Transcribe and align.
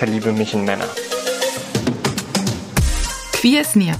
verliebe 0.00 0.32
mich 0.32 0.54
in 0.54 0.64
Männer. 0.64 0.88
Queer 3.32 3.60
ist 3.60 3.76
Near, 3.76 3.96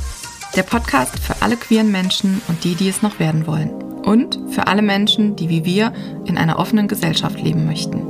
der 0.57 0.63
Podcast 0.63 1.19
für 1.19 1.43
alle 1.43 1.59
queeren 1.59 1.93
Menschen 1.93 2.41
und 2.49 2.65
die, 2.65 2.75
die 2.75 2.89
es 2.89 3.03
noch 3.03 3.21
werden 3.21 3.47
wollen. 3.47 3.71
Und 3.71 4.39
für 4.49 4.67
alle 4.67 4.81
Menschen, 4.81 5.37
die 5.37 5.51
wie 5.51 5.67
wir 5.67 5.93
in 6.25 6.39
einer 6.39 6.59
offenen 6.59 6.89
Gesellschaft 6.89 7.39
leben 7.39 7.67
möchten. 7.67 8.10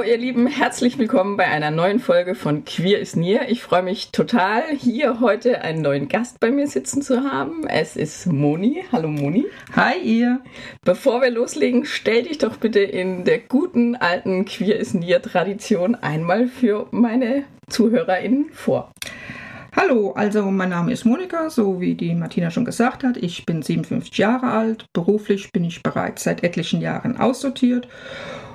Hallo 0.00 0.12
ihr 0.12 0.16
Lieben, 0.16 0.46
herzlich 0.46 0.98
willkommen 0.98 1.36
bei 1.36 1.44
einer 1.44 1.70
neuen 1.70 1.98
Folge 1.98 2.34
von 2.34 2.64
Queer 2.64 3.00
ist 3.00 3.16
Near. 3.16 3.50
Ich 3.50 3.62
freue 3.62 3.82
mich 3.82 4.12
total, 4.12 4.62
hier 4.74 5.20
heute 5.20 5.60
einen 5.60 5.82
neuen 5.82 6.08
Gast 6.08 6.40
bei 6.40 6.50
mir 6.50 6.66
sitzen 6.68 7.02
zu 7.02 7.30
haben. 7.30 7.66
Es 7.68 7.96
ist 7.96 8.24
Moni. 8.24 8.82
Hallo 8.92 9.08
Moni. 9.08 9.44
Hi 9.76 9.98
ihr. 10.02 10.40
Bevor 10.86 11.20
wir 11.20 11.30
loslegen, 11.30 11.84
stell 11.84 12.22
dich 12.22 12.38
doch 12.38 12.56
bitte 12.56 12.80
in 12.80 13.24
der 13.26 13.40
guten 13.40 13.94
alten 13.94 14.46
Queer 14.46 14.78
ist 14.78 14.94
Near 14.94 15.20
Tradition 15.20 15.94
einmal 15.96 16.46
für 16.46 16.86
meine 16.92 17.44
ZuhörerInnen 17.68 18.46
vor. 18.54 18.92
Hallo, 19.76 20.12
also 20.12 20.50
mein 20.50 20.70
Name 20.70 20.92
ist 20.92 21.04
Monika, 21.04 21.50
so 21.50 21.78
wie 21.78 21.94
die 21.94 22.14
Martina 22.14 22.50
schon 22.50 22.64
gesagt 22.64 23.04
hat. 23.04 23.18
Ich 23.18 23.44
bin 23.44 23.60
57 23.60 24.16
Jahre 24.16 24.46
alt. 24.46 24.86
Beruflich 24.94 25.52
bin 25.52 25.64
ich 25.64 25.82
bereits 25.82 26.24
seit 26.24 26.42
etlichen 26.42 26.80
Jahren 26.80 27.18
aussortiert 27.18 27.86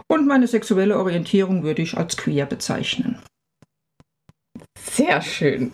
und 0.08 0.28
meine 0.28 0.48
sexuelle 0.48 0.98
Orientierung 0.98 1.64
würde 1.64 1.81
ich 1.81 1.98
als 1.98 2.17
queer 2.17 2.45
bezeichnen. 2.45 3.20
Sehr 4.78 5.22
schön. 5.22 5.72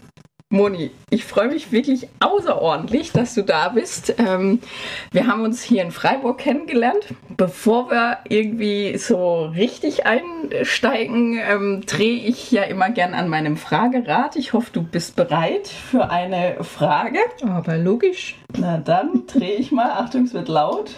Moni, 0.52 0.92
ich 1.10 1.24
freue 1.24 1.48
mich 1.48 1.72
wirklich 1.72 2.10
außerordentlich, 2.20 3.14
dass 3.14 3.36
du 3.36 3.42
da 3.42 3.70
bist. 3.70 4.16
Ähm, 4.18 4.60
wir 5.14 5.26
haben 5.26 5.44
uns 5.44 5.64
hier 5.64 5.82
in 5.82 5.92
Freiburg 5.92 6.40
kennengelernt. 6.40 7.06
Bevor 7.38 7.90
wir 7.90 8.18
irgendwie 8.28 8.98
so 8.98 9.46
richtig 9.46 10.06
einsteigen, 10.06 11.40
ähm, 11.42 11.84
drehe 11.86 12.18
ich 12.18 12.52
ja 12.52 12.64
immer 12.64 12.90
gern 12.90 13.14
an 13.14 13.30
meinem 13.30 13.56
Fragerad. 13.56 14.36
Ich 14.36 14.52
hoffe, 14.52 14.72
du 14.74 14.84
bist 14.84 15.16
bereit 15.16 15.70
für 15.70 16.10
eine 16.10 16.62
Frage. 16.66 17.20
Aber 17.44 17.78
logisch. 17.78 18.36
Na 18.58 18.78
dann 18.78 19.26
drehe 19.28 19.56
ich 19.56 19.72
mal. 19.72 19.92
Achtung, 19.92 20.26
es 20.26 20.34
wird 20.34 20.50
laut. 20.50 20.92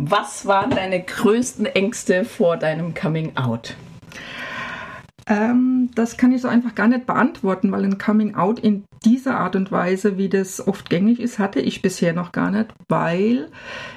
Was 0.00 0.46
waren 0.46 0.70
deine 0.70 1.02
größten 1.02 1.66
Ängste 1.66 2.24
vor 2.24 2.56
deinem 2.56 2.94
Coming 2.94 3.36
Out? 3.36 3.74
Ähm, 5.26 5.90
das 5.96 6.16
kann 6.16 6.30
ich 6.30 6.40
so 6.40 6.46
einfach 6.46 6.76
gar 6.76 6.86
nicht 6.86 7.04
beantworten, 7.04 7.72
weil 7.72 7.84
ein 7.84 7.98
Coming 7.98 8.36
Out 8.36 8.60
in 8.60 8.84
dieser 9.04 9.40
Art 9.40 9.56
und 9.56 9.72
Weise, 9.72 10.16
wie 10.16 10.28
das 10.28 10.64
oft 10.64 10.88
gängig 10.88 11.18
ist, 11.18 11.40
hatte 11.40 11.58
ich 11.58 11.82
bisher 11.82 12.12
noch 12.12 12.30
gar 12.30 12.52
nicht, 12.52 12.72
weil 12.88 13.48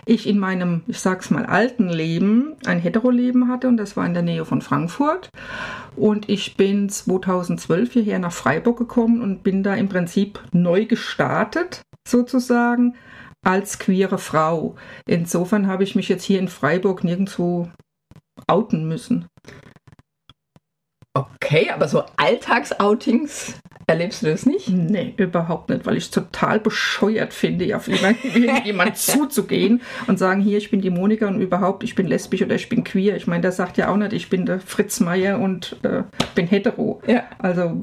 ich 0.07 0.27
in 0.27 0.39
meinem, 0.39 0.81
ich 0.87 0.99
sag's 0.99 1.29
mal, 1.29 1.45
alten 1.45 1.87
Leben 1.87 2.55
ein 2.65 2.79
Hetero-Leben 2.79 3.47
hatte 3.47 3.67
und 3.67 3.77
das 3.77 3.95
war 3.95 4.07
in 4.07 4.15
der 4.15 4.23
Nähe 4.23 4.43
von 4.43 4.63
Frankfurt. 4.63 5.29
Und 5.95 6.29
ich 6.29 6.57
bin 6.57 6.89
2012 6.89 7.93
hierher 7.93 8.17
nach 8.17 8.33
Freiburg 8.33 8.79
gekommen 8.79 9.21
und 9.21 9.43
bin 9.43 9.61
da 9.61 9.75
im 9.75 9.87
Prinzip 9.87 10.39
neu 10.51 10.85
gestartet, 10.85 11.83
sozusagen 12.07 12.95
als 13.43 13.79
queere 13.79 14.17
Frau. 14.17 14.75
Insofern 15.05 15.67
habe 15.67 15.83
ich 15.83 15.95
mich 15.95 16.09
jetzt 16.09 16.23
hier 16.23 16.39
in 16.39 16.47
Freiburg 16.47 17.03
nirgendwo 17.03 17.69
outen 18.47 18.87
müssen. 18.87 19.27
Okay, 21.13 21.69
aber 21.69 21.89
so 21.89 22.03
Alltagsoutings 22.15 23.55
erlebst 23.85 24.21
du 24.21 24.27
das 24.27 24.45
nicht? 24.45 24.69
Nee, 24.69 25.13
überhaupt 25.17 25.69
nicht, 25.69 25.85
weil 25.85 25.97
ich 25.97 26.05
es 26.05 26.11
total 26.11 26.61
bescheuert 26.61 27.33
finde, 27.33 27.75
auf 27.75 27.89
jemanden 27.89 28.95
zuzugehen 28.95 29.81
und 30.07 30.17
sagen, 30.17 30.39
hier, 30.39 30.57
ich 30.57 30.71
bin 30.71 30.79
die 30.79 30.89
Monika 30.89 31.27
und 31.27 31.41
überhaupt, 31.41 31.83
ich 31.83 31.95
bin 31.95 32.07
lesbisch 32.07 32.41
oder 32.41 32.55
ich 32.55 32.69
bin 32.69 32.85
queer. 32.85 33.17
Ich 33.17 33.27
meine, 33.27 33.41
der 33.41 33.51
sagt 33.51 33.77
ja 33.77 33.89
auch 33.89 33.97
nicht, 33.97 34.13
ich 34.13 34.29
bin 34.29 34.45
der 34.45 34.61
Fritz 34.61 35.01
Meier 35.01 35.39
und 35.39 35.77
äh, 35.83 36.03
bin 36.33 36.47
hetero. 36.47 37.01
Ja. 37.05 37.23
Also 37.39 37.77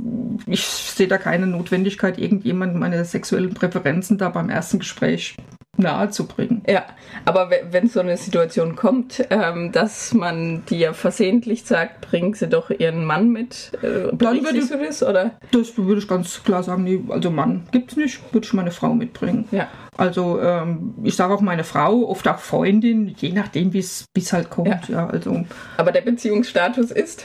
ich 0.47 0.65
sehe 0.65 1.09
da 1.09 1.19
keine 1.19 1.47
Notwendigkeit, 1.47 2.19
irgendjemandem 2.19 2.81
meine 2.81 3.05
sexuellen 3.05 3.53
Präferenzen 3.53 4.17
da 4.17 4.31
beim 4.31 4.49
ersten 4.49 4.79
Gespräch 4.79 5.37
nahe 5.79 6.11
zu 6.11 6.27
bringen. 6.27 6.63
Ja, 6.69 6.85
aber 7.25 7.51
wenn 7.71 7.89
so 7.89 8.01
eine 8.01 8.17
Situation 8.17 8.77
kommt, 8.77 9.25
ähm, 9.31 9.73
dass 9.73 10.13
man 10.13 10.65
dir 10.67 10.93
versehentlich 10.95 11.65
sagt, 11.65 12.01
bringen 12.03 12.35
Sie 12.35 12.49
doch 12.49 12.71
Ihren 12.71 13.05
Mann 13.05 13.31
mit, 13.31 13.73
äh, 13.83 14.15
dann 14.17 14.45
würde 14.45 14.59
ich, 14.59 14.69
du 14.69 14.77
das, 14.79 15.03
oder? 15.03 15.33
Das 15.53 15.77
würde 15.77 16.01
ich 16.01 16.09
ganz 16.09 16.43
klar 16.43 16.63
sagen, 16.63 16.85
nee, 16.85 17.01
also 17.09 17.31
Mann 17.31 17.67
gibt 17.71 17.93
es 17.93 17.97
nicht, 17.97 18.21
würde 18.33 18.47
ich 18.47 18.53
meine 18.53 18.71
Frau 18.71 18.95
mitbringen. 18.95 19.47
Ja. 19.51 19.69
Also 19.99 20.41
ähm, 20.41 20.95
ich 21.03 21.17
sage 21.17 21.35
auch 21.35 21.41
meine 21.41 21.65
Frau, 21.65 22.09
oft 22.09 22.29
auch 22.29 22.39
Freundin, 22.39 23.17
je 23.19 23.33
nachdem, 23.33 23.73
wie 23.73 23.81
es 23.81 24.33
halt 24.33 24.49
kommt. 24.49 24.89
Ja. 24.89 25.01
ja. 25.01 25.07
also. 25.09 25.45
Aber 25.77 25.91
der 25.91 26.03
Beziehungsstatus 26.03 26.93
ist? 26.93 27.25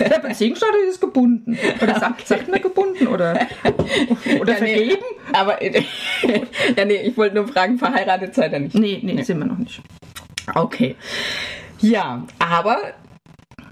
der 0.00 0.18
Beziehungsstatus 0.18 0.80
ist 0.88 1.00
gebunden. 1.00 1.56
Oder 1.80 2.00
sagt, 2.00 2.14
okay. 2.14 2.24
sagt 2.26 2.48
man 2.48 2.60
gebunden 2.60 3.06
oder, 3.06 3.38
oder 4.40 4.52
ja, 4.52 4.58
vergeben? 4.58 4.96
Nee, 5.00 5.36
aber 5.38 5.64
ja, 5.64 6.84
nee, 6.84 6.96
ich 6.96 7.16
wollte 7.16 7.36
nur 7.36 7.46
fragen, 7.46 7.78
verheiratet 7.78 8.34
seid 8.34 8.52
ihr 8.54 8.58
nicht? 8.58 8.74
Nee, 8.74 8.98
nee, 9.04 9.12
nee, 9.12 9.22
sind 9.22 9.38
wir 9.38 9.46
noch 9.46 9.58
nicht. 9.58 9.80
Okay. 10.52 10.96
Ja, 11.80 12.24
aber 12.40 12.76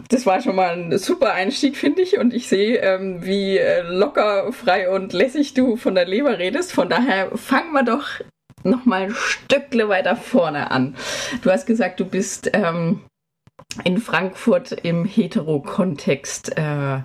das 0.09 0.25
war 0.25 0.41
schon 0.41 0.57
mal 0.57 0.71
ein 0.71 0.99
super 0.99 1.33
Einstieg, 1.33 1.77
finde 1.77 2.03
ich. 2.03 2.19
Und 2.19 2.33
ich 2.33 2.49
sehe, 2.49 2.79
ähm, 2.79 3.25
wie 3.25 3.59
äh, 3.59 3.83
locker, 3.83 4.53
frei 4.53 4.91
und 4.91 5.13
lässig 5.13 5.55
du 5.55 5.77
von 5.77 5.95
der 5.95 6.07
Leber 6.07 6.39
redest. 6.39 6.73
Von 6.73 6.89
daher 6.89 7.37
fangen 7.37 7.73
wir 7.73 7.85
doch 7.85 8.09
noch 8.65 8.85
mal 8.87 9.03
ein 9.03 9.15
Stückle 9.15 9.89
weiter 9.89 10.17
vorne 10.17 10.71
an. 10.71 10.97
Du 11.43 11.51
hast 11.51 11.67
gesagt, 11.67 12.01
du 12.01 12.05
bist 12.05 12.51
ähm, 12.55 13.03
in 13.85 13.99
Frankfurt 13.99 14.73
im 14.73 15.05
Hetero-Kontext 15.05 16.57
äh, 16.57 17.01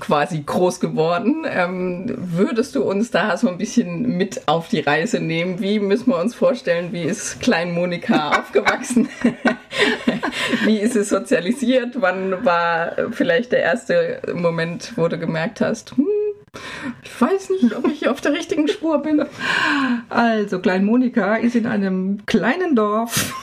quasi 0.00 0.42
groß 0.44 0.80
geworden. 0.80 1.44
Ähm, 1.46 2.06
würdest 2.16 2.74
du 2.74 2.82
uns 2.82 3.10
da 3.10 3.36
so 3.36 3.48
ein 3.48 3.58
bisschen 3.58 4.16
mit 4.16 4.48
auf 4.48 4.68
die 4.68 4.80
Reise 4.80 5.20
nehmen? 5.20 5.60
Wie 5.60 5.78
müssen 5.78 6.10
wir 6.10 6.18
uns 6.18 6.34
vorstellen, 6.34 6.92
wie 6.92 7.02
ist 7.02 7.40
Klein 7.40 7.72
Monika 7.72 8.30
aufgewachsen? 8.38 9.08
wie 10.64 10.78
ist 10.78 10.96
es 10.96 11.10
sozialisiert? 11.10 12.00
Wann 12.00 12.44
war 12.44 12.92
vielleicht 13.10 13.52
der 13.52 13.60
erste 13.60 14.22
Moment, 14.34 14.94
wo 14.96 15.08
du 15.08 15.18
gemerkt 15.18 15.60
hast, 15.60 15.96
hm, 15.96 16.06
ich 17.02 17.20
weiß 17.20 17.50
nicht, 17.50 17.76
ob 17.76 17.86
ich 17.88 18.08
auf 18.08 18.22
der 18.22 18.32
richtigen 18.32 18.68
Spur 18.68 19.02
bin. 19.02 19.24
Also, 20.08 20.60
Klein 20.60 20.84
Monika 20.84 21.36
ist 21.36 21.54
in 21.54 21.66
einem 21.66 22.24
kleinen 22.24 22.74
Dorf 22.74 23.34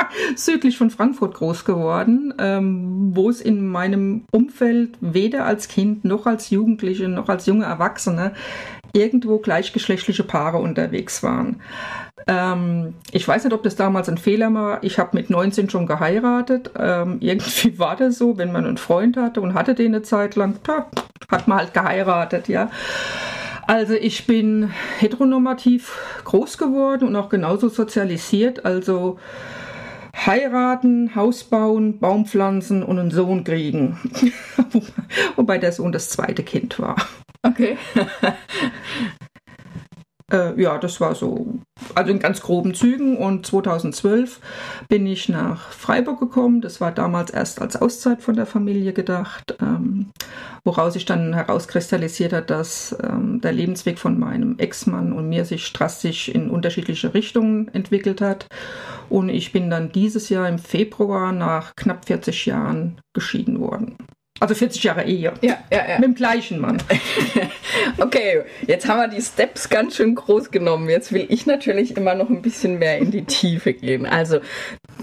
südlich 0.36 0.78
von 0.78 0.90
Frankfurt 0.90 1.34
groß 1.34 1.64
geworden, 1.64 2.34
ähm, 2.38 3.10
wo 3.14 3.30
es 3.30 3.40
in 3.40 3.66
meinem 3.66 4.24
Umfeld 4.30 4.96
weder 5.00 5.44
als 5.44 5.68
Kind 5.68 6.04
noch 6.04 6.26
als 6.26 6.50
Jugendliche 6.50 7.08
noch 7.08 7.28
als 7.28 7.46
junge 7.46 7.64
Erwachsene 7.64 8.32
irgendwo 8.92 9.38
gleichgeschlechtliche 9.38 10.24
Paare 10.24 10.58
unterwegs 10.58 11.22
waren. 11.22 11.60
Ähm, 12.26 12.94
ich 13.12 13.26
weiß 13.28 13.44
nicht, 13.44 13.52
ob 13.52 13.62
das 13.62 13.76
damals 13.76 14.08
ein 14.08 14.18
Fehler 14.18 14.52
war. 14.52 14.82
Ich 14.82 14.98
habe 14.98 15.10
mit 15.12 15.30
19 15.30 15.70
schon 15.70 15.86
geheiratet. 15.86 16.70
Ähm, 16.78 17.18
irgendwie 17.20 17.78
war 17.78 17.96
das 17.96 18.18
so, 18.18 18.38
wenn 18.38 18.52
man 18.52 18.64
einen 18.64 18.78
Freund 18.78 19.16
hatte 19.16 19.40
und 19.40 19.54
hatte 19.54 19.74
den 19.74 19.94
eine 19.94 20.02
Zeit 20.02 20.34
lang, 20.34 20.58
da 20.64 20.86
hat 21.28 21.46
man 21.46 21.58
halt 21.58 21.74
geheiratet, 21.74 22.48
ja. 22.48 22.70
Also 23.66 23.94
ich 23.94 24.26
bin 24.26 24.70
heteronormativ 24.98 25.98
groß 26.24 26.56
geworden 26.56 27.08
und 27.08 27.16
auch 27.16 27.28
genauso 27.28 27.68
sozialisiert. 27.68 28.64
Also 28.64 29.18
heiraten, 30.26 31.14
Haus 31.14 31.44
bauen, 31.44 31.98
Baum 31.98 32.26
pflanzen 32.26 32.82
und 32.82 32.98
einen 32.98 33.10
Sohn 33.10 33.44
kriegen. 33.44 33.98
Wobei 35.36 35.58
der 35.58 35.72
Sohn 35.72 35.92
das 35.92 36.08
zweite 36.08 36.42
Kind 36.42 36.78
war. 36.78 36.96
Okay. 37.42 37.76
Äh, 40.32 40.60
ja, 40.60 40.76
das 40.78 41.00
war 41.00 41.14
so, 41.14 41.54
also 41.94 42.10
in 42.10 42.18
ganz 42.18 42.40
groben 42.40 42.74
Zügen. 42.74 43.16
Und 43.16 43.46
2012 43.46 44.40
bin 44.88 45.06
ich 45.06 45.28
nach 45.28 45.70
Freiburg 45.70 46.18
gekommen. 46.18 46.60
Das 46.60 46.80
war 46.80 46.90
damals 46.92 47.30
erst 47.30 47.60
als 47.60 47.76
Auszeit 47.76 48.22
von 48.22 48.34
der 48.34 48.46
Familie 48.46 48.92
gedacht, 48.92 49.56
ähm, 49.60 50.10
woraus 50.64 50.94
sich 50.94 51.04
dann 51.04 51.34
herauskristallisiert 51.34 52.32
hat, 52.32 52.50
dass 52.50 52.96
ähm, 53.02 53.40
der 53.40 53.52
Lebensweg 53.52 54.00
von 54.00 54.18
meinem 54.18 54.58
Ex-Mann 54.58 55.12
und 55.12 55.28
mir 55.28 55.44
sich 55.44 55.72
drastisch 55.72 56.28
in 56.28 56.50
unterschiedliche 56.50 57.14
Richtungen 57.14 57.68
entwickelt 57.68 58.20
hat. 58.20 58.48
Und 59.08 59.28
ich 59.28 59.52
bin 59.52 59.70
dann 59.70 59.92
dieses 59.92 60.28
Jahr 60.28 60.48
im 60.48 60.58
Februar 60.58 61.30
nach 61.30 61.76
knapp 61.76 62.06
40 62.06 62.46
Jahren 62.46 63.00
geschieden 63.12 63.60
worden. 63.60 63.96
Also 64.38 64.54
40 64.54 64.82
Jahre 64.82 65.04
Ehe. 65.04 65.32
Ja, 65.40 65.58
ja, 65.70 65.88
ja. 65.88 65.94
Mit 65.96 66.04
dem 66.04 66.14
gleichen 66.14 66.60
Mann. 66.60 66.76
okay, 67.98 68.42
jetzt 68.66 68.86
haben 68.86 69.00
wir 69.00 69.08
die 69.08 69.22
Steps 69.22 69.68
ganz 69.68 69.96
schön 69.96 70.14
groß 70.14 70.50
genommen. 70.50 70.88
Jetzt 70.90 71.12
will 71.12 71.26
ich 71.28 71.46
natürlich 71.46 71.96
immer 71.96 72.14
noch 72.14 72.28
ein 72.28 72.42
bisschen 72.42 72.78
mehr 72.78 72.98
in 72.98 73.10
die 73.10 73.24
Tiefe 73.24 73.72
gehen. 73.72 74.04
Also, 74.04 74.40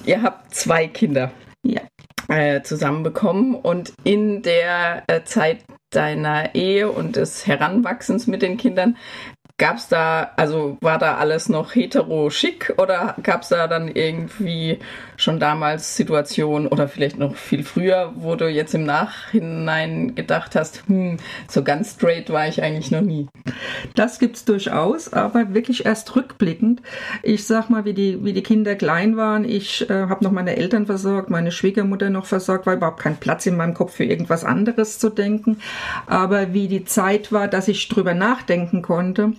ihr 0.05 0.21
habt 0.21 0.53
zwei 0.53 0.87
Kinder. 0.87 1.31
Ja. 1.65 1.81
Äh, 2.29 2.61
zusammenbekommen 2.61 3.55
und 3.55 3.93
in 4.03 4.43
der 4.43 5.03
äh, 5.07 5.23
Zeit 5.23 5.59
deiner 5.89 6.55
Ehe 6.55 6.89
und 6.89 7.15
des 7.15 7.45
Heranwachsens 7.47 8.27
mit 8.27 8.41
den 8.41 8.57
Kindern 8.57 8.97
Gab 9.59 9.77
es 9.77 9.87
da, 9.87 10.31
also 10.35 10.77
war 10.81 10.97
da 10.97 11.17
alles 11.17 11.47
noch 11.47 11.75
hetero 11.75 12.31
schick 12.31 12.73
oder 12.77 13.15
gab 13.21 13.43
es 13.43 13.49
da 13.49 13.67
dann 13.67 13.87
irgendwie 13.87 14.79
schon 15.15 15.39
damals 15.39 15.95
Situationen 15.95 16.67
oder 16.67 16.87
vielleicht 16.87 17.19
noch 17.19 17.35
viel 17.35 17.63
früher, 17.63 18.13
wo 18.15 18.35
du 18.35 18.49
jetzt 18.49 18.73
im 18.73 18.83
Nachhinein 18.83 20.15
gedacht 20.15 20.55
hast, 20.55 20.87
hm, 20.87 21.17
so 21.47 21.63
ganz 21.63 21.91
straight 21.91 22.31
war 22.31 22.47
ich 22.47 22.63
eigentlich 22.63 22.89
noch 22.89 23.01
nie? 23.01 23.27
Das 23.93 24.17
gibt 24.17 24.37
es 24.37 24.45
durchaus, 24.45 25.13
aber 25.13 25.53
wirklich 25.53 25.85
erst 25.85 26.15
rückblickend. 26.15 26.81
Ich 27.21 27.45
sag 27.45 27.69
mal, 27.69 27.85
wie 27.85 27.93
die, 27.93 28.25
wie 28.25 28.33
die 28.33 28.41
Kinder 28.41 28.73
klein 28.73 29.17
waren, 29.17 29.45
ich 29.45 29.87
äh, 29.87 30.07
habe 30.07 30.23
noch 30.23 30.31
meine 30.31 30.55
Eltern 30.55 30.87
versorgt, 30.87 31.29
meine 31.29 31.51
Schwiegermutter 31.51 32.09
noch 32.09 32.25
versorgt, 32.25 32.65
war 32.65 32.73
überhaupt 32.73 33.01
kein 33.01 33.17
Platz 33.17 33.45
in 33.45 33.55
meinem 33.55 33.75
Kopf 33.75 33.93
für 33.93 34.03
irgendwas 34.03 34.43
anderes 34.45 34.97
zu 34.97 35.11
denken. 35.11 35.59
Aber 36.07 36.53
wie 36.53 36.67
die 36.67 36.85
Zeit 36.85 37.31
war, 37.31 37.47
dass 37.47 37.67
ich 37.67 37.87
drüber 37.87 38.15
nachdenken 38.15 38.81
konnte, 38.81 39.33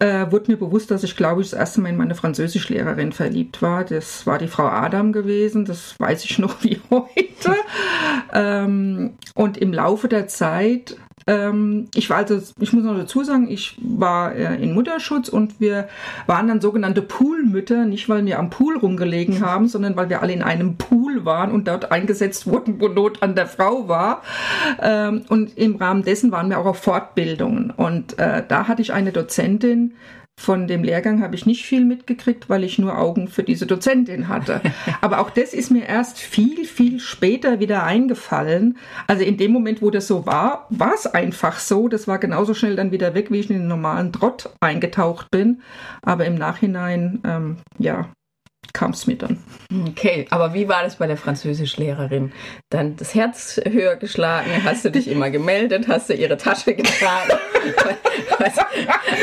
äh, 0.00 0.30
wurde 0.30 0.50
mir 0.50 0.56
bewusst, 0.56 0.90
dass 0.90 1.04
ich, 1.04 1.16
glaube 1.16 1.42
ich, 1.42 1.50
das 1.50 1.58
erste 1.58 1.80
Mal 1.80 1.90
in 1.90 1.96
meine 1.96 2.14
Französischlehrerin 2.14 3.12
verliebt 3.12 3.62
war. 3.62 3.84
Das 3.84 4.26
war 4.26 4.38
die 4.38 4.48
Frau 4.48 4.66
Adam 4.66 5.12
gewesen, 5.12 5.64
das 5.64 5.98
weiß 5.98 6.24
ich 6.24 6.38
noch 6.38 6.56
wie 6.64 6.80
heute. 6.90 7.54
ähm, 8.32 9.14
und 9.34 9.58
im 9.58 9.72
Laufe 9.72 10.08
der 10.08 10.26
Zeit 10.26 10.96
ähm, 11.26 11.88
ich 11.94 12.10
war 12.10 12.18
also, 12.18 12.40
ich 12.58 12.72
muss 12.72 12.84
noch 12.84 12.96
dazu 12.96 13.22
sagen, 13.24 13.48
ich 13.50 13.76
war 13.80 14.34
äh, 14.34 14.62
in 14.62 14.74
Mutterschutz 14.74 15.28
und 15.28 15.60
wir 15.60 15.88
waren 16.26 16.48
dann 16.48 16.60
sogenannte 16.60 17.02
Poolmütter, 17.02 17.84
nicht 17.84 18.08
weil 18.08 18.24
wir 18.24 18.38
am 18.38 18.50
Pool 18.50 18.78
rumgelegen 18.78 19.40
haben, 19.40 19.68
sondern 19.68 19.96
weil 19.96 20.08
wir 20.08 20.22
alle 20.22 20.32
in 20.32 20.42
einem 20.42 20.76
Pool 20.76 21.24
waren 21.24 21.52
und 21.52 21.68
dort 21.68 21.92
eingesetzt 21.92 22.46
wurden, 22.46 22.80
wo 22.80 22.88
Not 22.88 23.22
an 23.22 23.34
der 23.34 23.46
Frau 23.46 23.88
war. 23.88 24.22
Ähm, 24.80 25.22
und 25.28 25.56
im 25.56 25.76
Rahmen 25.76 26.02
dessen 26.02 26.32
waren 26.32 26.50
wir 26.50 26.58
auch 26.58 26.66
auf 26.66 26.78
Fortbildungen. 26.78 27.70
Und 27.70 28.18
äh, 28.18 28.42
da 28.46 28.68
hatte 28.68 28.82
ich 28.82 28.92
eine 28.92 29.12
Dozentin, 29.12 29.94
von 30.40 30.66
dem 30.66 30.82
Lehrgang 30.82 31.22
habe 31.22 31.34
ich 31.34 31.46
nicht 31.46 31.64
viel 31.64 31.84
mitgekriegt, 31.84 32.48
weil 32.48 32.64
ich 32.64 32.78
nur 32.78 32.98
Augen 32.98 33.28
für 33.28 33.42
diese 33.42 33.66
Dozentin 33.66 34.28
hatte. 34.28 34.60
Aber 35.00 35.20
auch 35.20 35.30
das 35.30 35.54
ist 35.54 35.70
mir 35.70 35.86
erst 35.86 36.18
viel, 36.18 36.64
viel 36.64 37.00
später 37.00 37.60
wieder 37.60 37.84
eingefallen. 37.84 38.76
Also 39.06 39.22
in 39.22 39.36
dem 39.36 39.52
Moment, 39.52 39.82
wo 39.82 39.90
das 39.90 40.06
so 40.06 40.26
war, 40.26 40.66
war 40.70 40.94
es 40.94 41.06
einfach 41.06 41.58
so. 41.58 41.88
Das 41.88 42.08
war 42.08 42.18
genauso 42.18 42.54
schnell 42.54 42.76
dann 42.76 42.92
wieder 42.92 43.14
weg, 43.14 43.30
wie 43.30 43.40
ich 43.40 43.50
in 43.50 43.58
den 43.58 43.68
normalen 43.68 44.12
Trott 44.12 44.50
eingetaucht 44.60 45.30
bin. 45.30 45.62
Aber 46.02 46.24
im 46.24 46.34
Nachhinein, 46.34 47.20
ähm, 47.24 47.58
ja, 47.78 48.08
kam 48.72 48.92
es 48.92 49.06
mir 49.06 49.16
dann. 49.16 49.38
Okay, 49.88 50.26
aber 50.30 50.54
wie 50.54 50.68
war 50.68 50.82
das 50.82 50.96
bei 50.96 51.06
der 51.06 51.16
Französischlehrerin? 51.16 52.32
Dann 52.70 52.96
das 52.96 53.14
Herz 53.14 53.60
höher 53.68 53.96
geschlagen, 53.96 54.50
hast 54.64 54.84
du 54.84 54.90
dich 54.90 55.08
immer 55.08 55.30
gemeldet, 55.30 55.88
hast 55.88 56.08
du 56.08 56.14
ihre 56.14 56.36
Tasche 56.36 56.74
getragen? 56.74 57.32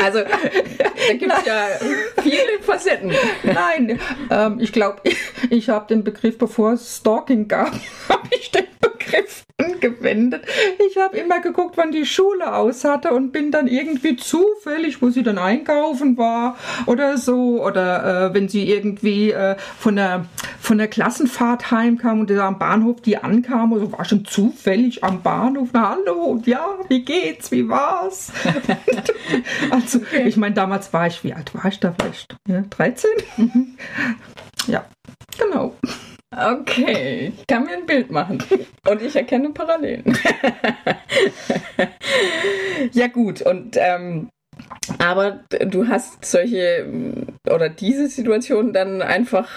also, 0.02 0.20
da 0.20 1.14
gibt 1.14 1.32
es 1.32 1.44
ja 1.46 1.66
viele 2.22 2.60
Facetten. 2.62 3.12
Nein, 3.42 3.98
ähm, 4.30 4.58
ich 4.60 4.72
glaube, 4.72 5.00
ich, 5.04 5.16
ich 5.50 5.68
habe 5.68 5.86
den 5.88 6.04
Begriff, 6.04 6.38
bevor 6.38 6.72
es 6.72 6.98
Stalking 6.98 7.48
gab, 7.48 7.72
habe 8.08 8.28
ich 8.30 8.50
den 8.50 8.66
Begriff 8.80 9.44
angewendet. 9.58 10.44
Ich 10.88 10.96
habe 10.96 11.16
immer 11.16 11.40
geguckt, 11.40 11.76
wann 11.76 11.92
die 11.92 12.06
Schule 12.06 12.54
aus 12.54 12.84
hatte 12.84 13.12
und 13.12 13.32
bin 13.32 13.50
dann 13.50 13.66
irgendwie 13.66 14.16
zufällig, 14.16 15.02
wo 15.02 15.10
sie 15.10 15.22
dann 15.22 15.38
einkaufen 15.38 16.16
war 16.16 16.56
oder 16.86 17.18
so, 17.18 17.62
oder 17.62 18.30
äh, 18.30 18.34
wenn 18.34 18.48
sie 18.48 18.70
irgendwie 18.70 19.29
äh, 19.32 19.56
von 19.78 19.96
der 19.96 20.26
von 20.60 20.78
der 20.78 20.88
Klassenfahrt 20.88 21.70
heimkam 21.70 22.20
und 22.20 22.30
der 22.30 22.44
am 22.44 22.58
Bahnhof 22.58 23.00
die 23.00 23.16
ankam, 23.16 23.72
also 23.72 23.90
war 23.90 24.04
schon 24.04 24.24
zufällig 24.24 25.02
am 25.02 25.22
Bahnhof. 25.22 25.70
Na, 25.72 25.96
hallo, 25.96 26.24
und 26.24 26.46
ja, 26.46 26.78
wie 26.88 27.04
geht's, 27.04 27.50
wie 27.50 27.68
war's? 27.68 28.30
also, 29.70 29.98
okay. 29.98 30.28
ich 30.28 30.36
meine, 30.36 30.54
damals 30.54 30.92
war 30.92 31.06
ich, 31.06 31.24
wie 31.24 31.32
alt 31.32 31.54
war 31.54 31.64
ich 31.66 31.80
da 31.80 31.94
vielleicht? 31.98 32.36
Ja, 32.46 32.62
13? 32.70 33.10
ja, 34.68 34.84
genau. 35.38 35.74
Okay, 36.32 37.32
ich 37.36 37.46
kann 37.48 37.64
mir 37.64 37.72
ein 37.72 37.86
Bild 37.86 38.12
machen. 38.12 38.40
Und 38.88 39.02
ich 39.02 39.16
erkenne 39.16 39.50
Parallelen. 39.50 40.04
ja 42.92 43.08
gut, 43.08 43.42
und 43.42 43.76
ähm, 43.76 44.28
aber 44.98 45.40
du 45.66 45.88
hast 45.88 46.24
solche 46.24 46.86
oder 47.48 47.68
diese 47.68 48.08
Situation 48.08 48.72
dann 48.72 49.02
einfach 49.02 49.48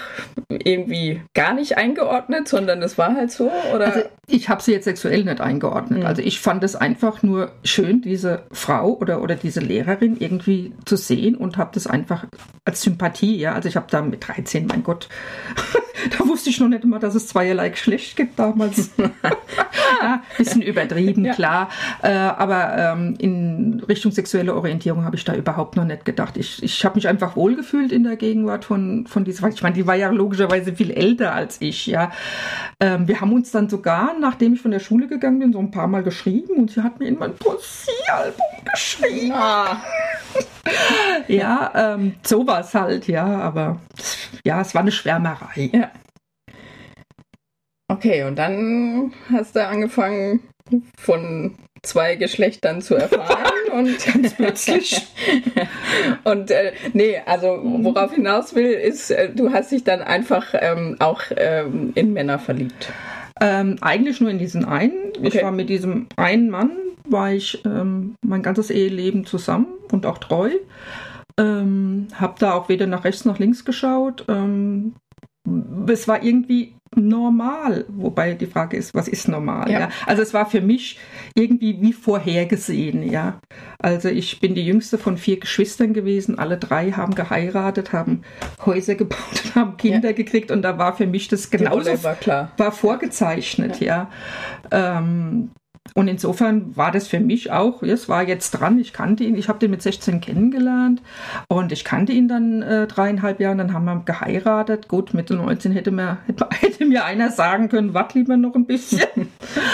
irgendwie 0.48 1.22
gar 1.34 1.54
nicht 1.54 1.76
eingeordnet, 1.76 2.48
sondern 2.48 2.82
es 2.82 2.98
war 2.98 3.14
halt 3.14 3.30
so, 3.30 3.50
oder? 3.74 3.86
Also 3.86 4.00
ich 4.26 4.48
habe 4.48 4.62
sie 4.62 4.72
jetzt 4.72 4.84
sexuell 4.84 5.24
nicht 5.24 5.40
eingeordnet. 5.40 6.00
Mhm. 6.00 6.06
Also 6.06 6.22
ich 6.22 6.40
fand 6.40 6.64
es 6.64 6.76
einfach 6.76 7.22
nur 7.22 7.52
schön, 7.62 8.00
diese 8.00 8.44
Frau 8.52 8.94
oder, 8.94 9.22
oder 9.22 9.34
diese 9.34 9.60
Lehrerin 9.60 10.16
irgendwie 10.18 10.72
zu 10.84 10.96
sehen 10.96 11.34
und 11.34 11.56
habe 11.56 11.70
das 11.74 11.86
einfach 11.86 12.26
als 12.64 12.82
Sympathie, 12.82 13.36
ja. 13.36 13.54
Also 13.54 13.68
ich 13.68 13.76
habe 13.76 13.86
da 13.90 14.02
mit 14.02 14.26
13, 14.26 14.66
mein 14.66 14.82
Gott, 14.82 15.08
da 16.18 16.26
wusste 16.26 16.50
ich 16.50 16.60
noch 16.60 16.68
nicht 16.68 16.84
immer, 16.84 16.98
dass 16.98 17.14
es 17.14 17.28
zweierlei 17.28 17.70
Geschlecht 17.70 18.16
gibt 18.16 18.38
damals. 18.38 18.90
ja, 20.02 20.22
bisschen 20.38 20.62
übertrieben, 20.62 21.24
ja. 21.24 21.34
klar. 21.34 21.68
Äh, 22.02 22.12
aber 22.12 22.76
ähm, 22.78 23.14
in 23.18 23.82
Richtung 23.88 24.12
sexuelle 24.12 24.54
Orientierung 24.54 24.93
habe 25.02 25.16
ich 25.16 25.24
da 25.24 25.34
überhaupt 25.34 25.76
noch 25.76 25.84
nicht 25.84 26.04
gedacht. 26.04 26.36
Ich, 26.36 26.62
ich 26.62 26.84
habe 26.84 26.96
mich 26.96 27.08
einfach 27.08 27.36
wohlgefühlt 27.36 27.90
in 27.90 28.04
der 28.04 28.16
Gegenwart 28.16 28.64
von, 28.64 29.06
von 29.06 29.24
dieser, 29.24 29.48
ich 29.48 29.62
meine, 29.62 29.74
die 29.74 29.86
war 29.86 29.94
ja 29.94 30.10
logischerweise 30.10 30.74
viel 30.74 30.90
älter 30.90 31.32
als 31.32 31.56
ich, 31.60 31.86
ja. 31.86 32.12
Ähm, 32.80 33.08
wir 33.08 33.20
haben 33.20 33.32
uns 33.32 33.50
dann 33.50 33.68
sogar, 33.68 34.14
nachdem 34.20 34.52
ich 34.52 34.60
von 34.60 34.70
der 34.70 34.80
Schule 34.80 35.08
gegangen 35.08 35.38
bin, 35.38 35.52
so 35.52 35.58
ein 35.58 35.70
paar 35.70 35.88
Mal 35.88 36.02
geschrieben 36.02 36.56
und 36.56 36.70
sie 36.70 36.82
hat 36.82 37.00
mir 37.00 37.08
in 37.08 37.18
mein 37.18 37.34
Poesiealbum 37.34 38.64
geschrieben. 38.70 39.32
Ah. 39.32 39.82
ja, 41.28 41.72
ähm, 41.74 42.14
sowas 42.22 42.74
halt, 42.74 43.08
ja, 43.08 43.24
aber 43.24 43.80
ja, 44.44 44.60
es 44.60 44.74
war 44.74 44.82
eine 44.82 44.92
Schwärmerei. 44.92 45.70
Ja. 45.72 45.90
Okay, 47.88 48.24
und 48.24 48.36
dann 48.36 49.12
hast 49.30 49.56
du 49.56 49.66
angefangen, 49.66 50.40
von 50.96 51.54
zwei 51.84 52.16
Geschlechtern 52.16 52.82
zu 52.82 52.94
erfahren 52.94 53.52
und 53.72 54.04
ganz 54.04 54.34
plötzlich. 54.34 55.06
und 56.24 56.50
äh, 56.50 56.72
nee, 56.92 57.20
also 57.24 57.60
worauf 57.62 58.12
hinaus 58.12 58.54
will, 58.54 58.72
ist, 58.72 59.10
äh, 59.10 59.30
du 59.30 59.52
hast 59.52 59.72
dich 59.72 59.84
dann 59.84 60.02
einfach 60.02 60.54
ähm, 60.54 60.96
auch 60.98 61.22
ähm, 61.36 61.92
in 61.94 62.12
Männer 62.12 62.38
verliebt. 62.38 62.92
Ähm, 63.40 63.76
eigentlich 63.80 64.20
nur 64.20 64.30
in 64.30 64.38
diesen 64.38 64.64
einen. 64.64 65.10
Okay. 65.18 65.28
Ich 65.28 65.42
war 65.42 65.52
mit 65.52 65.68
diesem 65.68 66.06
einen 66.16 66.50
Mann, 66.50 66.70
war 67.08 67.32
ich 67.32 67.64
ähm, 67.64 68.14
mein 68.24 68.42
ganzes 68.42 68.70
Eheleben 68.70 69.26
zusammen 69.26 69.66
und 69.90 70.06
auch 70.06 70.18
treu. 70.18 70.50
Ähm, 71.36 72.08
hab 72.18 72.38
da 72.38 72.54
auch 72.54 72.68
weder 72.68 72.86
nach 72.86 73.04
rechts 73.04 73.24
noch 73.24 73.38
links 73.38 73.64
geschaut. 73.64 74.24
Ähm, 74.28 74.94
es 75.88 76.06
war 76.06 76.22
irgendwie 76.22 76.74
normal, 76.96 77.84
wobei 77.88 78.34
die 78.34 78.46
Frage 78.46 78.76
ist, 78.76 78.94
was 78.94 79.08
ist 79.08 79.28
normal? 79.28 79.70
Ja. 79.70 79.80
ja. 79.80 79.88
Also 80.06 80.22
es 80.22 80.34
war 80.34 80.46
für 80.46 80.60
mich 80.60 80.98
irgendwie 81.34 81.80
wie 81.80 81.92
vorhergesehen, 81.92 83.08
ja. 83.10 83.40
Also 83.78 84.08
ich 84.08 84.40
bin 84.40 84.54
die 84.54 84.64
jüngste 84.64 84.98
von 84.98 85.16
vier 85.16 85.38
Geschwistern 85.38 85.92
gewesen, 85.92 86.38
alle 86.38 86.58
drei 86.58 86.92
haben 86.92 87.14
geheiratet, 87.14 87.92
haben 87.92 88.22
Häuser 88.64 88.94
gebaut, 88.94 89.42
haben 89.54 89.76
Kinder 89.76 90.10
ja. 90.10 90.14
gekriegt 90.14 90.50
und 90.50 90.62
da 90.62 90.78
war 90.78 90.96
für 90.96 91.06
mich 91.06 91.28
das 91.28 91.50
genauso 91.50 92.02
war, 92.02 92.14
klar. 92.14 92.52
war 92.56 92.72
vorgezeichnet, 92.72 93.80
ja. 93.80 94.08
ja. 94.72 94.98
Ähm, 94.98 95.50
und 95.92 96.08
insofern 96.08 96.74
war 96.76 96.90
das 96.90 97.06
für 97.06 97.20
mich 97.20 97.52
auch, 97.52 97.82
es 97.82 98.08
war 98.08 98.26
jetzt 98.26 98.52
dran, 98.52 98.78
ich 98.78 98.92
kannte 98.92 99.22
ihn, 99.22 99.36
ich 99.36 99.48
habe 99.48 99.58
den 99.58 99.70
mit 99.70 99.82
16 99.82 100.20
kennengelernt 100.20 101.02
und 101.48 101.72
ich 101.72 101.84
kannte 101.84 102.12
ihn 102.12 102.26
dann 102.26 102.62
äh, 102.62 102.86
dreieinhalb 102.86 103.38
Jahre, 103.38 103.56
dann 103.56 103.72
haben 103.74 103.84
wir 103.84 104.02
geheiratet. 104.04 104.88
Gut, 104.88 105.12
mit 105.12 105.30
19 105.30 105.72
hätte 105.72 105.90
mir, 105.90 106.18
hätte 106.50 106.86
mir 106.86 107.04
einer 107.04 107.30
sagen 107.30 107.68
können, 107.68 107.92
wart 107.92 108.14
lieber 108.14 108.36
noch 108.36 108.54
ein 108.54 108.64
bisschen. 108.64 109.28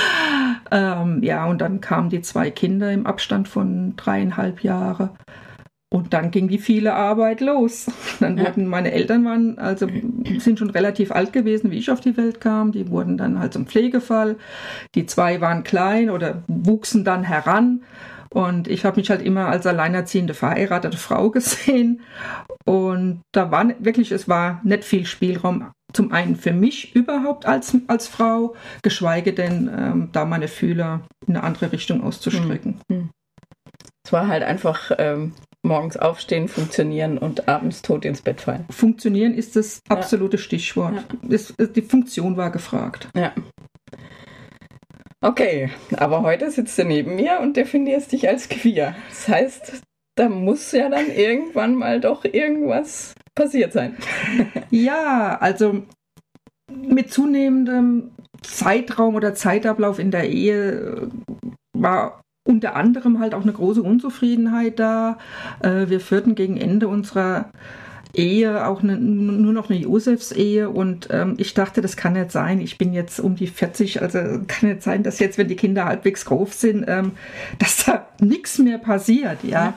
ähm, 0.71 1.23
ja, 1.23 1.47
und 1.47 1.61
dann 1.61 1.81
kamen 1.81 2.11
die 2.11 2.23
zwei 2.23 2.51
Kinder 2.51 2.91
im 2.91 3.07
Abstand 3.07 3.47
von 3.47 3.95
dreieinhalb 3.97 4.65
Jahre. 4.65 5.11
Und 5.93 6.13
dann 6.13 6.31
ging 6.31 6.47
die 6.47 6.59
viele 6.59 6.95
Arbeit 6.95 7.41
los. 7.41 7.87
Dann 8.21 8.39
Ja. 8.39 8.45
wurden 8.47 8.69
meine 8.69 8.93
Eltern 8.93 9.25
waren 9.25 9.59
also 9.59 9.89
sind 10.39 10.59
schon 10.59 10.71
relativ 10.71 11.11
alt 11.11 11.33
gewesen, 11.33 11.73
wie 11.73 11.79
ich 11.79 11.91
auf 11.91 12.01
die 12.01 12.17
Welt 12.17 12.41
kam. 12.41 12.71
Die 12.71 12.89
wurden 12.91 13.17
dann 13.17 13.41
halt 13.41 13.53
zum 13.53 13.67
Pflegefall. 13.67 14.37
Die 14.95 15.07
zwei 15.07 15.41
waren 15.41 15.65
klein 15.65 16.09
oder 16.11 16.43
wuchsen 16.47 17.05
dann 17.05 17.25
heran. 17.25 17.83
Und 18.33 18.69
ich 18.69 18.85
habe 18.85 19.01
mich 19.01 19.11
halt 19.11 19.23
immer 19.23 19.49
als 19.49 19.67
alleinerziehende 19.67 20.35
verheiratete 20.35 20.97
Frau 20.97 21.31
gesehen. 21.31 22.03
Und 22.65 23.23
da 23.33 23.51
war 23.51 23.67
wirklich, 23.81 24.13
es 24.13 24.29
war 24.29 24.61
nicht 24.63 24.85
viel 24.85 25.07
Spielraum. 25.07 25.73
Zum 25.93 26.13
einen 26.13 26.37
für 26.37 26.53
mich 26.53 26.95
überhaupt 26.95 27.47
als, 27.47 27.77
als 27.89 28.07
Frau, 28.07 28.55
geschweige 28.83 29.33
denn 29.33 29.69
ähm, 29.77 30.09
da 30.13 30.25
meine 30.25 30.47
Fühler 30.47 31.01
in 31.27 31.35
eine 31.35 31.43
andere 31.45 31.73
Richtung 31.73 32.05
auszustrecken. 32.05 32.79
Es 34.07 34.13
war 34.13 34.29
halt 34.29 34.45
einfach 34.45 34.93
ähm, 34.99 35.33
morgens 35.63 35.97
aufstehen, 35.97 36.49
funktionieren 36.49 37.19
und 37.19 37.49
abends 37.49 37.83
tot 37.83 38.05
ins 38.05 38.23
Bett 38.23 38.41
fallen. 38.41 38.65
Funktionieren 38.71 39.35
ist 39.35 39.57
das 39.57 39.81
Ja. 39.89 39.97
absolute 39.97 40.39
Stichwort. 40.39 41.05
Es, 41.29 41.53
es, 41.59 41.73
die 41.73 41.83
Funktion 41.83 42.37
war 42.37 42.51
gefragt. 42.51 43.09
Ja. 43.15 43.33
Okay, 45.23 45.71
aber 45.97 46.23
heute 46.23 46.51
sitzt 46.51 46.79
du 46.79 46.85
neben 46.85 47.15
mir 47.17 47.41
und 47.41 47.57
definierst 47.57 48.13
dich 48.13 48.27
als 48.29 48.49
queer. 48.49 48.97
Das 49.11 49.29
heißt, 49.29 49.83
da 50.17 50.29
muss 50.31 50.73
ja 50.73 50.89
dann 50.89 51.11
irgendwann 51.11 51.75
mal 51.75 52.01
doch 52.01 52.25
irgendwas 52.25 53.15
passiert 53.35 53.73
sein. 53.73 53.97
Ja, 54.71 55.37
also 55.41 55.83
mit 56.71 57.13
zunehmendem 57.13 58.13
Zeitraum 58.43 59.17
oder 59.17 59.35
Zeitablauf 59.35 59.99
in 59.99 60.11
der 60.13 60.29
Ehe 60.31 60.71
äh, 60.71 61.09
war 61.77 62.23
unter 62.51 62.77
anderem 62.77 63.21
halt 63.21 63.35
auch 63.35 63.43
eine 63.43 63.53
große 63.53 63.83
Unzufriedenheit 63.83 64.79
da. 64.79 65.19
Äh, 65.63 65.89
Wir 65.89 66.01
führten 66.01 66.35
gegen 66.35 66.57
Ende 66.57 66.89
unserer 66.89 67.47
Ehe 68.13 68.67
auch 68.67 68.83
eine, 68.83 68.97
nur 68.97 69.53
noch 69.53 69.71
eine 69.71 69.79
Josefs-Ehe 69.79 70.69
und 70.69 71.09
ähm, 71.13 71.35
ich 71.39 71.55
dachte, 71.55 71.81
das 71.81 71.97
kann 71.97 72.15
nicht 72.15 72.33
sein. 72.33 72.61
Ich 72.61 72.77
bin 72.77 72.93
jetzt 72.93 73.21
um 73.21 73.37
die 73.37 73.47
40, 73.47 74.03
also 74.03 74.19
kann 74.49 74.69
nicht 74.69 74.83
sein, 74.83 75.05
dass 75.05 75.21
jetzt, 75.21 75.39
wenn 75.39 75.47
die 75.47 75.55
Kinder 75.55 75.85
halbwegs 75.85 76.25
groß 76.25 76.61
sind, 76.61 76.85
ähm, 76.89 77.13
dass 77.61 77.85
da 77.85 78.09
nichts 78.21 78.59
mehr 78.59 78.79
passiert, 78.79 79.45
ja. 79.45 79.75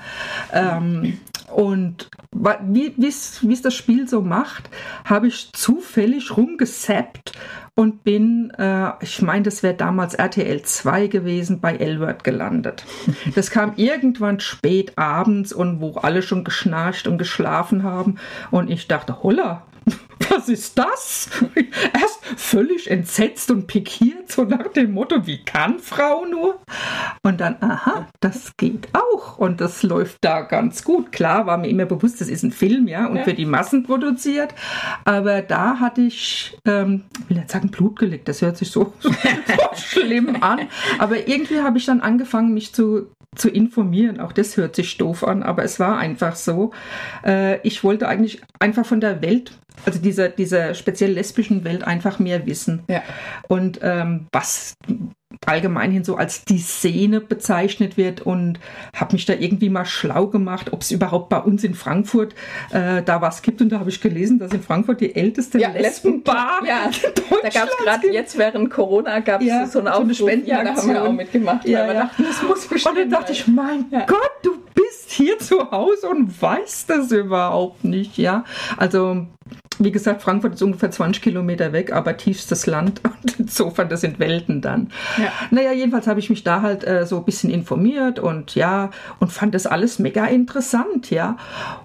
Ähm, 0.51 1.19
und 1.53 2.09
wie 2.31 3.07
es 3.07 3.61
das 3.61 3.75
Spiel 3.75 4.07
so 4.07 4.21
macht, 4.21 4.69
habe 5.05 5.27
ich 5.27 5.51
zufällig 5.53 6.35
rumgesappt 6.35 7.33
und 7.75 8.03
bin, 8.03 8.51
äh, 8.57 8.91
ich 9.01 9.21
meine, 9.21 9.43
das 9.43 9.63
wäre 9.63 9.73
damals 9.73 10.13
RTL 10.13 10.61
2 10.61 11.07
gewesen, 11.07 11.59
bei 11.59 11.75
Elwert 11.75 12.23
gelandet. 12.23 12.85
Das 13.35 13.49
kam 13.49 13.73
irgendwann 13.77 14.39
spät 14.39 14.97
abends 14.97 15.53
und 15.53 15.81
wo 15.81 15.93
alle 15.95 16.21
schon 16.21 16.43
geschnarcht 16.43 17.07
und 17.07 17.17
geschlafen 17.17 17.83
haben. 17.83 18.17
Und 18.51 18.69
ich 18.69 18.87
dachte, 18.87 19.23
holla, 19.23 19.63
was 20.35 20.49
ist 20.49 20.77
das? 20.77 21.29
Erst 21.93 22.25
völlig 22.37 22.89
entsetzt 22.89 23.51
und 23.51 23.67
pikiert, 23.67 24.31
so 24.31 24.43
nach 24.43 24.67
dem 24.69 24.93
Motto, 24.93 25.25
wie 25.27 25.43
kann 25.43 25.79
Frau 25.79 26.25
nur? 26.25 26.59
Und 27.23 27.39
dann, 27.41 27.57
aha, 27.61 28.07
das 28.19 28.55
geht 28.57 28.87
auch. 28.93 29.37
Und 29.37 29.61
das 29.61 29.83
läuft 29.83 30.17
da 30.21 30.41
ganz 30.41 30.83
gut. 30.83 31.11
Klar 31.11 31.45
war 31.45 31.57
mir 31.57 31.67
immer 31.69 31.85
bewusst, 31.85 32.21
das 32.21 32.27
ist 32.29 32.43
ein 32.43 32.51
Film, 32.51 32.87
ja, 32.87 33.07
und 33.07 33.17
Ja. 33.17 33.23
für 33.23 33.33
die 33.33 33.45
Massen 33.45 33.83
produziert. 33.83 34.53
Aber 35.05 35.41
da 35.41 35.79
hatte 35.79 36.01
ich, 36.01 36.57
ähm, 36.65 37.03
ich 37.23 37.29
will 37.29 37.37
nicht 37.37 37.51
sagen 37.51 37.69
Blut 37.69 37.99
geleckt, 37.99 38.27
das 38.27 38.41
hört 38.41 38.57
sich 38.57 38.71
so, 38.71 38.93
so 38.99 39.11
schlimm 39.75 40.41
an. 40.41 40.67
Aber 40.99 41.27
irgendwie 41.27 41.61
habe 41.61 41.77
ich 41.77 41.85
dann 41.85 42.01
angefangen, 42.01 42.53
mich 42.53 42.73
zu, 42.73 43.07
zu 43.35 43.49
informieren. 43.49 44.19
Auch 44.19 44.31
das 44.31 44.57
hört 44.57 44.75
sich 44.75 44.97
doof 44.97 45.23
an, 45.23 45.43
aber 45.43 45.63
es 45.63 45.79
war 45.79 45.97
einfach 45.97 46.35
so. 46.35 46.71
Äh, 47.25 47.59
ich 47.67 47.83
wollte 47.83 48.07
eigentlich 48.07 48.41
einfach 48.59 48.85
von 48.85 49.01
der 49.01 49.21
Welt, 49.21 49.51
also 49.85 49.99
dieser, 49.99 50.29
dieser 50.29 50.73
speziell 50.73 51.11
lesbischen 51.11 51.63
Welt, 51.63 51.83
einfach 51.83 52.19
mehr 52.19 52.45
wissen. 52.45 52.83
Ja. 52.87 53.01
Und 53.47 53.79
ähm, 53.81 54.27
was 54.31 54.75
allgemein 55.45 55.91
hin 55.91 56.03
so 56.03 56.15
als 56.15 56.43
die 56.45 56.59
Szene 56.59 57.19
bezeichnet 57.21 57.97
wird 57.97 58.21
und 58.21 58.59
habe 58.95 59.13
mich 59.13 59.25
da 59.25 59.33
irgendwie 59.33 59.69
mal 59.69 59.85
schlau 59.85 60.27
gemacht, 60.27 60.71
ob 60.71 60.81
es 60.81 60.91
überhaupt 60.91 61.29
bei 61.29 61.39
uns 61.39 61.63
in 61.63 61.73
Frankfurt 61.73 62.33
äh, 62.71 63.01
da 63.03 63.21
was 63.21 63.41
gibt. 63.41 63.61
Und 63.61 63.69
da 63.69 63.79
habe 63.79 63.89
ich 63.89 63.99
gelesen, 64.01 64.39
dass 64.39 64.51
in 64.53 64.61
Frankfurt 64.61 65.01
die 65.01 65.15
älteste 65.15 65.59
Ja, 65.59 65.69
Lesbenbar 65.71 66.61
Ja, 66.65 66.89
da 67.43 67.49
gab 67.49 67.69
es 67.69 67.77
gerade 67.83 68.11
jetzt 68.11 68.37
während 68.37 68.69
Corona 68.71 69.19
gab 69.19 69.41
es 69.41 69.47
Ja, 69.47 69.65
so 69.67 69.79
einen 69.79 69.87
so 69.87 69.93
eine 69.93 69.93
Aufruf. 69.95 70.29
ja, 70.45 70.63
da 70.63 70.75
haben 70.75 70.87
wir 70.89 71.01
auch 71.01 71.05
Spendenaktion. 71.05 71.15
mitgemacht, 71.15 71.67
Ja, 71.67 71.85
ja. 71.87 71.93
dachten, 71.93 72.23
das 72.23 72.41
muss 72.43 72.63
Und 72.63 72.69
bestimmt 72.69 72.97
dann 72.97 73.09
dachte 73.09 73.31
ich, 73.33 73.47
mein 73.47 73.85
Ja. 73.91 74.05
Gott, 74.05 74.31
du 74.43 74.51
bist 74.73 75.11
hier 75.11 75.37
zu 75.39 75.71
Hause 75.71 76.09
und 76.09 76.41
weißt 76.41 76.89
das 76.89 77.11
überhaupt 77.11 77.83
nicht, 77.83 78.17
ja. 78.17 78.43
Also, 78.77 79.27
wie 79.79 79.91
gesagt, 79.91 80.21
Frankfurt 80.21 80.55
ist 80.55 80.61
ungefähr 80.61 80.91
20 80.91 81.21
Kilometer 81.21 81.73
weg, 81.73 81.91
aber 81.91 82.17
tiefstes 82.17 82.65
Land 82.65 83.01
und 83.23 83.39
insofern, 83.39 83.89
das 83.89 84.01
sind 84.01 84.19
Welten 84.19 84.61
dann. 84.61 84.89
Ja. 85.17 85.31
Naja, 85.51 85.71
jedenfalls 85.71 86.07
habe 86.07 86.19
ich 86.19 86.29
mich 86.29 86.43
da 86.43 86.61
halt 86.61 86.85
äh, 86.85 87.05
so 87.05 87.17
ein 87.17 87.25
bisschen 87.25 87.49
informiert 87.49 88.19
und 88.19 88.55
ja, 88.55 88.91
und 89.19 89.31
fand 89.31 89.55
das 89.55 89.65
alles 89.65 89.99
mega 89.99 90.25
interessant, 90.25 91.09
ja. 91.09 91.37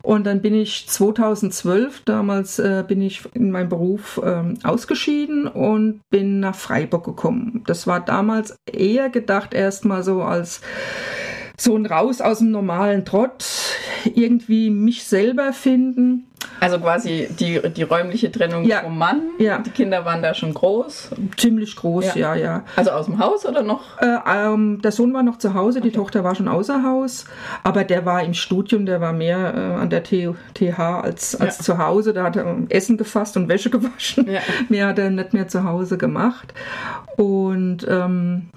Und 0.02 0.26
dann 0.26 0.42
bin 0.42 0.54
ich 0.54 0.88
2012, 0.88 2.02
damals 2.04 2.59
äh, 2.59 2.85
bin 2.87 3.02
ich 3.02 3.23
in 3.35 3.50
meinem 3.50 3.68
Beruf 3.68 4.21
ähm, 4.25 4.59
ausgeschieden 4.62 5.47
und 5.47 6.00
bin 6.11 6.40
nach 6.40 6.54
Freiburg 6.54 7.04
gekommen. 7.04 7.62
Das 7.66 7.87
war 7.87 8.00
damals 8.00 8.57
eher 8.71 9.09
gedacht 9.09 9.54
erstmal 9.54 10.02
so 10.02 10.23
als 10.23 10.61
so 11.61 11.76
ein 11.76 11.87
Raus 11.87 12.21
aus 12.21 12.38
dem 12.38 12.52
normalen 12.52 13.04
Trott, 13.04 13.45
irgendwie 14.14 14.71
mich 14.71 15.05
selber 15.05 15.52
finden. 15.52 16.25
Also 16.61 16.78
quasi 16.78 17.28
die, 17.38 17.61
die 17.73 17.83
räumliche 17.83 18.31
Trennung 18.31 18.64
Ja. 18.64 18.81
vom 18.83 18.97
Mann. 18.97 19.23
Ja. 19.38 19.59
Die 19.59 19.71
Kinder 19.71 20.05
waren 20.05 20.23
da 20.23 20.35
schon 20.35 20.55
groß. 20.55 21.11
Ziemlich 21.37 21.75
groß, 21.76 22.14
Ja. 22.14 22.17
ja, 22.17 22.35
ja. 22.37 22.64
Also 22.76 22.90
aus 22.93 23.07
dem 23.07 23.19
Haus 23.19 23.45
oder 23.45 23.62
noch? 23.62 23.99
Äh, 24.00 24.19
ähm, 24.26 24.81
der 24.83 24.93
Sohn 24.93 25.12
war 25.14 25.23
noch 25.25 25.38
zu 25.38 25.55
Hause, 25.55 25.81
die 25.81 25.90
Tochter 25.90 26.23
war 26.25 26.35
schon 26.37 26.47
außer 26.49 26.83
Haus, 26.85 27.25
aber 27.64 27.83
der 27.85 28.07
war 28.07 28.23
im 28.23 28.35
Studium, 28.35 28.87
der 28.87 29.00
war 29.00 29.12
mehr 29.12 29.55
äh, 29.55 29.81
an 29.83 29.90
der 29.90 30.05
T 30.05 30.33
TH 30.55 30.78
als, 30.78 31.35
als 31.40 31.59
Ja. 31.59 31.64
zu 31.64 31.78
Hause. 31.78 32.12
Da 32.12 32.25
hat 32.25 32.37
er 32.37 32.47
ähm, 32.47 32.67
Essen 32.71 32.97
gefasst 32.97 33.37
und 33.37 33.49
Wäsche 33.49 33.71
gewaschen. 33.71 34.28
Ja. 34.31 34.40
Mehr 34.69 34.87
hat 34.88 34.99
er 35.00 35.11
nicht 35.11 35.33
mehr 35.33 35.49
zu 35.49 35.64
Hause 35.64 35.99
gemacht. 35.99 36.55
Und 37.17 37.85
ähm, 37.88 38.49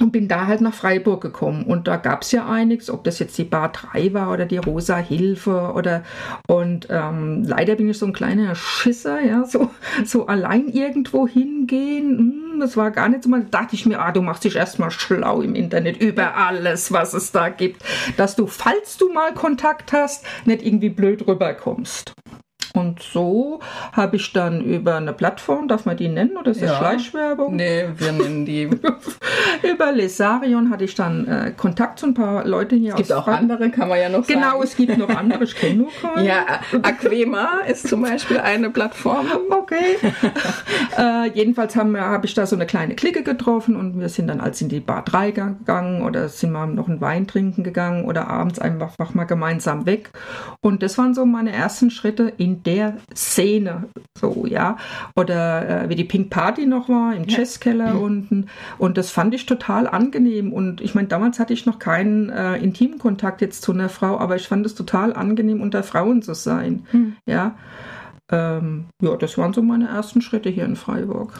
und 0.00 0.12
bin 0.12 0.28
da 0.28 0.46
halt 0.46 0.60
nach 0.60 0.74
Freiburg 0.74 1.20
gekommen. 1.20 1.64
Und 1.64 1.88
da 1.88 1.96
gab 1.96 2.22
es 2.22 2.32
ja 2.32 2.46
einiges, 2.46 2.90
ob 2.90 3.04
das 3.04 3.18
jetzt 3.18 3.38
die 3.38 3.44
Bar 3.44 3.72
3 3.72 4.12
war 4.12 4.32
oder 4.32 4.46
die 4.46 4.58
Rosa 4.58 4.96
Hilfe 4.96 5.72
oder 5.74 6.02
und 6.48 6.88
ähm, 6.90 7.44
leider 7.44 7.76
bin 7.76 7.88
ich 7.88 7.98
so 7.98 8.06
ein 8.06 8.12
kleiner 8.12 8.54
Schisser, 8.54 9.20
ja, 9.20 9.44
so, 9.44 9.70
so 10.04 10.26
allein 10.26 10.68
irgendwo 10.68 11.26
hingehen. 11.26 12.18
Hm, 12.18 12.60
das 12.60 12.76
war 12.76 12.90
gar 12.90 13.08
nicht 13.08 13.22
so 13.22 13.28
mal. 13.28 13.44
Da 13.50 13.60
dachte 13.62 13.76
ich 13.76 13.86
mir, 13.86 14.00
ah, 14.00 14.12
du 14.12 14.22
machst 14.22 14.44
dich 14.44 14.56
erstmal 14.56 14.90
schlau 14.90 15.42
im 15.42 15.54
Internet 15.54 16.00
über 16.00 16.36
alles, 16.36 16.92
was 16.92 17.14
es 17.14 17.32
da 17.32 17.48
gibt, 17.48 17.82
dass 18.16 18.36
du, 18.36 18.46
falls 18.46 18.96
du 18.96 19.12
mal 19.12 19.32
Kontakt 19.34 19.92
hast, 19.92 20.24
nicht 20.44 20.64
irgendwie 20.64 20.90
blöd 20.90 21.26
rüberkommst. 21.26 22.12
Und 22.76 23.00
so 23.00 23.60
habe 23.92 24.16
ich 24.16 24.32
dann 24.32 24.60
über 24.60 24.96
eine 24.96 25.12
Plattform, 25.12 25.68
darf 25.68 25.86
man 25.86 25.96
die 25.96 26.08
nennen 26.08 26.36
oder 26.36 26.50
ist 26.50 26.60
das 26.60 26.70
Ja. 26.70 26.78
Schleichwerbung? 26.78 27.54
Nee, 27.54 27.84
wir 27.96 28.10
nennen 28.12 28.44
die. 28.44 28.68
Über 29.62 29.92
Lesarion 29.92 30.70
hatte 30.70 30.84
ich 30.84 30.94
dann 30.96 31.26
äh, 31.28 31.52
Kontakt 31.56 32.00
zu 32.00 32.06
ein 32.06 32.14
paar 32.14 32.44
Leuten 32.46 32.76
hier 32.78 32.90
Es 32.92 32.96
gibt 32.96 33.12
aus 33.12 33.18
auch 33.18 33.24
Frank- 33.26 33.38
andere, 33.42 33.70
kann 33.70 33.88
man 33.88 33.98
ja 34.00 34.08
noch 34.08 34.26
Genau, 34.26 34.40
sagen. 34.50 34.62
es 34.64 34.76
gibt 34.76 34.98
noch 34.98 35.08
andere, 35.08 35.44
ich 35.44 35.54
kenne 35.54 35.74
nur 35.76 35.88
keine. 36.02 36.26
Ja, 36.26 36.44
Aquema 36.82 37.60
ist 37.68 37.88
zum 37.88 38.02
Beispiel 38.02 38.38
eine 38.38 38.70
Plattform. 38.70 39.26
Okay. 39.50 39.96
äh, 40.98 41.30
jedenfalls 41.32 41.76
habe 41.76 42.00
hab 42.00 42.24
ich 42.24 42.34
da 42.34 42.44
so 42.46 42.56
eine 42.56 42.66
kleine 42.66 42.94
Clique 42.94 43.22
getroffen 43.22 43.76
und 43.76 43.98
wir 44.00 44.08
sind 44.08 44.26
dann 44.26 44.40
als 44.40 44.60
in 44.60 44.68
die 44.68 44.80
Bar 44.80 45.04
3 45.04 45.30
gegangen 45.30 46.02
oder 46.02 46.28
sind 46.28 46.52
mal 46.52 46.66
noch 46.66 46.88
einen 46.88 47.00
Wein 47.00 47.26
trinken 47.26 47.62
gegangen 47.62 48.04
oder 48.04 48.28
abends 48.28 48.58
einfach, 48.58 48.90
einfach 48.98 49.14
mal 49.14 49.24
gemeinsam 49.24 49.86
weg. 49.86 50.10
Und 50.60 50.82
das 50.82 50.98
waren 50.98 51.14
so 51.14 51.24
meine 51.24 51.52
ersten 51.52 51.90
Schritte 51.90 52.32
in 52.36 52.62
der 52.66 52.96
Szene, 53.14 53.84
so, 54.18 54.46
ja. 54.46 54.76
Oder 55.16 55.84
äh, 55.84 55.88
wie 55.88 55.94
die 55.94 56.04
Pink 56.04 56.30
Party 56.30 56.66
noch 56.66 56.88
war, 56.88 57.14
im 57.14 57.28
Jazzkeller 57.28 58.00
unten. 58.00 58.46
Und 58.78 58.96
das 58.96 59.10
fand 59.10 59.34
ich 59.34 59.46
total 59.46 59.86
angenehm. 59.86 60.52
Und 60.52 60.80
ich 60.80 60.94
meine, 60.94 61.08
damals 61.08 61.38
hatte 61.38 61.52
ich 61.52 61.66
noch 61.66 61.78
keinen 61.78 62.30
äh, 62.30 62.56
intimen 62.56 62.98
Kontakt 62.98 63.40
jetzt 63.40 63.62
zu 63.62 63.72
einer 63.72 63.88
Frau, 63.88 64.18
aber 64.18 64.36
ich 64.36 64.48
fand 64.48 64.64
es 64.66 64.74
total 64.74 65.14
angenehm, 65.14 65.60
unter 65.60 65.82
Frauen 65.82 66.22
zu 66.22 66.34
sein. 66.34 66.86
Ja. 67.26 67.56
Ähm, 68.30 68.86
ja, 69.02 69.16
das 69.16 69.36
waren 69.36 69.52
so 69.52 69.62
meine 69.62 69.88
ersten 69.88 70.22
Schritte 70.22 70.48
hier 70.48 70.64
in 70.64 70.76
Freiburg. 70.76 71.38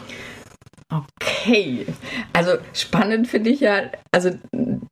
Okay, 0.89 1.87
also 2.31 2.51
spannend 2.73 3.27
finde 3.27 3.49
ich 3.49 3.59
ja, 3.59 3.89
also 4.11 4.29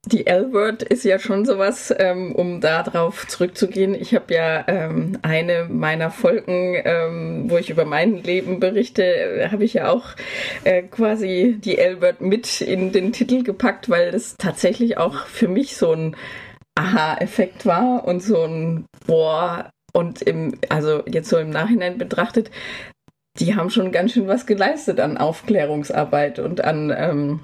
die 0.05 0.27
L-Word 0.27 0.83
ist 0.83 1.05
ja 1.05 1.17
schon 1.17 1.45
sowas, 1.45 1.93
ähm, 1.97 2.35
um 2.35 2.59
darauf 2.59 3.25
zurückzugehen. 3.27 3.95
Ich 3.95 4.13
habe 4.13 4.33
ja 4.33 4.65
ähm, 4.67 5.17
eine 5.21 5.67
meiner 5.69 6.11
Folgen, 6.11 6.75
ähm, 6.83 7.49
wo 7.49 7.57
ich 7.57 7.69
über 7.69 7.85
mein 7.85 8.21
Leben 8.21 8.59
berichte, 8.59 9.03
äh, 9.03 9.49
habe 9.49 9.63
ich 9.63 9.75
ja 9.75 9.89
auch 9.89 10.07
äh, 10.65 10.83
quasi 10.83 11.57
die 11.57 11.77
L-Word 11.77 12.19
mit 12.19 12.59
in 12.59 12.91
den 12.91 13.13
Titel 13.13 13.43
gepackt, 13.43 13.89
weil 13.89 14.11
das 14.11 14.35
tatsächlich 14.37 14.97
auch 14.97 15.25
für 15.25 15.47
mich 15.47 15.77
so 15.77 15.93
ein 15.93 16.17
Aha-Effekt 16.75 17.65
war 17.65 18.05
und 18.05 18.21
so 18.21 18.43
ein 18.43 18.85
Boah. 19.07 19.69
Und 19.93 20.21
im, 20.23 20.55
also 20.69 21.03
jetzt 21.05 21.29
so 21.29 21.37
im 21.37 21.51
Nachhinein 21.51 21.97
betrachtet, 21.97 22.49
die 23.39 23.55
haben 23.55 23.69
schon 23.69 23.91
ganz 23.91 24.13
schön 24.13 24.27
was 24.27 24.45
geleistet 24.45 24.99
an 24.99 25.17
Aufklärungsarbeit 25.17 26.39
und 26.39 26.63
an 26.63 26.93
ähm, 26.95 27.39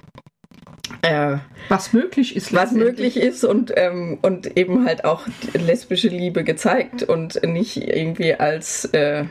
äh, 1.01 1.37
was 1.69 1.93
möglich 1.93 2.35
ist. 2.35 2.53
Was 2.53 2.71
möglich 2.71 3.17
ist 3.17 3.43
und, 3.43 3.73
ähm, 3.75 4.17
und 4.21 4.57
eben 4.57 4.85
halt 4.85 5.05
auch 5.05 5.27
lesbische 5.53 6.09
Liebe 6.09 6.43
gezeigt 6.43 7.03
und 7.03 7.41
nicht 7.43 7.77
irgendwie 7.77 8.35
als 8.35 8.85
äh, 8.85 9.25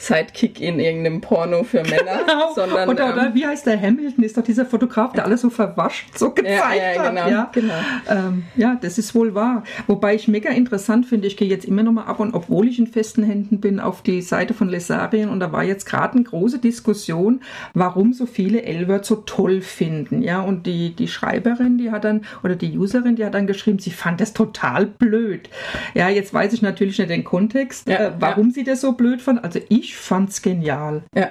Sidekick 0.00 0.60
in 0.60 0.78
irgendeinem 0.78 1.20
Porno 1.20 1.64
für 1.64 1.82
Männer, 1.82 2.24
genau. 2.26 2.54
sondern 2.54 2.88
oder, 2.88 3.06
ähm, 3.06 3.12
oder 3.12 3.34
wie 3.34 3.46
heißt 3.46 3.66
der 3.66 3.80
Hamilton? 3.80 4.24
Ist 4.24 4.36
doch 4.36 4.42
dieser 4.42 4.66
Fotograf, 4.66 5.12
der 5.12 5.24
alles 5.24 5.40
so 5.42 5.50
verwascht 5.50 6.18
so 6.18 6.30
gezeigt 6.30 6.58
ja, 6.76 6.92
ja, 6.94 7.08
genau, 7.08 7.22
hat. 7.22 7.30
Ja, 7.30 7.50
genau. 7.52 7.74
Ähm, 8.08 8.44
ja, 8.56 8.78
das 8.80 8.98
ist 8.98 9.14
wohl 9.14 9.34
wahr. 9.34 9.64
Wobei 9.86 10.14
ich 10.14 10.28
mega 10.28 10.50
interessant 10.50 11.06
finde, 11.06 11.26
ich 11.26 11.36
gehe 11.36 11.48
jetzt 11.48 11.64
immer 11.64 11.82
noch 11.82 11.92
mal 11.92 12.04
ab 12.04 12.20
und 12.20 12.34
obwohl 12.34 12.68
ich 12.68 12.78
in 12.78 12.86
festen 12.86 13.22
Händen 13.22 13.60
bin, 13.60 13.80
auf 13.80 14.02
die 14.02 14.22
Seite 14.22 14.54
von 14.54 14.68
Lesarien 14.68 15.28
und 15.28 15.40
da 15.40 15.52
war 15.52 15.64
jetzt 15.64 15.86
gerade 15.86 16.14
eine 16.14 16.24
große 16.24 16.58
Diskussion, 16.58 17.40
warum 17.74 18.12
so 18.12 18.26
viele 18.26 18.62
Elwert 18.62 19.04
so 19.04 19.16
toll 19.16 19.60
finden. 19.60 20.22
Ja, 20.22 20.40
und 20.40 20.66
die, 20.66 20.94
die 20.94 21.08
Schreiberin, 21.08 21.78
die 21.78 21.90
hat 21.90 22.04
dann, 22.04 22.22
oder 22.42 22.56
die 22.56 22.76
Userin, 22.76 23.16
die 23.16 23.24
hat 23.24 23.34
dann 23.34 23.46
geschrieben, 23.46 23.78
sie 23.78 23.90
fand 23.90 24.20
das 24.20 24.32
total 24.32 24.86
blöd. 24.86 25.48
Ja, 25.94 26.08
jetzt 26.08 26.32
weiß 26.34 26.52
ich 26.52 26.62
natürlich 26.62 26.98
nicht 26.98 27.10
den 27.10 27.24
Kontext, 27.24 27.88
ja, 27.88 28.08
äh, 28.08 28.12
warum 28.18 28.50
sie 28.50 28.64
das 28.64 28.80
so 28.80 28.92
blöd 28.92 29.20
fand. 29.20 29.44
Also 29.44 29.60
ich 29.68 29.91
ich 29.92 29.98
fand's 29.98 30.40
genial. 30.40 31.02
Ja. 31.14 31.28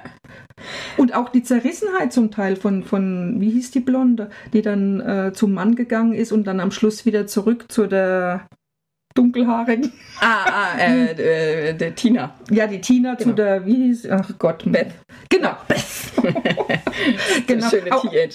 Und 0.96 1.16
auch 1.16 1.30
die 1.30 1.42
Zerrissenheit 1.42 2.14
zum 2.14 2.30
Teil 2.30 2.56
von, 2.56 2.84
von 2.84 3.42
wie 3.42 3.50
hieß 3.50 3.72
die 3.72 3.80
Blonde, 3.80 4.30
die 4.54 4.62
dann 4.62 5.02
äh, 5.02 5.34
zum 5.34 5.54
Mann 5.54 5.74
gegangen 5.76 6.14
ist 6.14 6.32
und 6.32 6.46
dann 6.46 6.60
am 6.60 6.70
Schluss 6.70 7.04
wieder 7.06 7.26
zurück 7.26 7.72
zu 7.72 7.88
der 7.88 8.46
dunkelhaarigen. 9.16 9.92
Ah, 10.20 10.46
ah 10.46 10.78
äh, 10.78 11.70
äh, 11.70 11.74
der 11.74 11.96
Tina. 11.96 12.36
Ja, 12.52 12.68
die 12.68 12.80
Tina 12.80 13.16
genau. 13.16 13.30
zu 13.30 13.36
der, 13.36 13.66
wie 13.66 13.88
hieß, 13.88 14.08
ach 14.10 14.30
Gott. 14.38 14.72
Beth. 14.72 14.92
Genau, 15.30 15.56
Beth. 15.68 15.82
genau. 17.48 17.70
Schöne 17.70 17.92
auch, 17.92 18.06
äh, 18.14 18.30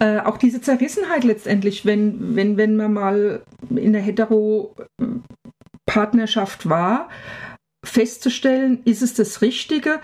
äh, 0.00 0.20
auch 0.20 0.38
diese 0.38 0.62
Zerrissenheit 0.62 1.24
letztendlich, 1.24 1.84
wenn, 1.84 2.34
wenn, 2.34 2.56
wenn 2.56 2.76
man 2.76 2.94
mal 2.94 3.42
in 3.68 3.92
der 3.92 4.00
Hetero-Partnerschaft 4.02 6.66
war, 6.68 7.08
festzustellen, 7.86 8.80
ist 8.84 9.02
es 9.02 9.14
das 9.14 9.42
Richtige 9.42 10.00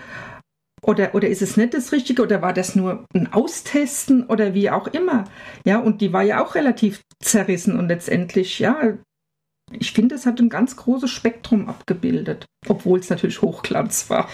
oder, 0.83 1.15
oder 1.15 1.29
ist 1.29 1.41
es 1.41 1.57
nicht 1.57 1.73
das 1.73 1.91
Richtige 1.91 2.21
oder 2.21 2.41
war 2.41 2.53
das 2.53 2.75
nur 2.75 3.05
ein 3.13 3.31
Austesten 3.31 4.25
oder 4.25 4.53
wie 4.53 4.69
auch 4.69 4.87
immer. 4.87 5.23
Ja, 5.65 5.79
und 5.79 6.01
die 6.01 6.11
war 6.11 6.23
ja 6.23 6.43
auch 6.43 6.55
relativ 6.55 7.01
zerrissen 7.21 7.79
und 7.79 7.87
letztendlich, 7.87 8.59
ja, 8.59 8.97
ich 9.71 9.93
finde, 9.93 10.15
es 10.15 10.25
hat 10.25 10.39
ein 10.39 10.49
ganz 10.49 10.75
großes 10.75 11.09
Spektrum 11.09 11.69
abgebildet, 11.69 12.45
obwohl 12.67 12.99
es 12.99 13.09
natürlich 13.09 13.41
Hochglanz 13.41 14.09
war. 14.09 14.29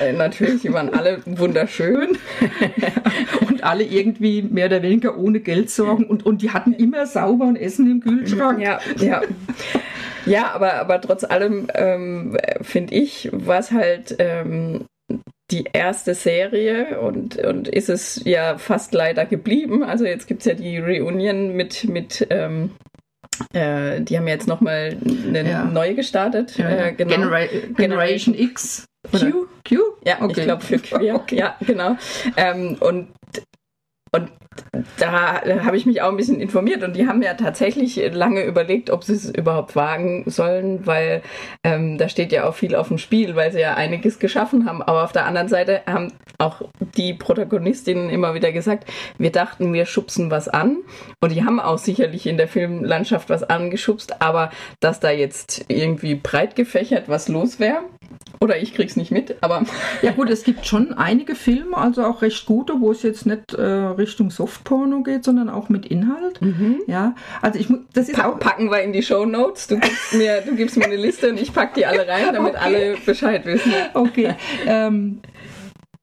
Äh, 0.00 0.12
natürlich, 0.12 0.62
die 0.62 0.72
waren 0.72 0.94
alle 0.94 1.20
wunderschön 1.26 2.16
und 3.48 3.64
alle 3.64 3.84
irgendwie 3.84 4.42
mehr 4.42 4.66
oder 4.66 4.82
weniger 4.82 5.18
ohne 5.18 5.40
Geldsorgen 5.40 6.06
und, 6.06 6.24
und 6.24 6.42
die 6.42 6.52
hatten 6.52 6.72
immer 6.72 7.06
sauber 7.06 7.46
und 7.46 7.56
Essen 7.56 7.90
im 7.90 8.00
Kühlschrank. 8.00 8.60
Ja, 8.60 8.80
ja. 8.98 9.22
Ja, 10.26 10.52
aber, 10.52 10.74
aber 10.74 11.00
trotz 11.00 11.24
allem 11.24 11.68
ähm, 11.74 12.36
finde 12.62 12.94
ich, 12.94 13.30
war 13.32 13.58
es 13.58 13.70
halt 13.70 14.16
ähm, 14.18 14.86
die 15.50 15.64
erste 15.72 16.14
Serie 16.14 17.00
und, 17.00 17.36
und 17.38 17.68
ist 17.68 17.88
es 17.88 18.22
ja 18.24 18.58
fast 18.58 18.92
leider 18.92 19.24
geblieben. 19.24 19.82
Also 19.82 20.04
jetzt 20.04 20.26
gibt 20.26 20.40
es 20.40 20.46
ja 20.46 20.54
die 20.54 20.78
Reunion 20.78 21.56
mit, 21.56 21.84
mit 21.84 22.26
ähm, 22.30 22.72
äh, 23.52 24.00
die 24.00 24.16
haben 24.16 24.26
ja 24.26 24.34
jetzt 24.34 24.48
nochmal 24.48 24.96
eine 25.26 25.48
ja. 25.48 25.64
neue 25.64 25.94
gestartet. 25.94 26.56
Ja. 26.58 26.68
Äh, 26.68 26.92
genau. 26.92 27.14
Genera 27.14 27.46
Generation 27.76 28.34
X. 28.34 28.84
Q? 29.10 29.46
Q? 29.66 29.76
Ja, 30.04 30.20
okay. 30.20 30.34
ich 30.36 30.44
glaube 30.44 30.64
für 30.64 30.78
Queer. 30.78 31.14
Okay. 31.18 31.36
Ja, 31.36 31.56
genau. 31.60 31.96
Ähm, 32.36 32.76
und 32.80 33.08
und 34.12 34.30
da 34.98 35.42
habe 35.64 35.76
ich 35.76 35.86
mich 35.86 36.02
auch 36.02 36.08
ein 36.08 36.16
bisschen 36.16 36.40
informiert 36.40 36.82
und 36.82 36.96
die 36.96 37.06
haben 37.06 37.22
ja 37.22 37.34
tatsächlich 37.34 37.96
lange 38.12 38.42
überlegt, 38.42 38.90
ob 38.90 39.04
sie 39.04 39.14
es 39.14 39.30
überhaupt 39.30 39.76
wagen 39.76 40.24
sollen, 40.26 40.86
weil 40.86 41.22
ähm, 41.62 41.98
da 41.98 42.08
steht 42.08 42.32
ja 42.32 42.48
auch 42.48 42.54
viel 42.54 42.74
auf 42.74 42.88
dem 42.88 42.98
Spiel, 42.98 43.36
weil 43.36 43.52
sie 43.52 43.60
ja 43.60 43.74
einiges 43.74 44.18
geschaffen 44.18 44.66
haben. 44.66 44.82
Aber 44.82 45.04
auf 45.04 45.12
der 45.12 45.26
anderen 45.26 45.48
Seite 45.48 45.82
haben 45.86 46.12
auch 46.38 46.62
die 46.96 47.14
Protagonistinnen 47.14 48.10
immer 48.10 48.34
wieder 48.34 48.52
gesagt, 48.52 48.90
wir 49.18 49.30
dachten, 49.30 49.72
wir 49.72 49.86
schubsen 49.86 50.30
was 50.30 50.48
an 50.48 50.78
und 51.20 51.32
die 51.32 51.44
haben 51.44 51.60
auch 51.60 51.78
sicherlich 51.78 52.26
in 52.26 52.36
der 52.36 52.48
Filmlandschaft 52.48 53.30
was 53.30 53.44
angeschubst, 53.44 54.20
aber 54.20 54.50
dass 54.80 55.00
da 55.00 55.10
jetzt 55.10 55.64
irgendwie 55.68 56.14
breit 56.14 56.56
gefächert 56.56 57.08
was 57.08 57.28
los 57.28 57.60
wäre, 57.60 57.82
oder 58.40 58.58
ich 58.58 58.74
krieg's 58.74 58.96
nicht 58.96 59.10
mit, 59.10 59.36
aber. 59.40 59.64
Ja 60.02 60.12
gut, 60.12 60.30
es 60.30 60.44
gibt 60.44 60.64
schon 60.66 60.92
einige 60.92 61.34
Filme, 61.34 61.76
also 61.76 62.04
auch 62.04 62.22
recht 62.22 62.46
gute, 62.46 62.80
wo 62.80 62.92
es 62.92 63.02
jetzt 63.02 63.26
nicht 63.26 63.54
äh, 63.54 63.62
Richtung 63.62 64.30
Softporno 64.30 65.02
geht, 65.02 65.24
sondern 65.24 65.48
auch 65.48 65.68
mit 65.68 65.86
Inhalt. 65.86 66.40
Mhm. 66.40 66.80
Ja, 66.86 67.14
also 67.42 67.58
ich 67.58 67.68
muss, 67.68 67.80
das 67.94 68.08
ist 68.08 68.16
pa 68.16 68.28
auch 68.28 68.38
packen 68.38 68.70
wir 68.70 68.80
in 68.82 68.92
die 68.92 69.02
Show 69.02 69.24
Notes. 69.24 69.66
Du 69.66 69.78
gibst 69.78 70.14
mir, 70.14 70.40
du 70.42 70.54
gibst 70.54 70.76
mir 70.76 70.84
eine 70.84 70.96
Liste 70.96 71.30
und 71.30 71.40
ich 71.40 71.52
pack 71.52 71.74
die 71.74 71.84
alle 71.86 72.06
rein, 72.06 72.32
damit 72.32 72.54
okay. 72.54 72.62
alle 72.62 72.96
Bescheid 73.04 73.44
wissen. 73.44 73.72
Okay. 73.94 74.34
Ähm, 74.66 75.20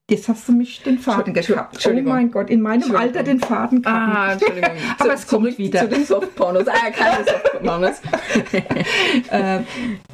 Jetzt 0.07 0.29
hast 0.29 0.47
du 0.47 0.51
mich 0.51 0.83
den 0.83 0.99
Faden 0.99 1.33
gekappt. 1.33 1.83
Oh 1.83 2.01
mein 2.03 2.29
Gott, 2.29 2.51
in 2.51 2.61
meinem 2.61 2.95
Alter 2.95 3.23
den 3.23 3.39
Faden 3.39 3.81
kappen. 3.81 4.11
Ah, 4.15 4.33
Entschuldigung. 4.33 4.69
Aber 4.99 5.13
es 5.15 5.25
kommt 5.25 5.57
wieder. 5.57 5.79
Zu 5.79 5.87
den 5.87 6.05
Softpornos. 6.05 6.67
Ah, 6.67 6.91
keine 6.91 7.25
Softpornos. 7.25 8.01
äh, 9.31 9.61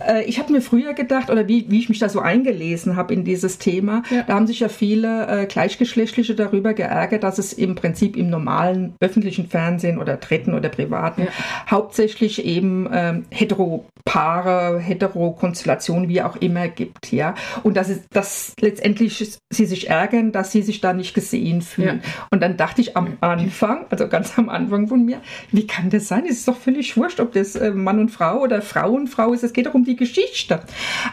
äh, 0.08 0.24
ich 0.24 0.40
habe 0.40 0.54
mir 0.54 0.62
früher 0.62 0.94
gedacht, 0.94 1.30
oder 1.30 1.50
wie, 1.50 1.70
wie 1.70 1.80
ich 1.80 1.90
mich 1.90 2.00
da 2.00 2.08
so 2.08 2.22
eingelesen 2.22 2.96
habe 2.96 3.14
in 3.14 3.26
dieses 3.26 3.58
Thema, 3.58 4.04
ja. 4.10 4.24
da 4.24 4.36
haben 4.36 4.48
sich 4.48 4.62
ja 4.62 4.70
viele 4.70 5.28
äh, 5.28 5.46
Gleichgeschlechtliche 5.46 6.36
darüber 6.36 6.74
geärgert, 6.74 7.24
dass 7.24 7.38
es 7.38 7.52
im 7.52 7.76
Prinzip 7.76 8.16
im 8.16 8.30
normalen 8.30 8.96
öffentlichen 9.02 9.50
Fernsehen 9.50 10.00
oder 10.00 10.16
dritten 10.16 10.54
oder 10.54 10.70
privaten 10.70 11.24
ja. 11.24 11.28
hauptsächlich 11.70 12.46
eben 12.46 12.90
ähm, 12.94 13.26
Heteropaare, 13.30 14.80
Heterokonstellationen, 14.80 16.08
wie 16.08 16.22
auch 16.22 16.38
immer 16.38 16.70
gibt. 16.70 17.12
ja, 17.12 17.36
Und 17.64 17.76
dass, 17.76 17.90
es, 17.90 18.08
dass 18.08 18.54
letztendlich 18.62 19.38
sie 19.50 19.66
sich 19.66 19.81
sich 19.82 19.90
ärgern, 19.90 20.32
dass 20.32 20.52
sie 20.52 20.62
sich 20.62 20.82
da 20.82 20.94
nicht 20.94 21.14
gesehen 21.14 21.62
fühlen. 21.62 22.02
Ja. 22.04 22.28
Und 22.32 22.42
dann 22.42 22.58
dachte 22.58 22.82
ich 22.82 22.96
am 22.96 23.18
Anfang, 23.22 23.86
also 23.90 24.08
ganz 24.08 24.38
am 24.38 24.50
Anfang 24.50 24.88
von 24.88 25.04
mir, 25.04 25.22
wie 25.52 25.68
kann 25.68 25.90
das 25.90 26.08
sein? 26.08 26.26
Es 26.26 26.38
ist 26.38 26.48
doch 26.48 26.58
völlig 26.58 26.96
wurscht, 26.98 27.20
ob 27.20 27.34
das 27.34 27.56
äh, 27.56 27.72
Mann 27.72 28.00
und 28.00 28.10
Frau 28.10 28.40
oder 28.42 28.62
Frau 28.62 28.92
und 28.92 29.08
Frau 29.08 29.34
ist. 29.34 29.44
Es 29.44 29.54
geht 29.54 29.66
doch 29.66 29.74
um 29.74 29.84
die 29.84 29.96
Geschichte. 29.96 30.62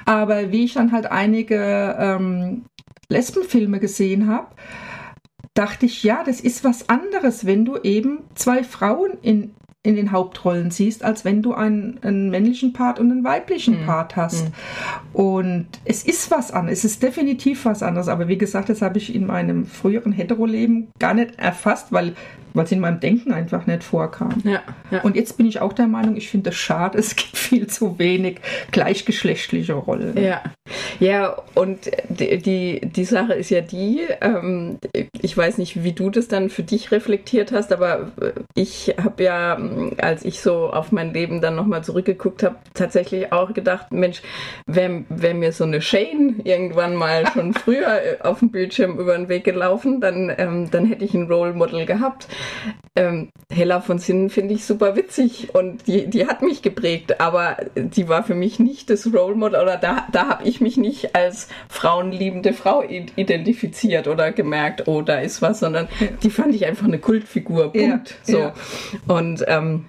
Aber 0.04 0.52
wie 0.52 0.64
ich 0.64 0.74
dann 0.74 0.92
halt 0.92 1.10
einige 1.10 1.96
ähm, 1.98 2.64
Lesbenfilme 3.08 3.80
gesehen 3.80 4.28
habe, 4.28 4.48
dachte 5.54 5.86
ich, 5.86 6.04
ja, 6.04 6.22
das 6.24 6.40
ist 6.40 6.62
was 6.62 6.88
anderes, 6.88 7.46
wenn 7.46 7.64
du 7.64 7.78
eben 7.78 8.20
zwei 8.34 8.62
Frauen 8.62 9.18
in 9.22 9.54
in 9.84 9.94
den 9.94 10.10
Hauptrollen 10.10 10.70
siehst, 10.70 11.04
als 11.04 11.24
wenn 11.24 11.40
du 11.40 11.54
einen, 11.54 11.98
einen 12.02 12.30
männlichen 12.30 12.72
Part 12.72 12.98
und 12.98 13.12
einen 13.12 13.24
weiblichen 13.24 13.82
mhm. 13.82 13.86
Part 13.86 14.16
hast. 14.16 14.46
Mhm. 14.46 14.52
Und 15.12 15.66
es 15.84 16.04
ist 16.04 16.30
was 16.30 16.50
anderes, 16.50 16.80
es 16.80 16.92
ist 16.92 17.02
definitiv 17.02 17.64
was 17.64 17.82
anderes. 17.82 18.08
Aber 18.08 18.28
wie 18.28 18.38
gesagt, 18.38 18.68
das 18.68 18.82
habe 18.82 18.98
ich 18.98 19.14
in 19.14 19.26
meinem 19.26 19.66
früheren 19.66 20.12
Hetero-Leben 20.12 20.88
gar 20.98 21.14
nicht 21.14 21.38
erfasst, 21.38 21.92
weil 21.92 22.14
weil 22.54 22.64
es 22.64 22.72
in 22.72 22.80
meinem 22.80 23.00
Denken 23.00 23.32
einfach 23.32 23.66
nicht 23.66 23.84
vorkam. 23.84 24.42
Ja, 24.44 24.62
ja. 24.90 25.02
Und 25.02 25.16
jetzt 25.16 25.36
bin 25.36 25.46
ich 25.46 25.60
auch 25.60 25.72
der 25.72 25.86
Meinung, 25.86 26.16
ich 26.16 26.28
finde 26.30 26.50
es 26.50 26.56
schade, 26.56 26.98
es 26.98 27.16
gibt 27.16 27.36
viel 27.36 27.66
zu 27.66 27.98
wenig 27.98 28.40
gleichgeschlechtliche 28.70 29.74
Rollen. 29.74 30.16
Ja, 30.16 30.42
ja 31.00 31.36
und 31.54 31.90
die, 32.08 32.38
die, 32.38 32.80
die 32.82 33.04
Sache 33.04 33.34
ist 33.34 33.50
ja 33.50 33.60
die, 33.60 34.02
ähm, 34.20 34.78
ich 35.20 35.36
weiß 35.36 35.58
nicht, 35.58 35.82
wie 35.82 35.92
du 35.92 36.10
das 36.10 36.28
dann 36.28 36.50
für 36.50 36.62
dich 36.62 36.90
reflektiert 36.90 37.52
hast, 37.52 37.72
aber 37.72 38.12
ich 38.54 38.94
habe 39.02 39.22
ja, 39.22 39.58
als 39.98 40.24
ich 40.24 40.40
so 40.40 40.70
auf 40.70 40.92
mein 40.92 41.12
Leben 41.12 41.40
dann 41.40 41.56
nochmal 41.56 41.84
zurückgeguckt 41.84 42.42
habe, 42.42 42.56
tatsächlich 42.74 43.32
auch 43.32 43.52
gedacht, 43.52 43.92
Mensch, 43.92 44.22
wäre 44.66 45.04
wär 45.08 45.34
mir 45.34 45.52
so 45.52 45.64
eine 45.64 45.80
Shane 45.80 46.40
irgendwann 46.44 46.94
mal 46.94 47.26
schon 47.32 47.54
früher 47.54 48.00
auf 48.20 48.40
dem 48.40 48.50
Bildschirm 48.50 48.98
über 48.98 49.16
den 49.16 49.28
Weg 49.28 49.44
gelaufen, 49.44 50.00
dann, 50.00 50.32
ähm, 50.36 50.70
dann 50.70 50.86
hätte 50.86 51.04
ich 51.04 51.14
ein 51.14 51.30
Role 51.30 51.52
Model 51.52 51.86
gehabt. 51.86 52.28
Ähm, 52.96 53.30
Hella 53.50 53.80
von 53.80 53.98
Sinnen 53.98 54.28
finde 54.28 54.54
ich 54.54 54.64
super 54.64 54.96
witzig 54.96 55.54
und 55.54 55.86
die, 55.86 56.08
die 56.08 56.26
hat 56.26 56.42
mich 56.42 56.62
geprägt, 56.62 57.20
aber 57.20 57.56
die 57.76 58.08
war 58.08 58.24
für 58.24 58.34
mich 58.34 58.58
nicht 58.58 58.90
das 58.90 59.06
Role 59.12 59.36
Model 59.36 59.60
oder 59.62 59.76
da, 59.76 60.06
da 60.10 60.28
habe 60.28 60.48
ich 60.48 60.60
mich 60.60 60.76
nicht 60.76 61.14
als 61.14 61.48
frauenliebende 61.68 62.52
Frau 62.52 62.82
identifiziert 62.82 64.08
oder 64.08 64.32
gemerkt, 64.32 64.88
oh, 64.88 65.02
da 65.02 65.20
ist 65.20 65.42
was, 65.42 65.60
sondern 65.60 65.88
die 66.22 66.30
fand 66.30 66.54
ich 66.54 66.66
einfach 66.66 66.86
eine 66.86 66.98
Kultfigur. 66.98 67.72
Punkt. 67.72 68.16
Ja, 68.26 68.32
so. 68.32 68.38
Ja. 68.38 68.54
Und 69.06 69.44
ähm, 69.46 69.86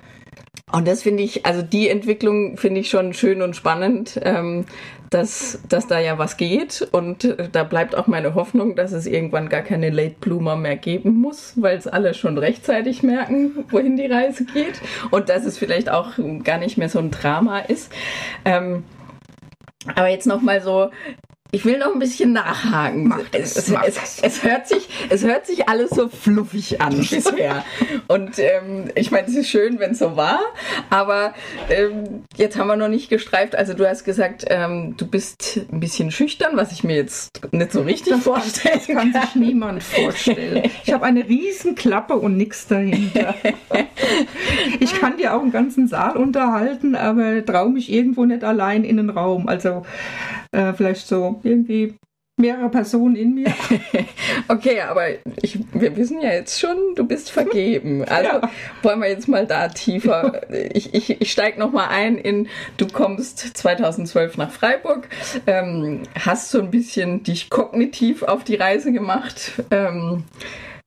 Und 0.71 0.87
das 0.87 1.01
finde 1.01 1.23
ich, 1.23 1.45
also 1.45 1.61
die 1.61 1.89
Entwicklung 1.89 2.57
finde 2.57 2.81
ich 2.81 2.89
schon 2.89 3.13
schön 3.13 3.41
und 3.41 3.55
spannend, 3.55 4.19
ähm, 4.23 4.65
dass, 5.09 5.59
dass 5.67 5.87
da 5.87 5.99
ja 5.99 6.17
was 6.17 6.37
geht. 6.37 6.87
Und 6.91 7.23
äh, 7.23 7.49
da 7.51 7.63
bleibt 7.63 7.95
auch 7.95 8.07
meine 8.07 8.35
Hoffnung, 8.35 8.75
dass 8.75 8.91
es 8.91 9.07
irgendwann 9.07 9.49
gar 9.49 9.61
keine 9.61 9.89
Late 9.89 10.15
Bloomer 10.19 10.55
mehr 10.55 10.75
geben 10.75 11.17
muss, 11.19 11.53
weil 11.55 11.77
es 11.77 11.87
alle 11.87 12.13
schon 12.13 12.37
rechtzeitig 12.37 13.01
merken, 13.01 13.65
wohin 13.71 13.97
die 13.97 14.05
Reise 14.05 14.45
geht. 14.45 14.81
Und 15.09 15.29
dass 15.29 15.45
es 15.45 15.57
vielleicht 15.57 15.89
auch 15.89 16.11
gar 16.43 16.59
nicht 16.59 16.77
mehr 16.77 16.89
so 16.89 16.99
ein 16.99 17.09
Drama 17.09 17.59
ist. 17.59 17.91
Ähm, 18.45 18.83
aber 19.95 20.09
jetzt 20.09 20.27
nochmal 20.27 20.61
so 20.61 20.91
ich 21.51 21.65
will 21.65 21.79
noch 21.79 21.93
ein 21.93 21.99
bisschen 21.99 22.31
nachhaken. 22.33 23.07
Mach 23.07 23.27
das, 23.31 23.55
es, 23.55 23.69
mach 23.69 23.83
es, 23.83 24.19
es, 24.21 24.43
hört 24.43 24.67
sich, 24.67 24.87
es 25.09 25.23
hört 25.23 25.47
sich 25.47 25.67
alles 25.67 25.89
so 25.89 26.07
fluffig 26.07 26.79
an 26.79 26.97
bisher. 27.09 27.65
Und 28.07 28.37
ähm, 28.37 28.91
ich 28.95 29.09
meine, 29.09 29.27
es 29.27 29.35
ist 29.35 29.49
schön, 29.49 29.79
wenn 29.79 29.91
es 29.91 29.99
so 29.99 30.15
war, 30.15 30.41
aber 30.91 31.33
ähm, 31.69 32.23
jetzt 32.37 32.57
haben 32.57 32.67
wir 32.67 32.75
noch 32.75 32.87
nicht 32.87 33.09
gestreift. 33.09 33.55
Also 33.55 33.73
du 33.73 33.87
hast 33.87 34.03
gesagt, 34.03 34.45
ähm, 34.47 34.95
du 34.97 35.07
bist 35.07 35.61
ein 35.71 35.79
bisschen 35.79 36.11
schüchtern, 36.11 36.51
was 36.53 36.71
ich 36.71 36.83
mir 36.83 36.95
jetzt 36.95 37.41
nicht 37.51 37.71
so 37.71 37.81
richtig 37.81 38.13
Das 38.13 38.23
kann, 38.23 38.33
vorstellen 38.35 38.79
das 38.85 38.87
kann 38.87 39.13
sich 39.13 39.35
niemand 39.35 39.81
vorstellen. 39.81 40.69
Ich 40.83 40.93
habe 40.93 41.05
eine 41.05 41.27
riesen 41.27 41.73
Klappe 41.73 42.15
und 42.15 42.37
nichts 42.37 42.67
dahinter. 42.67 43.33
Ich 44.79 44.99
kann 44.99 45.17
dir 45.17 45.35
auch 45.35 45.41
einen 45.41 45.51
ganzen 45.51 45.87
Saal 45.87 46.17
unterhalten, 46.17 46.95
aber 46.95 47.45
traue 47.45 47.69
mich 47.69 47.91
irgendwo 47.91 48.25
nicht 48.25 48.43
allein 48.43 48.83
in 48.83 48.97
den 48.97 49.09
Raum. 49.09 49.47
Also 49.47 49.83
äh, 50.51 50.73
vielleicht 50.73 51.07
so 51.07 51.39
irgendwie 51.43 51.95
mehrere 52.37 52.69
Personen 52.69 53.15
in 53.15 53.35
mir. 53.35 53.53
Okay, 54.47 54.81
aber 54.81 55.03
ich, 55.41 55.59
wir 55.73 55.95
wissen 55.95 56.21
ja 56.21 56.31
jetzt 56.31 56.59
schon, 56.59 56.95
du 56.95 57.05
bist 57.05 57.29
vergeben. 57.31 58.03
Also 58.09 58.29
Ja. 58.29 58.49
wollen 58.81 58.99
wir 59.01 59.09
jetzt 59.09 59.27
mal 59.27 59.45
da 59.45 59.67
tiefer. 59.67 60.41
Ich, 60.73 60.93
ich, 60.93 61.21
ich 61.21 61.31
steige 61.31 61.59
nochmal 61.59 61.89
ein 61.89 62.17
in, 62.17 62.47
du 62.77 62.87
kommst 62.87 63.39
2012 63.57 64.37
nach 64.37 64.51
Freiburg, 64.51 65.07
ähm, 65.45 66.03
hast 66.17 66.49
so 66.51 66.59
ein 66.59 66.71
bisschen 66.71 67.23
dich 67.23 67.49
kognitiv 67.49 68.23
auf 68.23 68.43
die 68.43 68.55
Reise 68.55 68.91
gemacht, 68.91 69.51
ähm, 69.71 70.23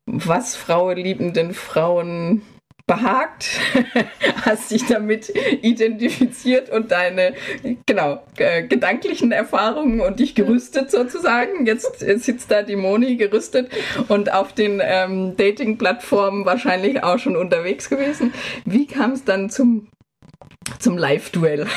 was 0.06 0.56
frauenliebenden 0.56 1.54
Frauen 1.54 2.42
behagt, 2.86 3.48
hast 4.44 4.70
dich 4.70 4.86
damit 4.86 5.32
identifiziert 5.62 6.70
und 6.70 6.90
deine 6.90 7.34
genau 7.86 8.22
äh, 8.36 8.62
gedanklichen 8.64 9.32
Erfahrungen 9.32 10.00
und 10.00 10.20
dich 10.20 10.34
gerüstet 10.34 10.90
sozusagen. 10.90 11.66
Jetzt 11.66 12.00
sitzt 12.00 12.50
da 12.50 12.62
die 12.62 12.76
Moni 12.76 13.16
gerüstet 13.16 13.70
und 14.08 14.32
auf 14.32 14.52
den 14.52 14.80
ähm, 14.82 15.36
Dating-Plattformen 15.36 16.44
wahrscheinlich 16.44 17.02
auch 17.02 17.18
schon 17.18 17.36
unterwegs 17.36 17.88
gewesen. 17.88 18.32
Wie 18.64 18.86
kam 18.86 19.12
es 19.12 19.24
dann 19.24 19.50
zum 19.50 19.88
zum 20.78 20.98
Live-Duell? 20.98 21.66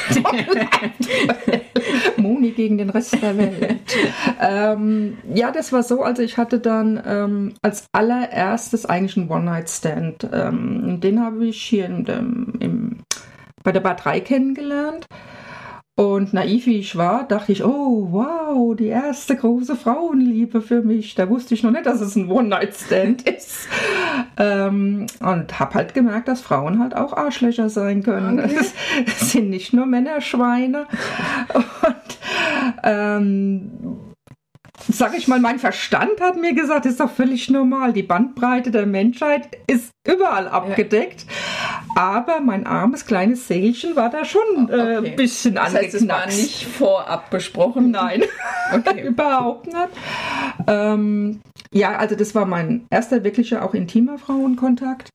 Moni 2.17 2.51
gegen 2.51 2.77
den 2.77 2.89
Rest 2.89 3.21
der 3.21 3.37
Welt. 3.37 3.81
ähm, 4.41 5.17
ja, 5.33 5.51
das 5.51 5.71
war 5.71 5.83
so. 5.83 6.01
Also 6.01 6.21
ich 6.21 6.37
hatte 6.37 6.59
dann 6.59 7.01
ähm, 7.05 7.53
als 7.61 7.87
allererstes 7.91 8.85
eigentlich 8.85 9.17
einen 9.17 9.29
One-Night-Stand. 9.29 10.29
Ähm, 10.31 10.99
den 11.01 11.21
habe 11.21 11.45
ich 11.45 11.61
hier 11.61 11.85
in 11.85 12.05
dem, 12.05 12.53
im, 12.59 12.97
bei 13.63 13.71
der 13.71 13.81
Bar 13.81 13.95
3 13.95 14.21
kennengelernt. 14.21 15.05
Und 15.97 16.33
naiv 16.33 16.65
wie 16.65 16.79
ich 16.79 16.97
war, 16.97 17.25
dachte 17.25 17.53
ich, 17.53 17.63
oh 17.63 18.09
wow, 18.11 18.75
die 18.75 18.87
erste 18.87 19.37
große 19.37 19.77
Frauenliebe 19.77 20.61
für 20.61 20.81
mich. 20.81 21.15
Da 21.15 21.29
wusste 21.29 21.53
ich 21.53 21.63
noch 21.63 21.71
nicht, 21.71 21.85
dass 21.85 22.01
es 22.01 22.17
ein 22.17 22.29
One-Night-Stand 22.29 23.21
ist. 23.29 23.69
Ähm, 24.37 25.07
und 25.19 25.59
habe 25.59 25.73
halt 25.75 25.93
gemerkt, 25.93 26.27
dass 26.27 26.41
Frauen 26.41 26.79
halt 26.79 26.95
auch 26.95 27.13
Arschlöcher 27.13 27.69
sein 27.69 28.03
können. 28.03 28.39
Es, 28.39 28.73
es 29.05 29.31
sind 29.31 29.49
nicht 29.49 29.73
nur 29.73 29.85
Männer 29.85 30.21
Schweine. 30.21 30.87
Und 31.53 32.17
ähm, 32.83 34.14
sag 34.89 35.17
ich 35.17 35.27
mal, 35.27 35.39
mein 35.39 35.59
Verstand 35.59 36.21
hat 36.21 36.37
mir 36.37 36.53
gesagt, 36.53 36.85
ist 36.85 36.99
doch 36.99 37.09
völlig 37.11 37.49
normal. 37.49 37.93
Die 37.93 38.03
Bandbreite 38.03 38.71
der 38.71 38.85
Menschheit 38.85 39.49
ist 39.67 39.91
überall 40.07 40.47
abgedeckt. 40.47 41.25
Aber 41.95 42.41
mein 42.41 42.67
armes 42.67 43.05
kleines 43.05 43.47
Seelchen 43.47 43.95
war 43.95 44.09
da 44.09 44.25
schon 44.25 44.69
äh, 44.69 44.73
Okay. 44.97 44.97
ein 45.11 45.15
bisschen 45.15 45.55
Das 45.55 45.73
heißt, 45.73 45.93
es 45.95 46.07
war 46.07 46.15
angeknackst. 46.17 46.41
nicht 46.41 46.65
vorab 46.67 47.29
besprochen. 47.29 47.91
Nein, 47.91 48.23
Okay. 48.73 49.01
überhaupt 49.07 49.67
nicht. 49.67 49.77
Ähm, 50.67 51.41
ja, 51.71 51.97
also 51.97 52.15
das 52.15 52.35
war 52.35 52.45
mein 52.45 52.85
erster 52.89 53.23
wirklicher, 53.23 53.63
auch 53.63 53.73
intimer 53.73 54.17
Frauenkontakt. 54.17 55.09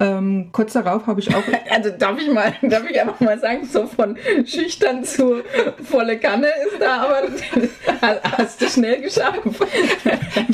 Ähm, 0.00 0.48
kurz 0.52 0.72
darauf 0.72 1.06
habe 1.06 1.20
ich 1.20 1.34
auch 1.34 1.42
Also 1.70 1.90
darf 1.90 2.18
ich 2.20 2.32
mal, 2.32 2.54
darf 2.62 2.88
ich 2.88 2.98
einfach 3.00 3.20
mal 3.20 3.38
sagen, 3.38 3.66
so 3.70 3.86
von 3.86 4.16
schüchtern 4.46 5.04
zu 5.04 5.42
volle 5.84 6.18
Kanne 6.18 6.46
ist 6.46 6.80
da, 6.80 7.02
aber 7.02 7.22
hast 8.36 8.62
du 8.62 8.68
schnell 8.68 8.99
geschafft. 9.00 9.40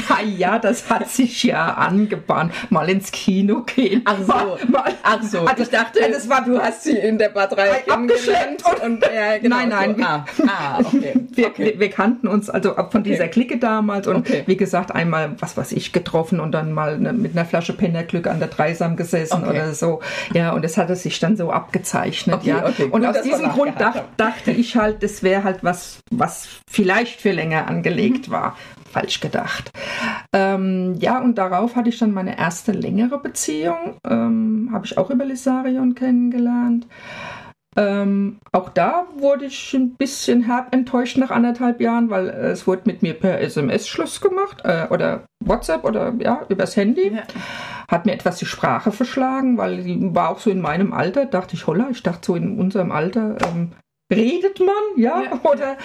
Naja, 0.08 0.58
das 0.58 0.88
hat 0.88 1.08
sich 1.10 1.42
ja 1.42 1.74
angebahnt. 1.74 2.52
Mal 2.70 2.88
ins 2.88 3.10
Kino 3.12 3.62
gehen. 3.62 4.02
Ach 4.04 4.16
so. 4.20 4.26
Mal, 4.32 4.58
mal, 4.68 4.94
Ach 5.02 5.22
so, 5.22 5.40
Also, 5.40 5.62
ich 5.64 5.68
dachte, 5.70 6.00
das 6.10 6.28
war- 6.28 6.44
du 6.44 6.58
hast 6.58 6.84
sie 6.84 6.96
in 6.96 7.18
der 7.18 7.28
Bad 7.30 7.52
3 7.52 7.68
kennengelernt 7.86 8.64
abgeschleppt 8.66 8.84
und 8.84 9.04
ja, 9.14 9.38
genau. 9.42 9.56
Nein, 9.56 9.68
nein, 9.68 9.96
So. 10.36 10.44
Ah, 10.44 10.48
ah, 10.48 10.78
okay. 10.80 11.14
Wir, 11.36 11.48
okay. 11.48 11.64
wir, 11.74 11.80
wir 11.80 11.90
kannten 11.90 12.28
uns 12.28 12.48
also 12.48 12.74
von 12.90 13.02
dieser 13.02 13.28
Clique 13.28 13.58
damals 13.58 14.06
und 14.06 14.16
Okay. 14.16 14.42
wie 14.46 14.56
gesagt 14.56 14.94
einmal, 14.94 15.32
was 15.38 15.56
weiß 15.56 15.72
ich, 15.72 15.92
getroffen 15.92 16.40
und 16.40 16.52
dann 16.52 16.72
mal 16.72 16.98
ne, 16.98 17.12
mit 17.12 17.36
einer 17.36 17.44
Flasche 17.44 17.74
Pennerglück 17.74 18.26
an 18.26 18.38
der 18.38 18.48
Dreisam 18.48 18.96
gesessen 18.96 19.42
Okay. 19.42 19.50
oder 19.50 19.74
so. 19.74 20.00
Ja, 20.32 20.52
und 20.52 20.64
das 20.64 20.78
hatte 20.78 20.96
sich 20.96 21.18
dann 21.18 21.36
so 21.36 21.50
abgezeichnet. 21.50 22.36
Okay, 22.36 22.48
ja. 22.48 22.66
okay, 22.66 22.84
und 22.84 23.02
gut, 23.04 23.04
aus 23.06 23.20
diesem 23.22 23.50
Grund 23.50 23.78
nachgehakt 23.78 23.80
dach, 23.80 23.94
haben. 23.96 24.08
dachte 24.16 24.50
ich 24.52 24.76
halt, 24.76 25.02
das 25.02 25.22
wäre 25.22 25.44
halt 25.44 25.58
was, 25.62 25.98
was 26.10 26.48
vielleicht 26.70 27.20
für 27.20 27.32
länger 27.32 27.62
Mhm. 27.64 27.68
angelegt 27.68 28.30
war. 28.30 28.35
Falsch 28.90 29.20
gedacht. 29.20 29.70
Ähm, 30.32 30.94
ja, 30.98 31.20
und 31.20 31.36
darauf 31.36 31.76
hatte 31.76 31.88
ich 31.88 31.98
dann 31.98 32.12
meine 32.12 32.38
erste 32.38 32.72
längere 32.72 33.18
Beziehung. 33.18 33.98
Ähm, 34.08 34.70
Habe 34.72 34.86
ich 34.86 34.96
auch 34.96 35.10
über 35.10 35.24
Lissarion 35.24 35.94
kennengelernt. 35.94 36.86
Ähm, 37.78 38.38
auch 38.52 38.70
da 38.70 39.06
wurde 39.18 39.44
ich 39.44 39.74
ein 39.74 39.96
bisschen 39.96 40.44
herb 40.44 40.74
enttäuscht 40.74 41.18
nach 41.18 41.30
anderthalb 41.30 41.80
Jahren, 41.82 42.08
weil 42.08 42.30
äh, 42.30 42.50
es 42.50 42.66
wurde 42.66 42.82
mit 42.86 43.02
mir 43.02 43.12
per 43.12 43.38
SMS 43.40 43.86
Schluss 43.86 44.22
gemacht 44.22 44.62
äh, 44.64 44.86
oder 44.88 45.26
WhatsApp 45.44 45.84
oder 45.84 46.14
ja, 46.18 46.40
übers 46.48 46.74
Handy. 46.74 47.12
Ja. 47.14 47.22
Hat 47.88 48.06
mir 48.06 48.12
etwas 48.12 48.38
die 48.38 48.46
Sprache 48.46 48.92
verschlagen, 48.92 49.58
weil 49.58 49.82
die 49.82 50.14
war 50.14 50.30
auch 50.30 50.40
so 50.40 50.50
in 50.50 50.62
meinem 50.62 50.94
Alter. 50.94 51.26
Dachte 51.26 51.54
ich, 51.54 51.66
holla, 51.66 51.88
ich 51.90 52.02
dachte 52.02 52.26
so 52.26 52.34
in 52.34 52.58
unserem 52.58 52.92
Alter 52.92 53.36
ähm, 53.46 53.72
redet 54.10 54.58
man, 54.60 54.96
ja, 54.96 55.22
Ja. 55.22 55.40
oder 55.50 55.76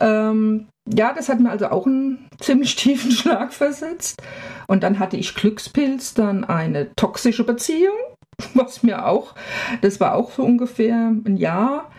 ähm, 0.00 0.68
ja, 0.92 1.12
das 1.12 1.28
hat 1.28 1.40
mir 1.40 1.50
also 1.50 1.68
auch 1.68 1.86
einen 1.86 2.28
ziemlich 2.40 2.76
tiefen 2.76 3.10
Schlag 3.10 3.52
versetzt. 3.52 4.22
Und 4.66 4.82
dann 4.82 4.98
hatte 4.98 5.16
ich 5.16 5.34
Glückspilz, 5.34 6.14
dann 6.14 6.44
eine 6.44 6.94
toxische 6.96 7.44
Beziehung, 7.44 7.96
was 8.54 8.82
mir 8.82 9.06
auch, 9.06 9.34
das 9.80 10.00
war 10.00 10.14
auch 10.14 10.30
so 10.30 10.42
ungefähr 10.42 11.12
ein 11.24 11.36
Jahr, 11.36 11.90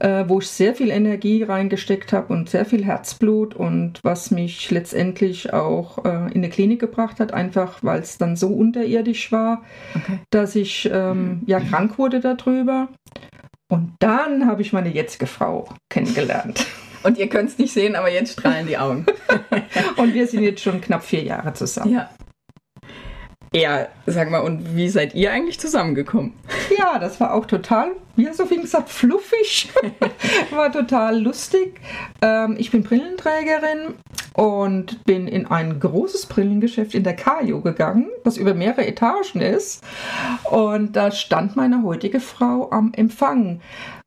äh, 0.00 0.24
wo 0.26 0.38
ich 0.38 0.48
sehr 0.48 0.74
viel 0.74 0.90
Energie 0.90 1.42
reingesteckt 1.42 2.12
habe 2.12 2.32
und 2.32 2.48
sehr 2.48 2.64
viel 2.64 2.84
Herzblut 2.84 3.54
und 3.54 4.00
was 4.02 4.30
mich 4.30 4.70
letztendlich 4.70 5.52
auch 5.52 6.04
äh, 6.04 6.08
in 6.08 6.36
eine 6.36 6.48
Klinik 6.48 6.80
gebracht 6.80 7.20
hat, 7.20 7.34
einfach 7.34 7.82
weil 7.82 8.00
es 8.00 8.16
dann 8.16 8.36
so 8.36 8.48
unterirdisch 8.48 9.32
war, 9.32 9.62
Okay. 9.94 10.20
dass 10.30 10.56
ich 10.56 10.88
ähm, 10.90 11.42
ja 11.46 11.60
krank 11.60 11.98
wurde 11.98 12.20
darüber. 12.20 12.88
Und 13.68 13.94
dann 14.00 14.46
habe 14.46 14.62
ich 14.62 14.72
meine 14.72 14.90
jetzige 14.90 15.26
Frau 15.26 15.68
kennengelernt. 15.90 16.66
Und 17.02 17.18
ihr 17.18 17.28
könnt 17.28 17.50
es 17.50 17.58
nicht 17.58 17.72
sehen, 17.72 17.96
aber 17.96 18.10
jetzt 18.10 18.32
strahlen 18.32 18.66
die 18.66 18.78
Augen. 18.78 19.06
Und 19.96 20.14
wir 20.14 20.26
sind 20.26 20.42
jetzt 20.42 20.62
schon 20.62 20.80
knapp 20.80 21.04
vier 21.04 21.22
Jahre 21.22 21.52
zusammen. 21.54 21.92
Ja. 21.92 22.10
Ja, 23.54 23.88
sag 24.06 24.30
mal, 24.30 24.38
und 24.38 24.76
wie 24.76 24.88
seid 24.88 25.14
ihr 25.14 25.30
eigentlich 25.30 25.60
zusammengekommen? 25.60 26.32
Ja, 26.78 26.98
das 26.98 27.20
war 27.20 27.34
auch 27.34 27.44
total, 27.44 27.90
wie 28.16 28.26
hat 28.26 28.34
Sophie 28.34 28.62
gesagt, 28.62 28.88
fluffig. 28.88 29.68
war 30.50 30.72
total 30.72 31.20
lustig. 31.20 31.78
Ähm, 32.22 32.56
ich 32.58 32.70
bin 32.70 32.82
Brillenträgerin 32.82 33.94
und 34.32 35.04
bin 35.04 35.28
in 35.28 35.46
ein 35.46 35.80
großes 35.80 36.26
Brillengeschäft 36.26 36.94
in 36.94 37.04
der 37.04 37.14
Kajo 37.14 37.60
gegangen, 37.60 38.08
das 38.24 38.38
über 38.38 38.54
mehrere 38.54 38.86
Etagen 38.86 39.42
ist. 39.42 39.84
Und 40.50 40.96
da 40.96 41.10
stand 41.10 41.54
meine 41.54 41.82
heutige 41.82 42.20
Frau 42.20 42.70
am 42.70 42.94
Empfang. 42.94 43.60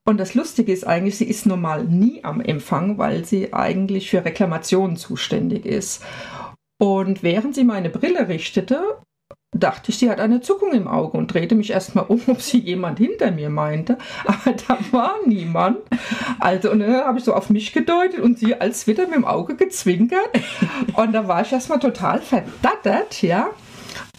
Und 0.07 0.19
das 0.19 0.35
Lustige 0.35 0.71
ist 0.71 0.85
eigentlich, 0.85 1.17
sie 1.17 1.25
ist 1.25 1.47
normal 1.47 1.83
nie 1.83 2.23
am 2.23 2.39
Empfang, 2.39 2.99
weil 2.99 3.25
sie 3.25 3.53
eigentlich 3.53 4.11
für 4.11 4.23
Reklamationen 4.23 4.97
zuständig 4.97 5.65
ist. 5.65 6.03
Und 6.77 7.23
während 7.23 7.55
sie 7.55 7.63
meine 7.63 7.89
Brille 7.89 8.27
richtete, 8.27 8.99
dachte 9.51 9.89
ich, 9.89 9.97
sie 9.97 10.09
hat 10.09 10.19
eine 10.19 10.41
Zuckung 10.41 10.73
im 10.73 10.87
Auge 10.87 11.17
und 11.17 11.33
drehte 11.33 11.55
mich 11.55 11.71
erstmal 11.71 12.05
um, 12.05 12.21
ob 12.27 12.41
sie 12.41 12.59
jemand 12.59 12.99
hinter 12.99 13.31
mir 13.31 13.49
meinte. 13.49 13.97
Aber 14.25 14.55
da 14.67 14.77
war 14.91 15.15
niemand. 15.25 15.79
Also, 16.39 16.71
und 16.71 16.81
dann 16.81 16.93
habe 16.93 17.17
ich 17.17 17.23
so 17.23 17.33
auf 17.33 17.49
mich 17.49 17.73
gedeutet 17.73 18.19
und 18.19 18.37
sie 18.37 18.59
als 18.59 18.85
wieder 18.85 19.07
mit 19.07 19.15
dem 19.15 19.25
Auge 19.25 19.55
gezwinkert. 19.55 20.29
Und 20.93 21.13
da 21.13 21.27
war 21.27 21.41
ich 21.41 21.51
erstmal 21.51 21.79
total 21.79 22.21
verdattert, 22.21 23.21
ja. 23.21 23.49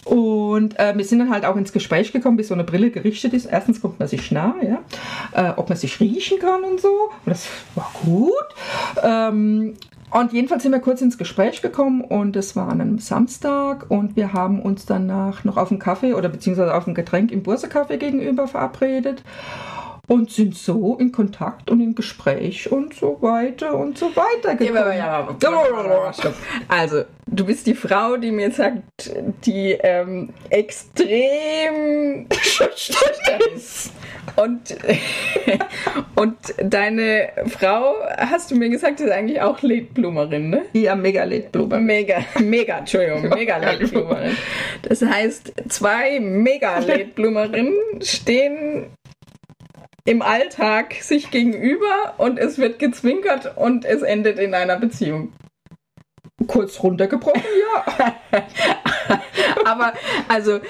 Und 0.06 0.78
äh, 0.78 0.96
wir 0.96 1.04
sind 1.04 1.18
dann 1.18 1.30
halt 1.30 1.44
auch 1.44 1.56
ins 1.56 1.72
Gespräch 1.72 2.12
gekommen, 2.12 2.36
bis 2.36 2.48
so 2.48 2.54
eine 2.54 2.62
Brille 2.62 2.90
gerichtet 2.90 3.34
ist. 3.34 3.46
Erstens 3.46 3.80
kommt 3.80 3.98
man 3.98 4.06
sich 4.06 4.30
nah, 4.30 4.54
ja, 4.62 4.78
äh, 5.32 5.52
ob 5.56 5.68
man 5.68 5.76
sich 5.76 5.98
riechen 5.98 6.38
kann 6.38 6.62
und 6.62 6.80
so. 6.80 6.88
Und 6.88 7.30
das 7.30 7.48
war 7.74 7.90
gut. 8.04 8.32
Ähm, 9.02 9.74
und 10.12 10.32
jedenfalls 10.32 10.62
sind 10.62 10.70
wir 10.70 10.78
kurz 10.78 11.02
ins 11.02 11.18
Gespräch 11.18 11.60
gekommen 11.60 12.02
und 12.02 12.36
es 12.36 12.54
war 12.54 12.68
an 12.68 12.80
einem 12.80 12.98
Samstag 13.00 13.86
und 13.88 14.14
wir 14.14 14.32
haben 14.32 14.62
uns 14.62 14.86
danach 14.86 15.42
noch 15.42 15.56
auf 15.56 15.72
einen 15.72 15.80
Kaffee 15.80 16.14
oder 16.14 16.28
beziehungsweise 16.28 16.72
auf 16.72 16.86
ein 16.86 16.94
Getränk 16.94 17.32
im 17.32 17.42
Bursecafé 17.42 17.96
gegenüber 17.96 18.46
verabredet 18.46 19.24
und 20.08 20.30
sind 20.30 20.56
so 20.56 20.96
in 20.96 21.10
Kontakt 21.10 21.70
und 21.70 21.80
in 21.80 21.94
Gespräch 21.94 22.70
und 22.70 22.94
so 22.94 23.18
weiter 23.20 23.76
und 23.76 23.98
so 23.98 24.06
weiter 24.14 24.54
gekommen. 24.54 25.02
Also, 26.68 27.02
du 27.26 27.44
bist 27.44 27.66
die 27.66 27.74
Frau, 27.74 28.16
die 28.16 28.30
mir 28.30 28.52
sagt, 28.52 29.10
die 29.44 29.72
ähm, 29.72 30.30
extrem 30.50 32.26
schüchtern 32.40 33.40
ist. 33.54 33.90
Und, 34.36 34.76
und 36.14 36.36
deine 36.58 37.28
Frau, 37.46 37.94
hast 38.16 38.50
du 38.50 38.56
mir 38.56 38.68
gesagt, 38.68 39.00
ist 39.00 39.10
eigentlich 39.10 39.40
auch 39.40 39.62
Ledblumerin, 39.62 40.50
ne? 40.50 40.62
Ja, 40.72 40.94
mega 40.94 41.24
Ledblumerin. 41.24 41.84
Mega, 41.84 42.18
mega, 42.40 42.78
Entschuldigung, 42.78 43.28
mega 43.34 43.56
Ledblumerin. 43.56 44.36
Das 44.82 45.02
heißt, 45.02 45.52
zwei 45.68 46.20
mega 46.20 46.78
Ledblumerinnen 46.78 47.74
stehen 48.02 48.86
im 50.06 50.22
Alltag 50.22 50.94
sich 51.00 51.30
gegenüber 51.30 52.14
und 52.16 52.38
es 52.38 52.58
wird 52.58 52.78
gezwinkert 52.78 53.56
und 53.56 53.84
es 53.84 54.02
endet 54.02 54.38
in 54.38 54.54
einer 54.54 54.76
Beziehung. 54.76 55.32
Kurz 56.46 56.82
runtergebrochen, 56.82 57.42
ja. 57.74 58.14
Aber 59.64 59.92
also 60.28 60.60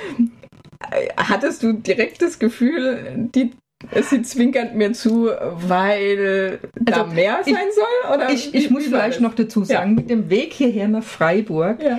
hattest 1.16 1.62
du 1.62 1.72
direkt 1.72 2.22
das 2.22 2.38
Gefühl, 2.38 3.28
die 3.34 3.52
Sie 4.00 4.22
zwinkert 4.22 4.74
mir 4.74 4.94
zu, 4.94 5.26
weil 5.26 6.60
also, 6.86 7.02
da 7.02 7.06
mehr 7.06 7.40
sein 7.44 7.54
ich, 7.68 7.74
soll? 7.74 8.14
Oder 8.14 8.30
ich, 8.30 8.54
ich 8.54 8.70
muss 8.70 8.84
vielleicht 8.84 9.20
noch 9.20 9.34
dazu 9.34 9.64
sagen, 9.64 9.90
ja. 9.90 9.96
mit 9.96 10.10
dem 10.10 10.30
Weg 10.30 10.54
hierher 10.54 10.88
nach 10.88 11.04
Freiburg 11.04 11.82
ja. 11.82 11.98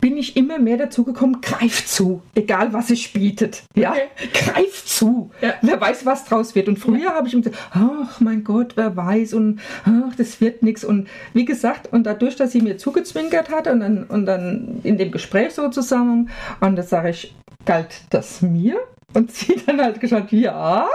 Bin 0.00 0.16
ich 0.16 0.36
immer 0.36 0.58
mehr 0.58 0.76
dazu 0.76 1.04
gekommen, 1.04 1.40
greif 1.40 1.86
zu, 1.86 2.22
egal 2.34 2.72
was 2.72 2.90
es 2.90 3.08
bietet. 3.08 3.62
Ja, 3.74 3.92
okay. 3.92 4.28
greif 4.32 4.84
zu. 4.86 5.30
Ja. 5.40 5.54
Wer 5.62 5.80
weiß, 5.80 6.06
was 6.06 6.24
draus 6.24 6.54
wird. 6.54 6.68
Und 6.68 6.78
früher 6.78 7.14
habe 7.14 7.28
ich 7.28 7.34
immer 7.34 7.42
gesagt, 7.42 7.62
ach 7.72 8.20
mein 8.20 8.44
Gott, 8.44 8.72
wer 8.76 8.96
weiß 8.96 9.34
und 9.34 9.60
ach, 9.84 10.14
das 10.16 10.40
wird 10.40 10.62
nichts. 10.62 10.84
Und 10.84 11.08
wie 11.34 11.44
gesagt, 11.44 11.92
und 11.92 12.04
dadurch, 12.04 12.36
dass 12.36 12.52
sie 12.52 12.62
mir 12.62 12.78
zugezwinkert 12.78 13.50
hat 13.50 13.66
und 13.66 13.80
dann, 13.80 14.04
und 14.04 14.26
dann 14.26 14.80
in 14.82 14.96
dem 14.98 15.10
Gespräch 15.10 15.52
so 15.54 15.68
zusammen, 15.68 16.30
und 16.60 16.76
das 16.76 16.90
sage 16.90 17.10
ich, 17.10 17.34
galt 17.64 18.02
das 18.10 18.42
mir? 18.42 18.78
Und 19.12 19.32
sie 19.32 19.56
dann 19.66 19.80
halt 19.80 20.00
gesagt, 20.00 20.30
ja. 20.30 20.86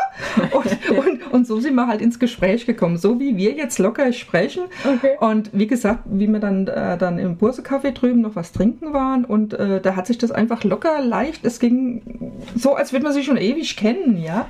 Und, 0.51 0.89
und, 1.06 1.34
und, 1.34 1.47
so 1.47 1.60
sind 1.60 1.75
wir 1.75 1.88
halt 1.88 2.01
ins 2.01 2.17
Gespräch 2.17 2.65
gekommen. 2.65 2.97
So 2.97 3.19
wie 3.19 3.36
wir 3.36 3.51
jetzt 3.51 3.78
locker 3.78 4.12
sprechen. 4.13 4.63
Okay. 4.86 5.17
Und 5.19 5.49
wie 5.54 5.67
gesagt, 5.67 6.04
wie 6.06 6.28
wir 6.28 6.39
dann, 6.39 6.67
äh, 6.67 6.97
dann 6.97 7.19
im 7.19 7.38
Bursecafé 7.38 7.91
drüben 7.91 8.21
noch 8.21 8.36
was 8.36 8.54
trinken 8.54 8.93
waren. 8.93 9.25
Und 9.25 9.54
äh, 9.54 9.82
da 9.82 9.95
hat 9.95 10.08
sich 10.08 10.17
das 10.17 10.32
einfach 10.32 10.63
locker 10.63 11.01
leicht. 11.01 11.45
Es 11.45 11.60
ging 11.60 12.41
so, 12.56 12.75
als 12.75 12.93
würde 12.93 13.04
man 13.04 13.13
sich 13.13 13.25
schon 13.25 13.38
ewig 13.38 13.75
kennen, 13.75 14.17
ja. 14.17 14.47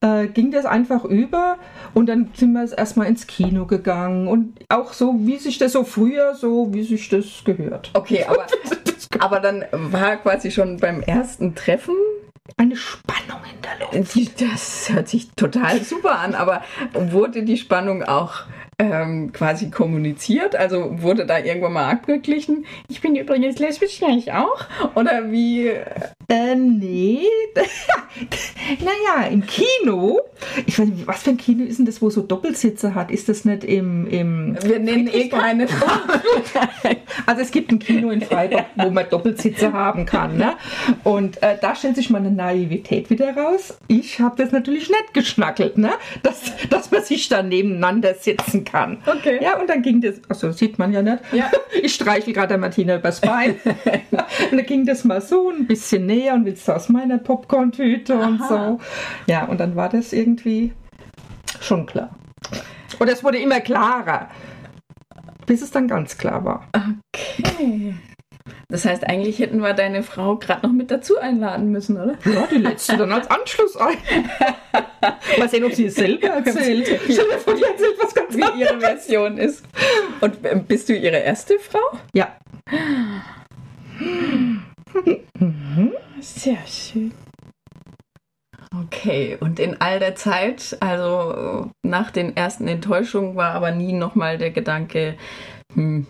Äh, 0.00 0.26
ging 0.26 0.50
das 0.50 0.64
einfach 0.64 1.04
über. 1.04 1.58
Und 1.94 2.08
dann 2.08 2.30
sind 2.34 2.52
wir 2.52 2.76
erstmal 2.76 3.06
ins 3.06 3.28
Kino 3.28 3.66
gegangen. 3.66 4.26
Und 4.26 4.58
auch 4.68 4.92
so, 4.92 5.14
wie 5.20 5.36
sich 5.36 5.58
das 5.58 5.72
so 5.72 5.84
früher, 5.84 6.34
so 6.34 6.74
wie 6.74 6.82
sich 6.82 7.08
das 7.08 7.42
gehört. 7.44 7.90
Okay, 7.94 8.24
aber, 8.28 8.46
aber 9.20 9.40
dann 9.40 9.64
war 9.70 10.16
quasi 10.16 10.50
schon 10.50 10.78
beim 10.78 11.00
ersten 11.02 11.54
Treffen 11.54 11.94
eine 12.56 12.76
Spannung 12.76 13.40
in 13.44 13.62
der 13.62 14.02
Luft. 14.02 14.40
Das 14.40 14.88
hört 14.90 15.08
sich 15.08 15.30
total 15.32 15.82
super 15.82 16.18
an, 16.18 16.34
aber 16.34 16.62
wurde 16.92 17.42
die 17.44 17.56
Spannung 17.56 18.02
auch 18.02 18.44
ähm, 18.78 19.32
quasi 19.32 19.70
kommuniziert? 19.70 20.56
Also 20.56 21.02
wurde 21.02 21.26
da 21.26 21.38
irgendwann 21.38 21.72
mal 21.72 21.90
abgeglichen? 21.90 22.66
Ich 22.88 23.00
bin 23.00 23.16
übrigens 23.16 23.58
lesbisch, 23.58 24.00
ja, 24.00 24.08
ich 24.08 24.32
auch? 24.32 24.66
Oder 24.94 25.30
wie? 25.30 25.72
Äh, 26.28 26.56
nee. 26.56 27.20
naja, 28.80 29.28
im 29.28 29.46
Kino. 29.46 30.20
Ich 30.66 30.78
weiß 30.78 30.88
nicht, 30.88 31.06
was 31.06 31.22
für 31.22 31.30
ein 31.30 31.36
Kino 31.36 31.64
ist 31.64 31.78
denn 31.78 31.86
das, 31.86 32.02
wo 32.02 32.10
so 32.10 32.22
Doppelsitze 32.22 32.94
hat? 32.96 33.12
Ist 33.12 33.28
das 33.28 33.44
nicht 33.44 33.62
im. 33.62 34.08
im 34.08 34.58
Wir 34.62 34.80
nennen 34.80 35.08
eh 35.12 35.28
keine 35.28 35.68
Also 37.26 37.42
es 37.42 37.50
gibt 37.52 37.70
ein 37.70 37.78
Kino 37.78 38.10
in 38.10 38.22
Freiburg, 38.22 38.64
wo 38.74 38.90
man 38.90 39.08
Doppelsitze 39.08 39.72
haben 39.72 40.04
kann. 40.04 40.36
Ne? 40.36 40.54
Und 41.04 41.42
äh, 41.42 41.56
da 41.60 41.74
stellt 41.76 41.94
sich 41.94 42.10
meine 42.10 42.30
Naivität 42.30 43.08
wieder 43.08 43.36
raus. 43.36 43.78
Ich 43.86 44.20
habe 44.20 44.42
das 44.42 44.52
natürlich 44.52 44.88
nicht 44.88 45.14
geschnackelt, 45.14 45.78
ne? 45.78 45.92
dass, 46.22 46.52
dass 46.70 46.90
man 46.90 47.02
sich 47.04 47.28
da 47.28 47.42
nebeneinander 47.42 48.14
sitzen 48.14 48.64
kann. 48.64 48.98
Okay. 49.06 49.38
Ja, 49.40 49.60
und 49.60 49.68
dann 49.68 49.82
ging 49.82 50.00
das, 50.00 50.16
achso, 50.28 50.50
sieht 50.50 50.78
man 50.78 50.92
ja 50.92 51.02
nicht. 51.02 51.18
Ja. 51.32 51.50
Ich 51.82 51.94
streichel 51.94 52.32
gerade 52.32 52.48
der 52.48 52.58
Martina 52.58 52.96
übers 52.96 53.20
Bein. 53.20 53.56
und 54.50 54.56
dann 54.56 54.66
ging 54.66 54.86
das 54.86 55.04
mal 55.04 55.20
so 55.20 55.50
ein 55.50 55.66
bisschen 55.66 56.06
näher 56.06 56.15
und 56.34 56.44
willst 56.44 56.66
du 56.68 56.72
aus 56.72 56.88
meiner 56.88 57.18
Popcorn-Tüte 57.18 58.16
und 58.16 58.42
so. 58.42 58.78
Ja, 59.26 59.44
und 59.44 59.58
dann 59.58 59.76
war 59.76 59.88
das 59.88 60.12
irgendwie 60.12 60.72
schon 61.60 61.86
klar. 61.86 62.10
Und 62.98 63.08
es 63.08 63.22
wurde 63.22 63.38
immer 63.38 63.60
klarer, 63.60 64.28
bis 65.46 65.62
es 65.62 65.70
dann 65.70 65.88
ganz 65.88 66.16
klar 66.18 66.44
war. 66.44 66.68
Okay. 67.12 67.94
Das 68.68 68.84
heißt, 68.84 69.06
eigentlich 69.06 69.38
hätten 69.38 69.60
wir 69.60 69.74
deine 69.74 70.02
Frau 70.02 70.36
gerade 70.36 70.66
noch 70.66 70.72
mit 70.72 70.90
dazu 70.90 71.18
einladen 71.18 71.70
müssen, 71.70 71.96
oder? 71.96 72.16
Ja, 72.24 72.48
die 72.50 72.58
letzte 72.58 72.96
dann 72.96 73.12
als 73.12 73.28
Anschluss 73.30 73.76
ein. 73.76 73.96
Mal 75.38 75.48
sehen, 75.48 75.64
ob 75.64 75.72
sie 75.72 75.86
es 75.86 75.94
selber 75.94 76.28
erzählt. 76.28 76.86
Stell 77.04 77.16
dir 77.16 77.38
vor, 77.38 77.54
die 77.54 77.62
erzählt 77.62 77.96
was 78.00 78.14
ganz 78.14 78.36
Wie 78.36 78.60
ihre 78.60 78.80
Version 78.80 79.38
ist. 79.38 79.64
Und 80.20 80.38
ähm, 80.44 80.64
bist 80.64 80.88
du 80.88 80.96
ihre 80.96 81.18
erste 81.18 81.58
Frau? 81.58 81.98
Ja. 82.12 82.36
Sehr 86.20 86.66
schön. 86.66 87.12
Okay, 88.84 89.36
und 89.40 89.58
in 89.58 89.80
all 89.80 90.00
der 90.00 90.16
Zeit, 90.16 90.76
also 90.80 91.70
nach 91.82 92.10
den 92.10 92.36
ersten 92.36 92.68
Enttäuschungen, 92.68 93.36
war 93.36 93.52
aber 93.52 93.70
nie 93.70 93.92
nochmal 93.92 94.38
der 94.38 94.50
Gedanke, 94.50 95.16
hm, 95.74 96.06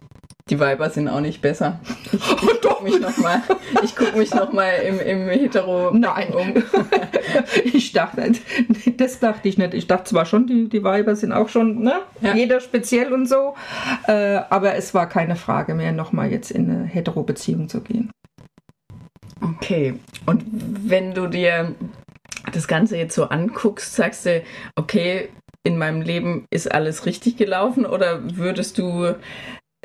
die 0.48 0.60
Weiber 0.60 0.90
sind 0.90 1.08
auch 1.08 1.20
nicht 1.20 1.42
besser. 1.42 1.80
Ich, 2.12 2.14
ich 2.14 2.60
gucke 2.62 2.84
mich 2.84 3.00
nochmal 3.00 3.42
guck 3.96 4.16
mich 4.16 4.32
noch 4.32 4.52
im, 4.52 5.00
im 5.00 5.28
Hetero 5.28 5.90
Nein. 5.92 6.32
um. 6.32 6.54
ich 7.64 7.92
dachte, 7.92 8.32
das 8.96 9.18
dachte 9.18 9.48
ich 9.48 9.58
nicht. 9.58 9.74
Ich 9.74 9.86
dachte 9.86 10.04
zwar 10.04 10.26
schon, 10.26 10.46
die, 10.46 10.68
die 10.68 10.84
Weiber 10.84 11.16
sind 11.16 11.32
auch 11.32 11.48
schon, 11.48 11.82
ne? 11.82 11.94
Ja. 12.20 12.34
Jeder 12.34 12.60
speziell 12.60 13.12
und 13.12 13.26
so. 13.26 13.54
Äh, 14.06 14.40
aber 14.50 14.74
es 14.76 14.94
war 14.94 15.08
keine 15.08 15.36
Frage 15.36 15.74
mehr, 15.74 15.92
nochmal 15.92 16.30
jetzt 16.30 16.50
in 16.50 16.70
eine 16.70 16.84
Hetero-Beziehung 16.84 17.68
zu 17.68 17.80
gehen. 17.80 18.10
Okay. 19.40 19.94
Und 20.24 20.44
wenn 20.48 21.14
du 21.14 21.26
dir 21.26 21.74
das 22.52 22.68
Ganze 22.68 22.96
jetzt 22.96 23.14
so 23.14 23.24
anguckst, 23.24 23.94
sagst 23.94 24.26
du, 24.26 24.42
okay, 24.76 25.28
in 25.62 25.78
meinem 25.78 26.00
Leben 26.00 26.46
ist 26.50 26.72
alles 26.72 27.06
richtig 27.06 27.36
gelaufen 27.36 27.86
oder 27.86 28.36
würdest 28.36 28.78
du 28.78 29.14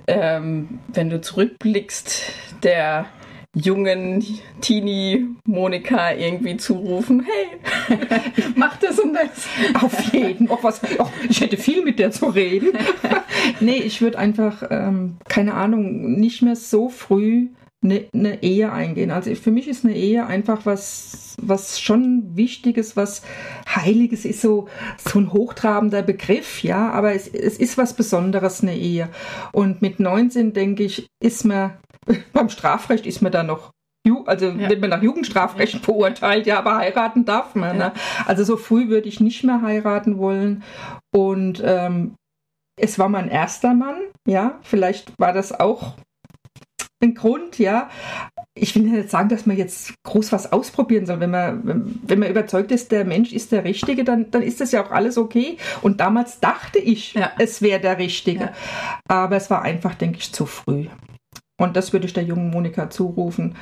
ähm, 0.08 0.80
wenn 0.88 1.10
du 1.10 1.22
zurückblickst, 1.22 2.24
der 2.64 3.06
jungen 3.54 4.24
Teenie 4.62 5.28
Monika 5.46 6.14
irgendwie 6.14 6.56
zurufen, 6.56 7.26
hey, 7.26 7.98
mach 8.56 8.78
das 8.78 9.00
und 9.00 9.14
das. 9.14 9.48
Auf 9.84 10.14
jeden. 10.14 10.48
Fall. 10.48 10.58
was, 10.62 10.82
ich 11.30 11.42
hätte 11.42 11.58
viel 11.58 11.84
mit 11.84 12.00
der 12.00 12.12
zu 12.12 12.28
reden. 12.28 12.72
nee, 13.60 13.78
ich 13.78 14.02
würde 14.02 14.18
einfach, 14.18 14.64
ähm, 14.70 15.18
keine 15.28 15.54
Ahnung, 15.54 16.14
nicht 16.14 16.42
mehr 16.42 16.56
so 16.56 16.88
früh 16.88 17.50
eine, 17.84 18.06
eine 18.14 18.44
Ehe 18.44 18.72
eingehen. 18.72 19.12
Also 19.12 19.34
für 19.36 19.52
mich 19.52 19.68
ist 19.68 19.84
eine 19.84 19.96
Ehe 19.96 20.26
einfach 20.26 20.66
was, 20.66 21.36
was 21.42 21.80
schon 21.80 22.36
Wichtiges, 22.36 22.96
was 22.96 23.24
Heiliges 23.68 24.26
ist, 24.26 24.42
so, 24.42 24.68
so 24.98 25.20
ein 25.20 25.34
hochtrabender 25.34 26.04
Begriff, 26.04 26.64
ja, 26.64 26.92
aber 26.92 27.14
es, 27.14 27.28
es 27.28 27.58
ist 27.58 27.78
was 27.78 27.96
Besonderes, 27.96 28.62
eine 28.62 28.76
Ehe. 28.76 29.10
Und 29.52 29.82
mit 29.82 30.00
19, 30.00 30.54
denke 30.54 30.84
ich, 30.84 31.08
ist 31.22 31.44
man, 31.44 31.78
beim 32.34 32.50
Strafrecht 32.50 33.06
ist 33.06 33.22
man 33.22 33.32
da 33.32 33.44
noch 33.44 33.72
also 34.26 34.48
ja. 34.48 34.68
wird 34.68 34.82
man 34.82 34.90
nach 34.90 35.04
Jugendstrafrecht 35.04 35.74
ja. 35.76 35.80
verurteilt, 35.80 36.48
ja, 36.48 36.58
aber 36.58 36.78
heiraten 36.78 37.24
darf 37.24 37.54
man. 37.54 37.78
Ja. 37.78 37.90
Ne? 37.90 37.94
Also 38.26 38.44
so 38.44 38.58
früh 38.58 38.90
würde 38.90 39.08
ich 39.08 39.20
nicht 39.20 39.44
mehr 39.44 39.62
heiraten 39.62 40.18
wollen. 40.18 40.64
Und 41.14 41.62
ähm, 41.64 42.16
es 42.80 42.98
war 42.98 43.10
mein 43.10 43.30
erster 43.30 43.76
Mann, 43.76 43.98
ja, 44.28 44.60
vielleicht 44.64 45.14
war 45.20 45.34
das 45.34 45.60
auch 45.60 45.94
ein 47.02 47.16
Grund, 47.16 47.60
ja. 47.60 47.90
Ich 48.54 48.76
will 48.76 48.84
nicht 48.84 49.10
sagen, 49.10 49.30
dass 49.30 49.46
man 49.46 49.58
jetzt 49.58 49.94
groß 50.04 50.32
was 50.32 50.52
ausprobieren 50.52 51.06
soll. 51.06 51.20
Wenn 51.20 51.32
man, 51.32 51.66
wenn, 51.66 52.00
wenn 52.04 52.20
man 52.20 52.30
überzeugt 52.30 52.72
ist, 52.72 52.92
der 52.92 53.06
Mensch 53.06 53.32
ist 53.32 53.52
der 53.52 53.64
Richtige, 53.64 54.04
dann, 54.04 54.30
dann 54.32 54.42
ist 54.42 54.62
das 54.62 54.72
ja 54.72 54.84
auch 54.86 54.92
alles 54.92 55.18
okay. 55.18 55.58
Und 55.82 56.00
damals 56.00 56.40
dachte 56.40 56.80
ich, 56.80 57.14
ja. 57.14 57.32
es 57.40 57.62
wäre 57.62 57.80
der 57.80 57.98
Richtige. 57.98 58.46
Ja. 58.46 58.54
Aber 59.08 59.36
es 59.38 59.50
war 59.50 59.62
einfach, 59.62 59.96
denke 59.96 60.20
ich, 60.20 60.34
zu 60.34 60.46
früh. 60.46 60.88
Und 61.58 61.76
das 61.76 61.94
würde 61.94 62.08
ich 62.08 62.14
der 62.14 62.24
jungen 62.24 62.50
Monika 62.50 62.90
zurufen. 62.90 63.56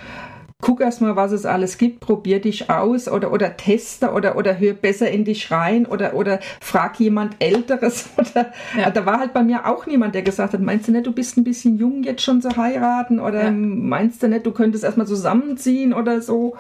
Guck 0.62 0.82
erst 0.82 1.02
mal, 1.02 1.16
was 1.16 1.32
es 1.32 1.46
alles 1.46 1.78
gibt, 1.78 2.02
probier 2.02 2.42
dich 2.42 2.70
aus 2.70 3.08
oder, 3.08 3.32
oder 3.32 3.56
teste 3.56 4.12
oder, 4.12 4.36
oder 4.36 4.60
hör 4.60 4.74
besser 4.74 5.10
in 5.10 5.24
dich 5.24 5.52
rein 5.52 5.86
oder, 5.86 6.14
oder 6.14 6.40
frag 6.60 7.00
jemand 7.00 7.38
Älteres. 7.40 8.10
Oder, 8.18 8.52
Ja. 8.78 8.90
Da 8.90 9.06
war 9.06 9.20
halt 9.20 9.34
bei 9.34 9.42
mir 9.44 9.66
auch 9.66 9.86
niemand, 9.86 10.16
der 10.16 10.22
gesagt 10.22 10.54
hat, 10.54 10.62
meinst 10.62 10.88
du 10.88 10.92
nicht, 10.92 11.06
du 11.06 11.14
bist 11.14 11.38
ein 11.38 11.44
bisschen 11.44 11.78
jung 11.78 12.04
jetzt 12.04 12.22
schon 12.24 12.42
zu 12.42 12.56
heiraten 12.58 13.20
oder 13.20 13.46
Ja. 13.46 13.52
meinst 13.52 14.22
du 14.22 14.28
nicht, 14.28 14.46
du 14.46 14.52
könntest 14.52 14.84
erstmal 14.84 15.08
zusammenziehen 15.08 15.94
oder 15.94 16.22
so. 16.22 16.56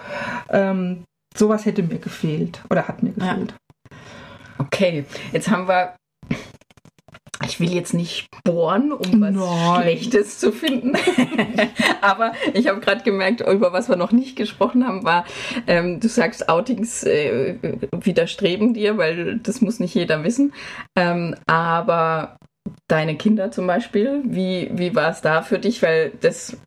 Ähm, 0.49 1.03
sowas 1.35 1.65
hätte 1.65 1.83
mir 1.83 1.99
gefehlt 1.99 2.61
oder 2.69 2.87
hat 2.87 3.03
mir 3.03 3.09
Ja. 3.17 3.33
gefehlt. 3.33 3.53
Okay, 4.57 5.05
jetzt 5.31 5.49
haben 5.49 5.67
wir. 5.67 5.95
Ich 7.49 7.59
will 7.59 7.73
jetzt 7.73 7.93
nicht 7.93 8.29
bohren, 8.43 8.91
um 8.91 9.21
was 9.21 9.33
Nein. 9.33 9.81
Schlechtes 9.81 10.39
zu 10.39 10.51
finden. 10.51 10.93
Aber 12.01 12.33
ich 12.53 12.67
habe 12.67 12.79
gerade 12.79 13.03
gemerkt, 13.03 13.41
über 13.41 13.73
was 13.73 13.89
wir 13.89 13.95
noch 13.95 14.11
nicht 14.11 14.35
gesprochen 14.35 14.85
haben, 14.85 15.03
war, 15.03 15.25
ähm, 15.67 15.99
du 15.99 16.07
sagst, 16.07 16.47
Outings 16.47 17.03
äh, 17.03 17.55
widerstreben 17.91 18.73
dir, 18.73 18.97
weil 18.97 19.39
das 19.39 19.61
muss 19.61 19.79
nicht 19.79 19.95
jeder 19.95 20.23
wissen. 20.23 20.53
Ähm, 20.95 21.35
aber 21.47 22.37
deine 22.87 23.15
Kinder 23.15 23.51
zum 23.51 23.67
Beispiel, 23.67 24.21
wie, 24.25 24.69
wie 24.73 24.95
war 24.95 25.11
es 25.11 25.21
da 25.21 25.41
für 25.41 25.59
dich? 25.59 25.81
Weil 25.81 26.11
das 26.21 26.57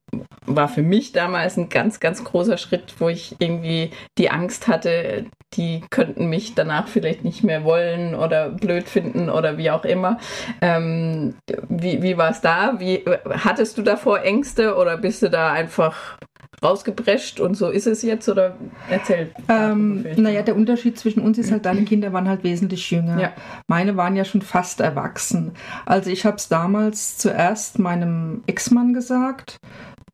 war 0.47 0.69
für 0.69 0.83
mich 0.83 1.12
damals 1.12 1.57
ein 1.57 1.69
ganz, 1.69 2.01
ganz 2.01 2.25
großer 2.25 2.59
Schritt, 2.59 2.95
wo 2.99 3.09
ich 3.09 3.37
irgendwie 3.38 3.91
die 4.19 4.31
Angst 4.31 4.69
hatte, 4.69 5.27
die 5.55 5.83
könnten 5.91 6.27
mich 6.27 6.55
danach 6.55 6.88
vielleicht 6.88 7.25
nicht 7.25 7.45
mehr 7.45 7.65
wollen 7.65 8.15
oder 8.15 8.51
blöd 8.51 8.88
finden 8.88 9.29
oder 9.29 9.59
wie 9.59 9.71
auch 9.71 9.85
immer. 9.85 10.19
Ähm, 10.61 11.35
wie 11.69 12.03
wie 12.03 12.17
war 12.17 12.31
es 12.31 12.41
da? 12.41 12.75
Wie, 12.79 13.05
hattest 13.29 13.77
du 13.79 13.83
davor 13.83 14.23
Ängste 14.23 14.77
oder 14.77 14.97
bist 14.97 15.23
du 15.23 15.31
da 15.31 15.53
einfach 15.53 16.19
rausgeprescht 16.62 17.40
und 17.40 17.55
so 17.55 17.68
ist 17.68 17.87
es 17.87 18.03
jetzt? 18.03 18.29
Oder 18.29 18.57
erzähl. 18.90 19.31
Ähm, 19.48 20.05
naja, 20.16 20.42
der 20.42 20.57
Unterschied 20.57 20.98
zwischen 20.98 21.20
uns 21.20 21.38
ist 21.38 21.51
halt, 21.51 21.66
deine 21.66 21.85
Kinder 21.85 22.12
waren 22.12 22.29
halt 22.29 22.44
wesentlich 22.44 22.90
jünger. 22.90 23.20
Ja. 23.20 23.33
Meine 23.68 23.96
waren 23.96 24.16
ja 24.16 24.25
schon 24.25 24.42
fast 24.42 24.81
erwachsen. 24.81 25.53
Also 25.87 26.11
ich 26.11 26.25
habe 26.25 26.37
es 26.37 26.48
damals 26.48 27.18
zuerst 27.18 27.79
meinem 27.79 28.42
Ex-Mann 28.46 28.94
gesagt, 28.94 29.57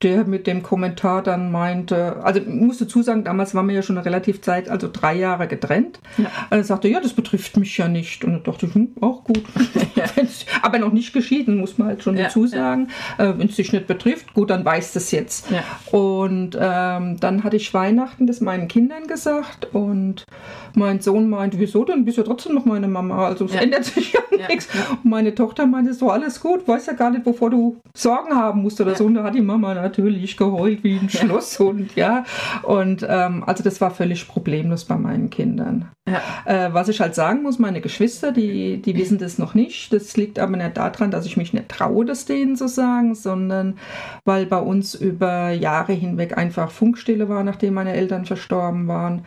der 0.03 0.25
mit 0.25 0.47
dem 0.47 0.63
Kommentar 0.63 1.23
dann 1.25 1.51
meinte, 1.51 2.23
also 2.23 2.39
ich 2.39 2.47
muss 2.47 2.79
dazu 2.79 3.03
sagen, 3.03 3.25
damals 3.25 3.53
waren 3.57 3.67
wir 3.67 3.75
ja 3.75 3.83
schon 3.83 3.97
eine 3.99 4.07
relativ 4.07 4.41
Zeit, 4.43 4.69
also 4.69 4.89
drei 4.93 5.17
Jahre 5.17 5.49
getrennt. 5.49 5.99
Ja. 6.19 6.27
Und 6.51 6.59
er 6.59 6.63
sagte, 6.65 6.87
ja, 6.87 7.01
das 7.01 7.15
betrifft 7.15 7.57
mich 7.57 7.77
ja 7.79 7.89
nicht. 7.89 8.25
Und 8.25 8.47
da 8.47 8.53
dachte 8.53 8.67
ich, 8.67 8.75
hm, 8.75 8.93
auch 9.01 9.25
gut. 9.25 9.43
Wenn's- 10.15 10.47
Aber 10.63 10.79
noch 10.79 10.93
nicht 10.93 11.13
geschieden, 11.13 11.59
muss 11.59 11.79
man 11.79 11.89
halt 11.89 12.05
schon 12.05 12.17
Ja, 12.17 12.25
dazu 12.25 12.43
ja. 12.45 12.49
sagen. 12.51 12.89
Äh, 13.19 13.33
Wenn 13.39 13.49
es 13.49 13.57
dich 13.57 13.73
nicht 13.73 13.89
betrifft, 13.89 14.35
gut, 14.35 14.51
dann 14.51 14.65
weißt 14.65 14.95
es 14.95 15.11
jetzt. 15.11 15.51
Ja. 15.51 15.65
Und 15.91 16.57
ähm, 16.61 17.19
dann 17.19 17.43
hatte 17.43 17.57
ich 17.57 17.75
Weihnachten 17.75 18.29
das 18.29 18.41
meinen 18.41 18.69
Kindern 18.69 19.09
gesagt 19.09 19.67
und 19.75 20.25
mein 20.77 21.01
Sohn 21.01 21.29
meinte, 21.29 21.59
wieso 21.59 21.85
denn? 21.85 22.05
Bist 22.05 22.19
ja 22.19 22.23
trotzdem 22.23 22.55
noch 22.55 22.65
meine 22.67 22.87
Mama. 22.87 23.27
Also 23.27 23.47
es 23.47 23.55
Ja. 23.55 23.63
ändert 23.63 23.85
sich 23.85 24.13
ja, 24.13 24.21
Ja, 24.39 24.47
nichts. 24.47 24.69
Und 25.03 25.11
meine 25.11 25.35
Tochter 25.35 25.67
meinte 25.67 25.93
so, 25.93 26.09
alles 26.11 26.41
gut, 26.41 26.69
weiß 26.69 26.87
ja 26.87 26.93
gar 26.93 27.11
nicht, 27.11 27.27
wovor 27.27 27.51
du 27.51 27.81
Sorgen 27.97 28.33
haben 28.37 28.63
musst 28.63 28.81
oder 28.81 28.95
so. 28.95 29.05
Und 29.07 29.15
da 29.15 29.25
hat 29.25 29.35
die 29.35 29.41
Mama 29.41 29.75
natürlich 29.89 30.37
geheult 30.37 30.85
wie 30.85 30.99
ein 30.99 31.09
Schlosshund, 31.09 31.95
ja. 31.97 32.25
Und 32.63 33.07
ähm, 33.09 33.45
also 33.47 33.63
das 33.65 33.81
war 33.81 33.91
völlig 33.91 34.29
problemlos 34.29 34.85
bei 34.85 34.97
meinen 34.97 35.31
Kindern. 35.31 35.89
Ja. 36.09 36.23
Äh, 36.47 36.75
was 36.75 36.89
ich 36.89 37.01
halt 37.01 37.15
sagen 37.15 37.43
muss, 37.43 37.59
meine 37.59 37.81
Geschwister, 37.81 38.33
die, 38.33 38.81
die 38.81 38.97
wissen 38.97 39.19
das 39.19 39.39
noch 39.39 39.55
nicht. 39.55 39.93
Das 39.93 40.17
liegt 40.17 40.39
aber 40.39 40.57
nicht 40.57 40.77
daran, 40.77 41.11
dass 41.11 41.27
ich 41.27 41.37
mich 41.37 41.53
nicht 41.53 41.69
traue, 41.69 42.05
das 42.05 42.25
denen 42.25 42.57
zu 42.57 42.69
sagen, 42.69 43.15
sondern 43.15 43.79
weil 44.25 44.47
bei 44.47 44.59
uns 44.59 44.95
über 44.95 45.51
Jahre 45.51 45.93
hinweg 45.93 46.37
einfach 46.37 46.71
Funkstille 46.71 47.29
war, 47.29 47.45
nachdem 47.45 47.75
meine 47.75 47.95
Eltern 47.95 48.27
verstorben 48.27 48.89
waren. 48.89 49.25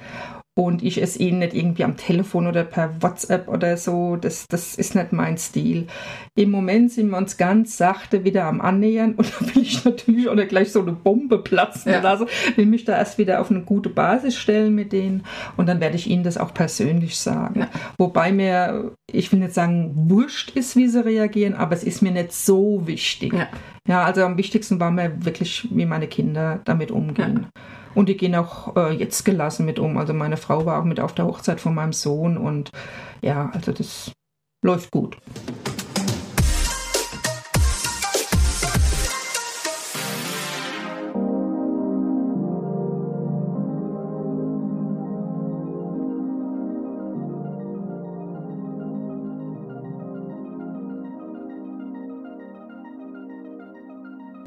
Und 0.53 0.83
ich 0.83 1.01
es 1.01 1.17
ihnen 1.17 1.39
nicht 1.39 1.53
irgendwie 1.53 1.85
am 1.85 1.95
Telefon 1.95 2.45
oder 2.45 2.65
per 2.65 3.01
WhatsApp 3.01 3.47
oder 3.47 3.77
so, 3.77 4.17
das, 4.17 4.47
das 4.49 4.75
ist 4.75 4.95
nicht 4.95 5.13
mein 5.13 5.37
Stil. 5.37 5.87
Im 6.35 6.51
Moment 6.51 6.91
sind 6.91 7.09
wir 7.09 7.17
uns 7.17 7.37
ganz 7.37 7.77
sachte 7.77 8.25
wieder 8.25 8.43
am 8.45 8.59
Annähern 8.59 9.13
und 9.17 9.31
da 9.31 9.55
will 9.55 9.61
ich 9.63 9.85
natürlich 9.85 10.27
auch 10.27 10.35
nicht 10.35 10.49
gleich 10.49 10.73
so 10.73 10.81
eine 10.81 10.91
Bombe 10.91 11.37
platzen 11.37 11.93
Ja. 11.93 11.99
oder 11.99 12.17
so. 12.17 12.27
Will 12.57 12.65
mich 12.65 12.83
da 12.83 12.97
erst 12.97 13.17
wieder 13.17 13.39
auf 13.39 13.49
eine 13.49 13.61
gute 13.61 13.87
Basis 13.87 14.35
stellen 14.35 14.75
mit 14.75 14.91
denen 14.91 15.23
und 15.55 15.69
dann 15.69 15.79
werde 15.79 15.95
ich 15.95 16.09
ihnen 16.09 16.23
das 16.23 16.37
auch 16.37 16.53
persönlich 16.53 17.17
sagen. 17.17 17.61
Ja. 17.61 17.69
Wobei 17.97 18.33
mir, 18.33 18.91
ich 19.09 19.31
will 19.31 19.39
nicht 19.39 19.53
sagen, 19.53 19.91
wurscht 20.09 20.51
ist, 20.51 20.75
wie 20.75 20.89
sie 20.89 21.03
reagieren, 21.05 21.53
aber 21.53 21.75
es 21.75 21.83
ist 21.85 22.01
mir 22.01 22.11
nicht 22.11 22.33
so 22.33 22.85
wichtig. 22.85 23.31
Ja. 23.31 23.47
Ja, 23.87 24.03
also 24.03 24.23
am 24.23 24.37
wichtigsten 24.37 24.79
war 24.79 24.91
mir 24.91 25.25
wirklich, 25.25 25.67
wie 25.71 25.85
meine 25.85 26.07
Kinder 26.07 26.59
damit 26.65 26.91
umgehen. 26.91 27.47
Und 27.93 28.09
die 28.09 28.17
gehen 28.17 28.35
auch 28.35 28.75
äh, 28.75 28.93
jetzt 28.93 29.25
gelassen 29.25 29.65
mit 29.65 29.79
um. 29.79 29.97
Also 29.97 30.13
meine 30.13 30.37
Frau 30.37 30.65
war 30.65 30.79
auch 30.79 30.85
mit 30.85 30.99
auf 30.99 31.13
der 31.13 31.25
Hochzeit 31.25 31.59
von 31.59 31.75
meinem 31.75 31.93
Sohn 31.93 32.37
und 32.37 32.71
ja, 33.21 33.49
also 33.53 33.71
das 33.71 34.11
läuft 34.63 34.91
gut. 34.91 35.17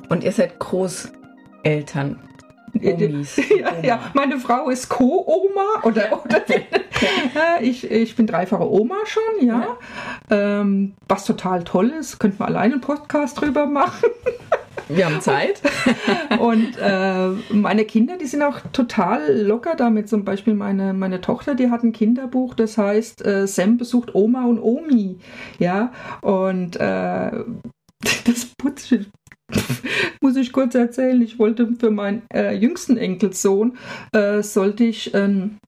Und 0.09 0.22
ihr 0.22 0.30
seid 0.30 0.61
Großeltern. 0.61 2.34
Omis. 2.82 3.40
Ja, 3.58 3.72
ja, 3.82 4.00
meine 4.14 4.38
Frau 4.38 4.68
ist 4.68 4.88
Co-Oma 4.88 5.82
oder, 5.82 6.24
oder 6.24 6.42
Ja, 7.34 7.60
ich, 7.60 7.90
ich 7.90 8.16
bin 8.16 8.26
dreifache 8.26 8.70
Oma 8.70 8.96
schon, 9.04 9.46
ja. 9.46 9.76
Ähm, 10.30 10.94
was 11.08 11.24
total 11.24 11.64
toll 11.64 11.90
ist, 11.90 12.18
könnten 12.18 12.38
wir 12.38 12.46
alleine 12.46 12.74
einen 12.74 12.80
Podcast 12.80 13.40
drüber 13.40 13.66
machen. 13.66 14.10
Wir 14.88 15.06
haben 15.06 15.20
Zeit. 15.20 15.62
Und 16.38 16.76
äh, 16.78 17.28
meine 17.50 17.84
Kinder, 17.84 18.18
die 18.18 18.26
sind 18.26 18.42
auch 18.42 18.60
total 18.72 19.40
locker 19.40 19.76
damit. 19.76 20.08
Zum 20.08 20.24
Beispiel 20.24 20.54
meine, 20.54 20.92
meine 20.92 21.20
Tochter, 21.20 21.54
die 21.54 21.70
hat 21.70 21.82
ein 21.82 21.92
Kinderbuch, 21.92 22.54
das 22.54 22.76
heißt 22.76 23.24
äh, 23.24 23.46
Sam 23.46 23.78
besucht 23.78 24.14
Oma 24.14 24.44
und 24.44 24.60
Omi. 24.60 25.18
Ja, 25.58 25.92
und 26.20 26.76
äh, 26.76 27.30
das 28.26 28.46
putzt 28.58 28.90
muss 30.20 30.37
ich 30.37 30.52
kurz 30.52 30.74
erzählen. 30.74 31.20
Ich 31.22 31.38
wollte 31.38 31.68
für 31.78 31.90
meinen 31.90 32.22
äh, 32.33 32.54
jüngsten 32.54 32.96
Enkelsohn, 32.96 33.76
äh, 34.12 34.42
sollte 34.42 34.85
ich 34.85 35.14
ein 35.14 35.59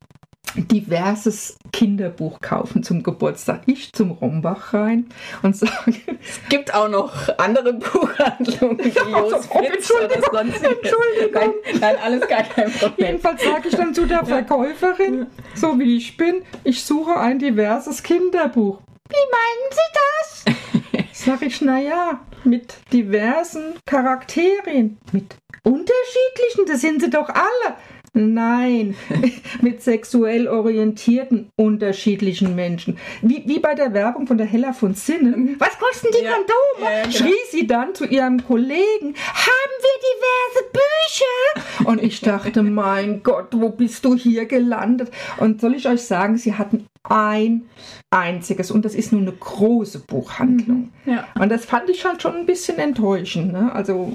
diverses 0.55 1.59
Kinderbuch 1.73 2.41
kaufen 2.41 2.83
zum 2.83 3.03
Geburtstag. 3.03 3.63
Ich 3.67 3.93
zum 3.93 4.13
Rombach 4.13 4.73
rein 4.73 5.07
und 5.43 5.57
sage, 5.57 5.73
Es 6.21 6.41
gibt 6.49 6.75
auch 6.75 6.89
noch 6.89 7.13
andere 7.39 7.75
Buchhandlungen 7.75 8.79
wie 8.79 8.99
also, 8.99 9.11
Jos 9.11 9.49
oh, 9.51 9.59
Fritz 9.59 9.91
oder 9.91 10.15
Entschuldigung, 10.15 10.25
sonstiges. 10.33 10.71
Entschuldigung. 10.71 11.33
Nein, 11.33 11.81
nein, 11.81 11.97
alles 12.03 12.29
gar 12.29 12.43
kein 12.43 12.71
Problem. 12.73 13.07
Jedenfalls 13.09 13.43
sage 13.43 13.69
ich 13.69 13.75
dann 13.75 13.95
zu 13.95 14.07
der 14.07 14.25
Verkäuferin, 14.25 15.27
so 15.55 15.79
wie 15.79 15.97
ich 15.97 16.17
bin, 16.17 16.43
ich 16.65 16.85
suche 16.85 17.17
ein 17.17 17.39
diverses 17.39 18.03
Kinderbuch. 18.03 18.81
Wie 19.09 19.25
meinen 19.31 19.71
Sie 19.71 20.55
das? 21.03 21.07
Sag 21.13 21.43
ich, 21.43 21.61
naja, 21.61 22.21
mit 22.47 22.77
diversen 22.93 23.75
Charakteren. 23.85 24.99
Mit 25.13 25.37
unterschiedlichen, 25.63 26.67
das 26.67 26.81
sind 26.81 27.03
sie 27.03 27.11
doch 27.11 27.29
alle. 27.29 27.77
Nein, 28.19 28.97
mit 29.61 29.83
sexuell 29.83 30.49
orientierten 30.49 31.51
unterschiedlichen 31.57 32.55
Menschen. 32.55 32.97
Wie, 33.21 33.43
wie 33.47 33.59
bei 33.59 33.75
der 33.75 33.93
Werbung 33.93 34.27
von 34.27 34.39
der 34.39 34.47
Hella 34.47 34.73
von 34.73 34.95
Sinnen. 34.95 35.57
Was 35.59 35.79
kosten 35.79 36.09
die 36.19 36.25
Ja. 36.25 36.33
Kondome? 36.33 36.55
Ja, 36.81 36.91
ja, 36.91 37.03
genau. 37.03 37.15
Schrie 37.15 37.51
sie 37.51 37.67
dann 37.67 37.95
zu 37.95 38.07
ihrem 38.07 38.43
Kollegen, 38.43 39.15
haben 39.15 39.77
wir 39.83 39.97
diverse 40.09 40.73
Bücher? 40.73 41.91
Und 41.91 42.03
ich 42.03 42.21
dachte, 42.23 42.63
mein 42.63 43.23
Gott, 43.23 43.49
wo 43.53 43.69
bist 43.69 44.03
du 44.07 44.15
hier 44.15 44.47
gelandet? 44.47 45.11
Und 45.37 45.61
soll 45.61 45.75
ich 45.75 45.87
euch 45.87 46.03
sagen, 46.03 46.39
sie 46.39 46.55
hatten 46.55 46.87
ein 47.11 47.63
einziges 48.11 48.71
und 48.71 48.85
das 48.85 48.95
ist 48.95 49.13
nur 49.13 49.21
eine 49.23 49.33
große 49.33 50.01
Buchhandlung. 50.01 50.91
Ja. 51.05 51.27
Und 51.39 51.51
das 51.51 51.65
fand 51.65 51.89
ich 51.91 52.05
halt 52.05 52.23
schon 52.23 52.35
ein 52.37 52.47
bisschen 52.47 52.79
enttäuschend. 52.79 53.53
Ne? 53.53 53.71
Also 53.73 54.11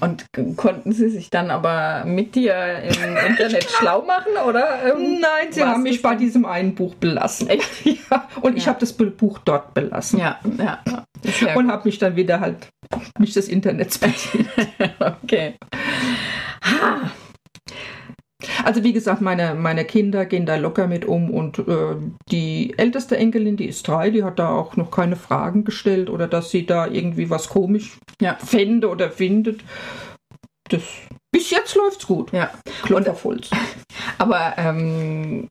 Und 0.00 0.26
konnten 0.56 0.90
sie 0.92 1.08
sich 1.10 1.30
dann 1.30 1.50
aber 1.50 2.04
mit 2.04 2.34
dir 2.34 2.54
im 2.82 3.16
Internet 3.28 3.64
schlau 3.70 4.02
machen, 4.02 4.32
oder? 4.48 4.92
ähm, 4.94 5.20
Nein, 5.20 5.52
sie 5.52 5.62
haben 5.62 5.84
mich 5.84 6.02
bei 6.02 6.16
diesem 6.16 6.44
einen 6.44 6.74
Buch 6.74 6.94
belassen. 6.96 7.48
Echt? 7.48 7.68
Ja, 8.10 8.28
und 8.40 8.56
ich 8.56 8.64
Ja. 8.64 8.70
habe 8.70 8.80
das 8.80 8.92
Buch 8.92 9.38
dort 9.44 9.74
belassen. 9.74 10.18
Ja, 10.18 10.38
ja. 10.58 10.78
Sehr 11.22 11.56
Und 11.56 11.70
habe 11.70 11.82
mich 11.84 11.98
dann 11.98 12.16
wieder 12.16 12.40
halt 12.40 12.68
mich 13.18 13.32
des 13.32 13.48
Internets 13.48 13.98
bedient. 13.98 14.48
Okay. 15.22 15.54
Also 18.64 18.82
wie 18.82 18.92
gesagt, 18.92 19.20
meine, 19.20 19.54
meine 19.54 19.84
Kinder 19.84 20.24
gehen 20.26 20.46
da 20.46 20.56
locker 20.56 20.86
mit 20.86 21.04
um 21.04 21.30
und 21.30 21.58
äh, 21.60 21.96
die 22.30 22.74
älteste 22.76 23.16
Enkelin, 23.16 23.56
die 23.56 23.66
ist 23.66 23.86
drei, 23.86 24.10
die 24.10 24.24
hat 24.24 24.38
da 24.38 24.50
auch 24.50 24.76
noch 24.76 24.90
keine 24.90 25.16
Fragen 25.16 25.64
gestellt 25.64 26.10
oder 26.10 26.28
dass 26.28 26.50
sie 26.50 26.66
da 26.66 26.86
irgendwie 26.86 27.30
was 27.30 27.48
komisch 27.48 27.98
Ja. 28.20 28.36
fände 28.36 28.88
oder 28.88 29.10
findet. 29.10 29.62
Das, 30.68 30.82
bis 31.30 31.50
jetzt 31.50 31.74
läuft's 31.74 32.06
gut. 32.06 32.32
Ja. 32.32 32.50
Klopferholz. 32.82 33.50
Aber 34.18 34.54
ähm, 34.56 35.48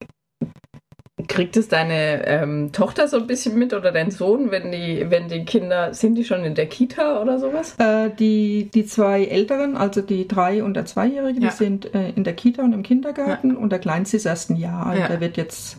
kriegt 1.28 1.58
es 1.58 1.68
deine 1.68 2.26
ähm, 2.28 2.72
Tochter 2.72 3.08
so 3.08 3.18
ein 3.18 3.28
bisschen 3.28 3.58
mit 3.58 3.74
oder 3.74 3.92
dein 3.92 4.12
Sohn, 4.12 4.52
wenn 4.52 4.72
die, 4.72 5.06
wenn 5.10 5.28
die 5.28 5.46
Kinder, 5.46 5.94
sind 5.94 6.16
die 6.16 6.24
schon 6.24 6.44
in 6.44 6.56
der 6.56 6.68
Kita 6.68 7.22
oder 7.22 7.40
sowas? 7.40 7.76
Äh, 7.78 8.10
die, 8.18 8.70
die 8.74 8.86
zwei 8.86 9.26
Älteren, 9.26 9.76
also 9.78 10.02
die 10.02 10.28
drei 10.28 10.64
und 10.64 10.74
der 10.76 10.86
Zweijährige, 10.86 11.40
Ja. 11.42 11.50
die 11.50 11.56
sind 11.56 11.94
äh, 11.96 12.10
in 12.16 12.24
der 12.24 12.34
Kita 12.34 12.64
und 12.64 12.74
im 12.74 12.84
Kindergarten 12.84 13.56
und 13.56 13.72
der 13.72 13.80
Kleinste 13.80 14.18
ist 14.18 14.26
erst 14.26 14.50
ein 14.50 14.56
Jahr 14.58 14.86
alt. 14.88 15.00
Ja. 15.00 15.08
Der 15.08 15.20
wird 15.22 15.38
jetzt 15.38 15.78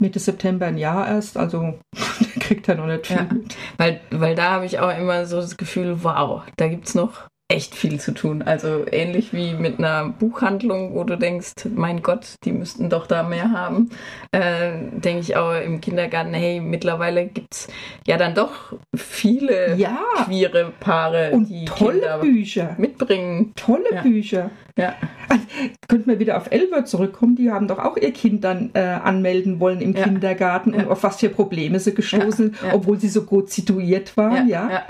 Mitte 0.00 0.18
September 0.18 0.66
ein 0.66 0.78
Jahr 0.78 1.08
erst, 1.08 1.36
also 1.36 1.74
der 2.20 2.40
kriegt 2.42 2.68
er 2.68 2.76
noch 2.76 2.86
nicht 2.86 3.06
viel 3.06 3.16
Ja. 3.16 3.28
Weil, 3.76 4.00
weil 4.10 4.34
da 4.34 4.50
habe 4.52 4.66
ich 4.66 4.78
auch 4.78 4.96
immer 4.96 5.26
so 5.26 5.36
das 5.36 5.56
Gefühl, 5.56 6.02
wow, 6.04 6.42
da 6.56 6.68
gibt 6.68 6.88
es 6.88 6.94
noch 6.94 7.27
echt 7.50 7.74
viel 7.74 7.98
zu 7.98 8.12
tun. 8.12 8.42
Also 8.42 8.84
ähnlich 8.90 9.32
wie 9.32 9.54
mit 9.54 9.78
einer 9.78 10.10
Buchhandlung, 10.10 10.94
wo 10.94 11.02
du 11.04 11.16
denkst, 11.16 11.52
mein 11.74 12.02
Gott, 12.02 12.34
die 12.44 12.52
müssten 12.52 12.90
doch 12.90 13.06
da 13.06 13.22
mehr 13.22 13.50
haben, 13.52 13.88
äh, 14.32 14.72
denke 14.92 15.20
ich 15.22 15.34
auch 15.36 15.54
im 15.58 15.80
Kindergarten, 15.80 16.34
hey, 16.34 16.60
mittlerweile 16.60 17.26
gibt 17.26 17.54
es 17.54 17.68
ja 18.06 18.18
dann 18.18 18.34
doch 18.34 18.74
viele 18.94 19.76
Ja, 19.76 19.98
queere 20.26 20.72
Paare, 20.78 21.30
und 21.32 21.48
die 21.48 21.64
tolle 21.64 21.92
Kinder 22.00 22.18
Bücher. 22.18 22.74
mitbringen. 22.76 23.52
Tolle 23.56 23.94
Ja. 23.94 24.02
Bücher. 24.02 24.50
Ja. 24.76 24.94
Könnten 25.88 26.10
wir 26.10 26.18
wieder 26.18 26.36
auf 26.36 26.52
Elber 26.52 26.84
zurückkommen, 26.84 27.34
die 27.34 27.50
haben 27.50 27.66
doch 27.66 27.78
auch 27.78 27.96
ihr 27.96 28.12
Kind 28.12 28.44
dann 28.44 28.70
äh, 28.74 28.80
anmelden 28.80 29.58
wollen 29.58 29.80
im 29.80 29.96
Ja. 29.96 30.04
Kindergarten 30.04 30.74
und 30.74 30.86
auf 30.88 31.02
was 31.02 31.16
für 31.18 31.30
Probleme 31.30 31.80
sie 31.80 31.94
gestoßen, 31.94 32.56
obwohl 32.74 33.00
sie 33.00 33.08
so 33.08 33.22
gut 33.22 33.50
situiert 33.50 34.16
waren, 34.18 34.48
ja. 34.48 34.82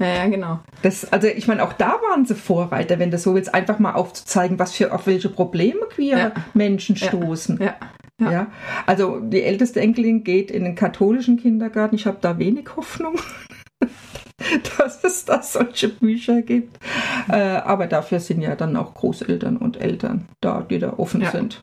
Ja. 0.00 0.06
Ja, 0.06 0.14
ja, 0.14 0.26
genau. 0.28 0.60
Das, 0.82 1.10
also 1.12 1.26
ich 1.28 1.46
meine, 1.48 1.62
auch 1.64 1.72
da 1.72 1.98
waren 2.10 2.24
sie 2.26 2.34
Vorreiter, 2.34 2.98
wenn 2.98 3.10
du 3.10 3.18
so 3.18 3.34
willst, 3.34 3.54
einfach 3.54 3.78
mal 3.78 3.94
aufzuzeigen, 3.94 4.58
was 4.58 4.72
für 4.74 4.92
auf 4.92 5.06
welche 5.06 5.28
Probleme 5.28 5.80
queere 5.90 6.18
Ja. 6.18 6.32
Menschen 6.54 6.96
Ja. 6.96 7.08
stoßen. 7.08 7.58
Ja. 7.62 7.74
Ja. 8.20 8.30
Ja. 8.32 8.46
Also 8.86 9.20
die 9.20 9.42
älteste 9.42 9.80
Enkelin 9.80 10.24
geht 10.24 10.50
in 10.50 10.64
den 10.64 10.74
katholischen 10.74 11.36
Kindergarten. 11.38 11.94
Ich 11.96 12.06
habe 12.06 12.18
da 12.20 12.38
wenig 12.38 12.68
Hoffnung, 12.76 13.16
dass 14.78 15.04
es 15.04 15.24
da 15.24 15.42
solche 15.42 15.88
Bücher 15.88 16.42
gibt. 16.42 16.78
Äh, 17.28 17.34
aber 17.36 17.86
dafür 17.86 18.20
sind 18.20 18.40
ja 18.42 18.54
dann 18.56 18.76
auch 18.76 18.94
Großeltern 18.94 19.56
und 19.56 19.76
Eltern 19.80 20.28
da, 20.40 20.62
die 20.62 20.78
da 20.78 20.94
offen 20.98 21.22
Ja. 21.22 21.30
sind. 21.30 21.60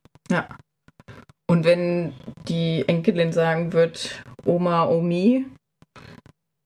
Und 1.49 1.65
wenn 1.65 2.13
die 2.47 2.83
Enkelin 2.87 3.31
sagen 3.31 3.73
wird, 3.73 4.23
Oma, 4.45 4.85
Omi, 4.87 5.45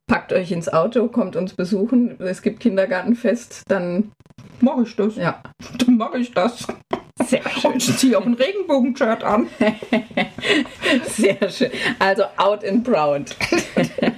packt 0.07 0.33
euch 0.33 0.51
ins 0.51 0.69
Auto, 0.69 1.07
kommt 1.07 1.35
uns 1.35 1.53
besuchen, 1.53 2.19
es 2.19 2.41
gibt 2.41 2.59
Kindergartenfest, 2.59 3.63
dann 3.67 4.11
Mache 4.59 4.83
ich 4.83 4.95
das. 4.95 5.15
ja. 5.15 5.41
Dann 5.77 5.97
mache 5.97 6.17
ich 6.17 6.33
das. 6.33 6.65
Sehr 7.23 7.41
Und 7.63 7.77
ich 7.77 7.97
ziehe 7.97 8.17
auch 8.17 8.25
ein 8.25 8.33
Regenbogenshirt 8.33 9.23
an. 9.23 9.47
Sehr 11.05 11.49
schön. 11.49 11.71
Also 11.99 12.23
out 12.37 12.63
and 12.65 12.83
proud. 12.83 13.35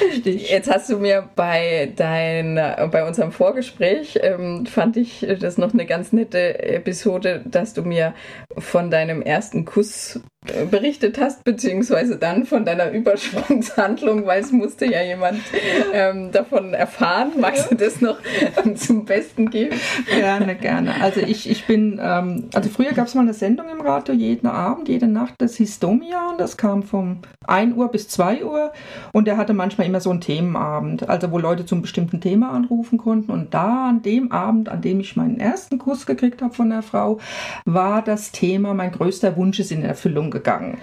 Richtig. 0.00 0.50
Jetzt 0.50 0.70
hast 0.70 0.90
du 0.90 0.98
mir 0.98 1.28
bei 1.36 1.92
dein, 1.96 2.54
bei 2.90 3.06
unserem 3.06 3.32
Vorgespräch 3.32 4.18
ähm, 4.22 4.66
fand 4.66 4.96
ich 4.96 5.26
das 5.40 5.58
noch 5.58 5.72
eine 5.72 5.86
ganz 5.86 6.12
nette 6.12 6.62
Episode, 6.62 7.42
dass 7.44 7.74
du 7.74 7.82
mir 7.82 8.14
von 8.58 8.90
deinem 8.90 9.22
ersten 9.22 9.64
Kuss 9.64 10.20
äh, 10.46 10.64
berichtet 10.64 11.20
hast, 11.20 11.44
beziehungsweise 11.44 12.16
dann 12.16 12.46
von 12.46 12.64
deiner 12.64 12.90
Übersprungshandlung, 12.92 14.24
weil 14.24 14.40
es 14.40 14.52
musste 14.52 14.86
ja 14.86 15.02
jemand 15.02 15.38
ähm, 15.92 16.32
davon 16.32 16.72
erfahren. 16.72 17.32
Magst 17.38 17.70
du 17.70 17.74
das 17.74 18.00
noch 18.00 18.18
zum 18.76 19.04
Besten 19.04 19.50
geben? 19.50 19.76
Gerne, 20.06 20.54
gerne. 20.54 20.94
Also 21.02 21.20
ich, 21.20 21.50
ich 21.50 21.66
bin, 21.66 22.00
ähm, 22.02 22.48
also 22.54 22.70
früher 22.70 22.92
gab 22.92 23.06
es 23.06 23.14
mal 23.14 23.20
eine 23.20 23.34
Sendung 23.34 23.68
im 23.68 23.82
Radio 23.82 24.14
jeden 24.14 24.46
Abend, 24.46 24.88
jede 24.88 25.08
Nacht, 25.08 25.34
das 25.36 25.56
hieß 25.56 25.78
Domian, 25.78 26.38
das 26.38 26.56
kam 26.56 26.84
vom 26.84 27.18
1 27.46 27.76
Uhr 27.76 27.90
bis 27.90 28.08
2 28.08 28.44
Uhr 28.44 28.72
und 29.12 29.26
der 29.26 29.36
hatte 29.36 29.52
manchmal 29.52 29.86
immer 29.86 30.00
so 30.00 30.10
einen 30.10 30.20
Themenabend, 30.20 31.08
also 31.08 31.30
wo 31.30 31.38
Leute 31.38 31.66
zum 31.66 31.82
bestimmten 31.82 32.20
Thema 32.20 32.50
anrufen 32.50 32.98
konnten 32.98 33.30
und 33.30 33.54
da 33.54 33.88
an 33.88 34.02
dem 34.02 34.32
Abend, 34.32 34.68
an 34.68 34.82
dem 34.82 35.00
ich 35.00 35.16
meinen 35.16 35.40
ersten 35.40 35.78
Kuss 35.78 36.06
gekriegt 36.06 36.42
habe 36.42 36.54
von 36.54 36.70
der 36.70 36.82
Frau, 36.82 37.18
war 37.64 38.02
das 38.02 38.32
Thema, 38.32 38.74
mein 38.74 38.92
größter 38.92 39.36
Wunsch 39.36 39.60
ist 39.60 39.72
in 39.72 39.82
Erfüllung 39.82 40.30
gegangen. 40.30 40.78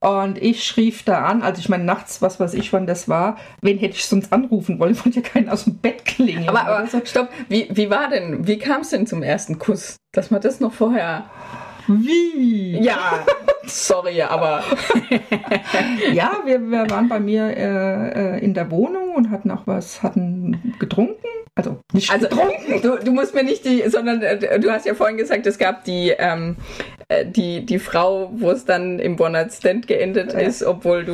Und 0.00 0.40
ich 0.40 0.64
schrieb 0.64 1.04
da 1.06 1.24
an, 1.24 1.42
also 1.42 1.58
ich 1.58 1.68
meine 1.68 1.82
nachts, 1.82 2.22
was 2.22 2.38
weiß 2.38 2.54
ich, 2.54 2.72
wann 2.72 2.86
das 2.86 3.08
war, 3.08 3.36
wen 3.62 3.78
hätte 3.78 3.96
ich 3.96 4.06
sonst 4.06 4.32
anrufen 4.32 4.78
wollen, 4.78 4.92
ich 4.92 5.04
wollte 5.04 5.20
ja 5.20 5.28
keinen 5.28 5.48
aus 5.48 5.64
dem 5.64 5.78
Bett 5.78 6.04
klingeln. 6.04 6.48
Aber, 6.48 6.66
aber 6.66 6.86
so. 6.86 7.00
stopp, 7.04 7.28
wie, 7.48 7.68
wie 7.70 7.90
war 7.90 8.08
denn, 8.08 8.46
wie 8.46 8.58
kam 8.58 8.82
es 8.82 8.90
denn 8.90 9.08
zum 9.08 9.24
ersten 9.24 9.58
Kuss? 9.58 9.96
Dass 10.12 10.30
man 10.30 10.40
das 10.40 10.60
noch 10.60 10.72
vorher. 10.72 11.24
Wie? 11.88 12.78
Ja, 12.80 13.24
sorry, 13.66 14.22
aber. 14.22 14.62
Ja, 16.12 16.32
wir, 16.44 16.60
wir 16.60 16.90
waren 16.90 17.08
bei 17.08 17.20
mir 17.20 17.44
äh, 17.56 18.36
äh, 18.36 18.44
in 18.44 18.54
der 18.54 18.70
Wohnung 18.70 19.14
und 19.14 19.30
hatten 19.30 19.50
auch 19.50 19.66
was, 19.66 20.02
hatten 20.02 20.74
getrunken. 20.78 21.26
Also 21.54 21.80
nicht 21.92 22.10
Also, 22.10 22.28
getrunken. 22.28 22.82
du, 22.82 22.96
du 23.04 23.12
musst 23.12 23.34
mir 23.34 23.42
nicht 23.44 23.64
die, 23.64 23.82
sondern 23.88 24.22
äh, 24.22 24.58
du 24.60 24.70
hast 24.70 24.86
ja 24.86 24.94
vorhin 24.94 25.16
gesagt, 25.16 25.46
es 25.46 25.58
gab 25.58 25.84
die, 25.84 26.14
ähm, 26.18 26.56
äh, 27.10 27.24
die, 27.24 27.64
die 27.64 27.78
Frau, 27.78 28.30
wo 28.34 28.50
es 28.50 28.64
dann 28.66 28.98
im 28.98 29.18
One-Night-Stand 29.18 29.86
geendet 29.86 30.34
Ja. 30.34 30.40
ist, 30.40 30.62
obwohl 30.62 31.04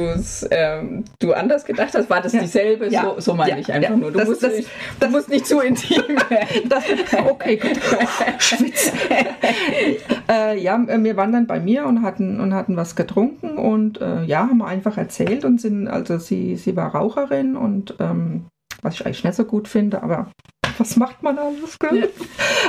ähm, 0.51 1.05
du 1.21 1.33
anders 1.33 1.65
gedacht 1.65 1.95
hast. 1.95 2.11
War 2.11 2.21
das 2.21 2.33
dieselbe? 2.33 2.89
Ja. 2.89 3.03
So, 3.15 3.21
so 3.21 3.35
meine 3.35 3.53
Ja. 3.53 3.57
ich 3.59 3.73
einfach 3.73 3.97
nur. 3.97 4.11
Du, 4.11 4.19
Das- 4.19 4.29
musst 4.29 4.43
das- 4.43 4.57
nicht, 4.57 4.69
du 5.01 5.09
musst 5.09 5.29
nicht 5.29 5.47
zu 5.47 5.61
intim 5.61 6.03
werden. 6.29 6.69
Das, 6.69 6.85
okay, 7.31 7.57
gut. 7.57 7.79
Schwitz. 8.39 8.93
äh, 10.31 10.59
ja, 10.59 10.79
wir 10.87 11.17
waren 11.17 11.33
dann 11.33 11.47
bei 11.47 11.61
mir 11.61 11.87
und 11.87 12.03
hatten, 12.03 12.41
und 12.41 12.55
hatten 12.55 12.77
was 12.77 12.97
getrunken 12.97 13.57
und 13.57 14.01
äh, 14.01 14.25
ja, 14.25 14.41
haben 14.41 14.59
wir 14.59 14.67
einfach 14.67 14.97
erzählt 14.99 15.45
und 15.45 15.61
sind, 15.61 15.89
also 15.89 16.19
sie, 16.19 16.57
sie 16.57 16.77
war 16.77 16.95
Raucherin 16.95 17.57
und 17.57 17.95
ähm, 18.01 18.47
was 18.83 18.95
ich 18.95 19.07
eigentlich 19.07 19.25
nicht 19.25 19.37
so 19.37 19.45
gut 19.45 19.69
finde, 19.69 20.03
aber 20.03 20.31
was 20.79 20.97
macht 20.97 21.23
man 21.23 21.39
alles, 21.39 21.79
gell? 21.79 22.11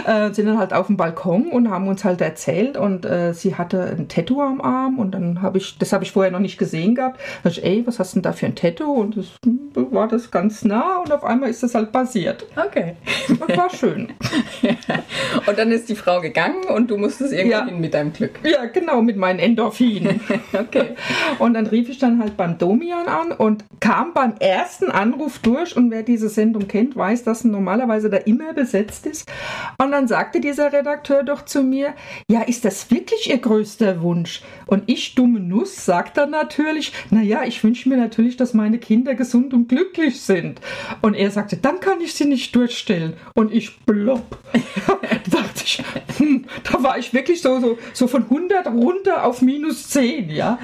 Äh, 0.05 0.33
sind 0.33 0.47
dann 0.47 0.57
halt 0.57 0.73
auf 0.73 0.87
dem 0.87 0.97
Balkon 0.97 1.47
und 1.47 1.69
haben 1.69 1.87
uns 1.87 2.03
halt 2.03 2.21
erzählt 2.21 2.77
und 2.77 3.05
äh, 3.05 3.33
sie 3.33 3.55
hatte 3.55 3.95
ein 3.97 4.07
Tattoo 4.07 4.41
am 4.41 4.61
Arm 4.61 4.99
und 4.99 5.11
dann 5.11 5.41
habe 5.41 5.57
ich, 5.57 5.77
das 5.77 5.93
habe 5.93 6.03
ich 6.03 6.11
vorher 6.11 6.31
noch 6.31 6.39
nicht 6.39 6.57
gesehen 6.57 6.95
gehabt, 6.95 7.19
da 7.43 7.49
ich, 7.49 7.63
ey, 7.63 7.85
was 7.85 7.99
hast 7.99 8.13
du 8.13 8.17
denn 8.17 8.23
da 8.23 8.33
für 8.33 8.45
ein 8.45 8.55
Tattoo? 8.55 8.91
Und 8.91 9.17
das 9.17 9.25
hm, 9.43 9.71
war 9.91 10.07
das 10.07 10.31
ganz 10.31 10.63
nah 10.63 10.97
und 10.97 11.11
auf 11.11 11.23
einmal 11.23 11.49
ist 11.49 11.63
das 11.63 11.75
halt 11.75 11.91
passiert. 11.91 12.45
Okay. 12.55 12.95
Das 13.27 13.57
war 13.57 13.69
schön. 13.69 14.13
Und 15.47 15.57
dann 15.57 15.71
ist 15.71 15.89
die 15.89 15.95
Frau 15.95 16.21
gegangen 16.21 16.63
und 16.73 16.89
du 16.89 16.97
musstest 16.97 17.33
irgendwo 17.33 17.57
Ja. 17.57 17.65
hin 17.65 17.79
mit 17.79 17.93
deinem 17.93 18.13
Glück. 18.13 18.39
Ja, 18.43 18.65
genau, 18.65 19.01
mit 19.01 19.17
meinen 19.17 19.39
Endorphinen. 19.39 20.21
Okay. 20.53 20.95
Und 21.39 21.53
dann 21.53 21.67
rief 21.67 21.89
ich 21.89 21.97
dann 21.97 22.19
halt 22.19 22.37
beim 22.37 22.57
Domian 22.57 23.07
an 23.07 23.31
und 23.31 23.65
kam 23.79 24.13
beim 24.13 24.35
ersten 24.39 24.89
Anruf 24.89 25.39
durch. 25.39 25.75
Und 25.75 25.91
wer 25.91 26.03
diese 26.03 26.29
Sendung 26.29 26.67
kennt, 26.67 26.95
weiß, 26.95 27.23
dass 27.23 27.43
normalerweise 27.43 27.94
da 28.09 28.17
immer 28.17 28.53
besetzt 28.53 29.05
ist. 29.05 29.29
Und 29.77 29.91
dann 29.91 30.07
sagte 30.07 30.39
dieser 30.39 30.71
Redakteur 30.71 31.23
doch 31.23 31.45
zu 31.45 31.63
mir, 31.63 31.93
ja, 32.29 32.41
ist 32.41 32.65
das 32.65 32.91
wirklich 32.91 33.29
Ihr 33.29 33.39
größter 33.39 34.01
Wunsch? 34.01 34.41
Und 34.67 34.83
ich, 34.87 35.15
dumme 35.15 35.39
Nuss, 35.39 35.85
sagt 35.85 36.17
dann 36.17 36.31
natürlich, 36.31 36.93
naja, 37.09 37.43
ich 37.45 37.63
wünsche 37.63 37.89
mir 37.89 37.97
natürlich, 37.97 38.37
dass 38.37 38.53
meine 38.53 38.79
Kinder 38.79 39.15
gesund 39.15 39.53
und 39.53 39.69
glücklich 39.69 40.21
sind. 40.21 40.61
Und 41.01 41.13
er 41.13 41.31
sagte, 41.31 41.57
dann 41.57 41.79
kann 41.79 42.01
ich 42.01 42.13
sie 42.13 42.25
nicht 42.25 42.55
durchstellen. 42.55 43.13
Und 43.35 43.53
ich 43.53 43.85
plopp. 43.85 44.37
da 44.87 44.95
dachte 45.29 45.63
ich, 45.63 45.83
hm, 46.17 46.45
da 46.63 46.83
war 46.83 46.97
ich 46.97 47.13
wirklich 47.13 47.41
so, 47.41 47.59
so, 47.59 47.77
so 47.93 48.07
von 48.07 48.23
100 48.23 48.67
runter 48.67 49.25
auf 49.25 49.41
minus 49.41 49.89
10, 49.89 50.29
ja. 50.29 50.59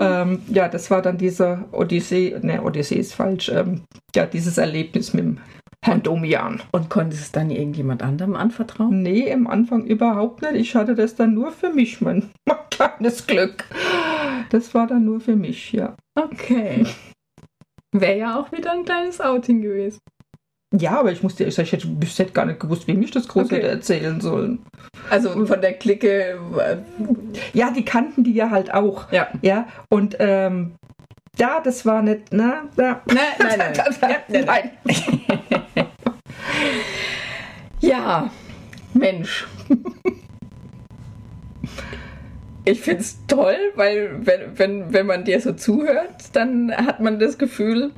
Ähm, 0.00 0.42
ja, 0.48 0.68
das 0.68 0.90
war 0.90 1.02
dann 1.02 1.18
diese 1.18 1.64
Odyssee, 1.72 2.36
ne, 2.42 2.62
Odyssee 2.62 2.96
ist 2.96 3.14
falsch, 3.14 3.48
ähm, 3.48 3.82
ja, 4.14 4.26
dieses 4.26 4.58
Erlebnis 4.58 5.12
mit 5.12 5.24
dem 5.24 5.38
Herrn 5.84 6.02
Domian. 6.02 6.62
Und 6.72 6.88
konntest 6.88 7.22
es 7.22 7.32
dann 7.32 7.50
irgendjemand 7.50 8.02
anderem 8.02 8.36
anvertrauen? 8.36 9.02
Nee, 9.02 9.28
im 9.30 9.46
Anfang 9.46 9.84
überhaupt 9.84 10.40
nicht. 10.42 10.54
Ich 10.54 10.74
hatte 10.74 10.94
das 10.94 11.14
dann 11.14 11.34
nur 11.34 11.52
für 11.52 11.70
mich, 11.70 12.00
mein, 12.00 12.30
mein 12.48 12.56
kleines 12.70 13.26
Glück. 13.26 13.64
Das 14.50 14.72
war 14.74 14.86
dann 14.86 15.04
nur 15.04 15.20
für 15.20 15.36
mich, 15.36 15.72
ja. 15.72 15.94
Okay. 16.18 16.86
Wäre 17.92 18.18
ja 18.18 18.40
auch 18.40 18.50
wieder 18.50 18.72
ein 18.72 18.84
kleines 18.84 19.20
Outing 19.20 19.60
gewesen. 19.62 19.98
Ja, 20.76 20.98
aber 20.98 21.12
ich 21.12 21.22
musste, 21.22 21.44
ich, 21.44 21.56
ich 21.58 21.70
hätte, 21.72 21.86
ich 22.02 22.18
hätte 22.18 22.32
gar 22.32 22.46
nicht 22.46 22.58
gewusst, 22.58 22.88
wem 22.88 23.00
ich 23.02 23.12
das 23.12 23.28
groß 23.28 23.44
Okay. 23.44 23.56
hätte 23.56 23.68
erzählen 23.68 24.20
sollen. 24.20 24.58
Also 25.10 25.30
von 25.46 25.60
der 25.60 25.74
Clique. 25.74 26.08
äh, 26.58 26.76
Ja, 27.52 27.70
die 27.70 27.84
kannten 27.84 28.24
die 28.24 28.32
ja 28.32 28.50
halt 28.50 28.72
auch. 28.74 29.12
Ja. 29.12 29.28
Ja, 29.42 29.68
und 29.90 30.16
ähm, 30.18 30.72
ja, 31.38 31.60
das 31.60 31.84
war 31.84 32.02
nicht, 32.02 32.32
na, 32.32 32.68
na. 32.76 33.02
Nein, 33.06 33.16
nein, 33.38 33.58
nein. 34.00 34.24
nein, 34.28 34.44
nein. 34.46 34.70
Ja, 37.80 38.30
Mensch. 38.94 39.46
Ich 42.66 42.80
finde 42.80 43.02
es 43.02 43.18
toll, 43.26 43.58
weil 43.74 44.24
wenn, 44.24 44.58
wenn, 44.58 44.92
wenn 44.94 45.04
man 45.04 45.24
dir 45.24 45.38
so 45.38 45.52
zuhört, 45.52 46.30
dann 46.32 46.74
hat 46.74 46.98
man 46.98 47.18
das 47.18 47.36
Gefühl, 47.36 47.90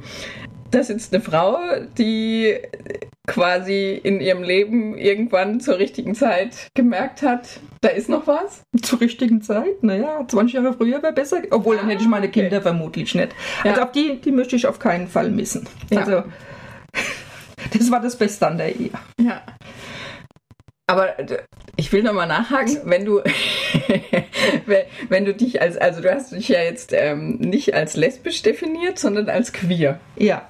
da 0.70 0.82
sitzt 0.82 1.14
eine 1.14 1.22
Frau, 1.22 1.58
die 1.98 2.56
quasi 3.26 4.00
in 4.02 4.20
ihrem 4.20 4.42
Leben 4.42 4.96
irgendwann 4.96 5.60
zur 5.60 5.78
richtigen 5.78 6.14
Zeit 6.14 6.70
gemerkt 6.74 7.22
hat, 7.22 7.60
da 7.80 7.88
ist 7.88 8.08
noch 8.08 8.26
was? 8.26 8.62
Zur 8.82 9.00
richtigen 9.00 9.42
Zeit? 9.42 9.82
Naja, 9.82 10.24
20 10.26 10.54
Jahre 10.54 10.72
früher 10.72 11.02
wäre 11.02 11.12
besser. 11.12 11.42
Obwohl, 11.50 11.76
dann 11.76 11.88
hätte 11.88 12.02
ich 12.02 12.08
meine 12.08 12.28
Kinder 12.28 12.62
vermutlich 12.62 13.14
nicht. 13.14 13.34
Also 13.64 13.82
auf 13.82 13.92
die, 13.92 14.20
die 14.20 14.32
möchte 14.32 14.56
ich 14.56 14.66
auf 14.66 14.78
keinen 14.78 15.08
Fall 15.08 15.30
missen. 15.30 15.68
Ja. 15.90 16.00
Also, 16.00 16.22
das 17.78 17.90
war 17.90 18.00
das 18.00 18.16
Beste 18.16 18.46
an 18.46 18.58
der 18.58 18.74
Ehe. 18.74 18.90
Ja. 19.20 19.42
Aber 20.86 21.18
äh, 21.18 21.42
ich 21.76 21.92
will 21.92 22.02
nochmal 22.02 22.28
nachhaken, 22.28 22.78
wenn 22.84 23.04
du, 23.04 23.22
wenn, 25.08 25.24
du 25.24 25.34
dich 25.34 25.60
als, 25.60 25.76
also 25.76 26.00
du 26.00 26.12
hast 26.12 26.32
dich 26.32 26.48
ja 26.48 26.62
jetzt 26.62 26.92
ähm, 26.92 27.36
nicht 27.38 27.74
als 27.74 27.96
lesbisch 27.96 28.42
definiert, 28.42 28.98
sondern 28.98 29.28
als 29.28 29.52
queer. 29.52 30.00
Ja. 30.16 30.48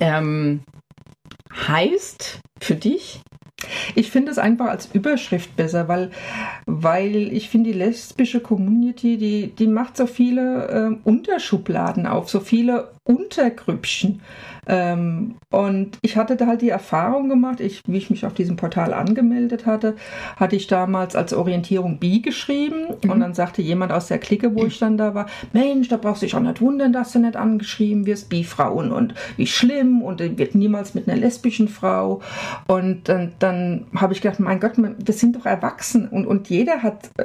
Ähm, 0.00 0.62
heißt 1.68 2.40
für 2.60 2.74
dich, 2.74 3.20
Ich 3.94 4.10
finde 4.10 4.30
es 4.30 4.38
einfach 4.38 4.66
als 4.66 4.86
Überschrift 4.92 5.56
besser, 5.56 5.88
weil, 5.88 6.10
weil 6.66 7.32
ich 7.32 7.48
finde, 7.48 7.72
die 7.72 7.78
lesbische 7.78 8.40
Community, 8.40 9.16
die, 9.16 9.48
die 9.48 9.66
macht 9.66 9.96
so 9.96 10.06
viele 10.06 10.68
ähm, 10.68 11.00
Unterschubladen 11.04 12.06
auf, 12.06 12.28
so 12.28 12.40
viele 12.40 12.92
Untergrüppchen. 13.06 14.20
Ähm, 14.68 15.36
und 15.50 15.98
ich 16.02 16.16
hatte 16.16 16.34
da 16.34 16.46
halt 16.46 16.60
die 16.60 16.70
Erfahrung 16.70 17.28
gemacht, 17.28 17.60
ich, 17.60 17.82
wie 17.86 17.98
ich 17.98 18.10
mich 18.10 18.26
auf 18.26 18.34
diesem 18.34 18.56
Portal 18.56 18.92
angemeldet 18.92 19.64
hatte, 19.64 19.94
hatte 20.36 20.56
ich 20.56 20.66
damals 20.66 21.14
als 21.14 21.32
Orientierung 21.32 21.98
bi 21.98 22.20
geschrieben 22.20 22.86
und 23.08 23.20
dann 23.20 23.34
sagte 23.34 23.62
jemand 23.62 23.92
aus 23.92 24.08
der 24.08 24.18
Clique, 24.18 24.56
wo 24.56 24.66
ich 24.66 24.80
dann 24.80 24.98
da 24.98 25.14
war, 25.14 25.26
Mensch, 25.52 25.88
da 25.88 25.96
brauchst 25.96 26.22
du 26.22 26.26
dich 26.26 26.34
auch 26.34 26.40
nicht 26.40 26.60
wundern, 26.60 26.92
dass 26.92 27.12
du 27.12 27.20
nicht 27.20 27.36
angeschrieben 27.36 28.06
wirst, 28.06 28.28
Bi-Frauen 28.28 28.90
und 28.90 29.14
wie 29.36 29.46
schlimm 29.46 30.02
und 30.02 30.18
wird 30.18 30.56
niemals 30.56 30.94
mit 30.94 31.08
einer 31.08 31.18
lesbischen 31.18 31.68
Frau. 31.68 32.20
Und 32.66 33.08
dann, 33.08 33.32
dann 33.38 33.86
habe 33.94 34.14
ich 34.14 34.20
gedacht, 34.20 34.40
mein 34.40 34.58
Gott, 34.58 34.72
wir 34.76 35.14
sind 35.14 35.36
doch 35.36 35.46
erwachsen 35.46 36.08
und, 36.08 36.26
und 36.26 36.48
jeder 36.50 36.82
hat 36.82 37.10
äh, 37.18 37.24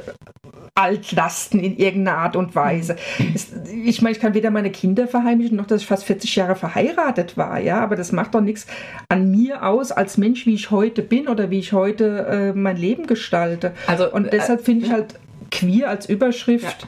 Altlasten 0.73 1.59
in 1.59 1.75
irgendeiner 1.77 2.17
Art 2.17 2.35
und 2.35 2.55
Weise. 2.55 2.95
Es, 3.35 3.53
ich 3.71 4.01
meine, 4.01 4.15
ich 4.15 4.21
kann 4.21 4.33
weder 4.33 4.51
meine 4.51 4.71
Kinder 4.71 5.07
verheimlichen, 5.07 5.57
noch 5.57 5.67
dass 5.71 5.81
ich 5.81 5.87
fast 5.87 6.03
40 6.05 6.35
Jahre 6.35 6.55
verheiratet 6.55 7.37
war, 7.37 7.59
ja, 7.59 7.81
aber 7.81 7.95
das 7.95 8.11
macht 8.11 8.35
doch 8.35 8.41
nichts 8.41 8.67
an 9.09 9.31
mir 9.31 9.65
aus, 9.65 9.91
als 9.91 10.17
Mensch, 10.17 10.45
wie 10.45 10.53
ich 10.53 10.71
heute 10.71 11.01
bin 11.01 11.27
oder 11.27 11.49
wie 11.49 11.59
ich 11.59 11.73
heute 11.73 12.51
äh, 12.53 12.57
mein 12.57 12.77
Leben 12.77 13.07
gestalte. 13.07 13.73
Also, 13.87 14.11
und 14.11 14.31
deshalb 14.33 14.63
finde 14.63 14.85
ich 14.85 14.91
ja. 14.91 14.97
halt 14.97 15.19
queer 15.51 15.89
als 15.89 16.07
Überschrift, 16.07 16.87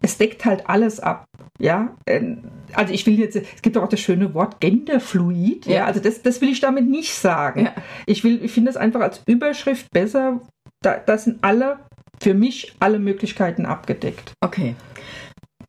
es 0.00 0.18
deckt 0.18 0.44
halt 0.44 0.68
alles 0.68 1.00
ab. 1.00 1.24
Ja, 1.60 1.96
Ähm, 2.06 2.44
also 2.74 2.92
ich 2.92 3.06
will 3.06 3.18
jetzt, 3.18 3.34
es 3.34 3.62
gibt 3.62 3.78
auch 3.78 3.88
das 3.88 3.98
schöne 3.98 4.34
Wort 4.34 4.60
Genderfluid, 4.60 5.66
ja, 5.66 5.72
Ja. 5.72 5.84
also 5.86 6.00
das, 6.00 6.22
das 6.22 6.40
will 6.40 6.50
ich 6.50 6.60
damit 6.60 6.86
nicht 6.88 7.14
sagen. 7.14 7.64
Ja. 7.64 7.72
Ich 8.06 8.24
will, 8.24 8.44
ich 8.44 8.52
finde 8.52 8.70
es 8.70 8.76
einfach 8.76 9.00
als 9.00 9.22
Überschrift 9.26 9.90
besser, 9.90 10.40
da, 10.82 10.98
da 10.98 11.18
sind 11.18 11.38
alle, 11.42 11.78
für 12.20 12.34
mich 12.34 12.74
alle 12.78 12.98
Möglichkeiten 12.98 13.64
abgedeckt. 13.66 14.32
okay. 14.40 14.74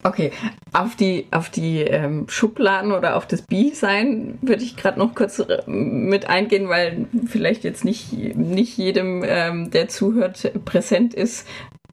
Okay, 0.01 0.31
auf 0.71 0.95
die, 0.95 1.27
auf 1.31 1.49
die 1.49 1.81
ähm, 1.81 2.25
Schubladen 2.29 2.93
oder 2.93 3.17
auf 3.17 3.27
das 3.27 3.41
Bi-Sein 3.41 4.37
würde 4.41 4.63
ich 4.63 4.77
gerade 4.77 4.97
noch 4.97 5.13
kurz 5.13 5.39
äh, 5.39 5.61
mit 5.67 6.29
eingehen, 6.29 6.69
weil 6.69 7.07
vielleicht 7.27 7.65
jetzt 7.65 7.83
nicht, 7.83 8.13
nicht 8.13 8.77
jedem, 8.77 9.25
ähm, 9.27 9.71
der 9.71 9.89
zuhört, 9.89 10.53
präsent 10.63 11.13
ist, 11.13 11.45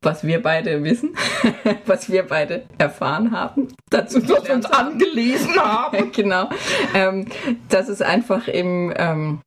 was 0.03 0.23
wir 0.23 0.41
beide 0.41 0.85
wissen, 0.85 1.17
was 1.87 2.09
wir 2.09 2.23
beide 2.23 2.63
erfahren 2.79 3.33
haben, 3.33 3.69
dazu 3.91 4.23
Was 4.29 4.49
uns 4.49 4.71
haben. 4.71 4.93
angelesen 4.93 5.57
haben. 5.57 6.13
genau. 6.15 6.49
Ähm, 6.95 7.27
dass 7.71 7.89
es 7.89 8.03
einfach 8.03 8.47
im, 8.47 8.93
ähm, 8.97 9.41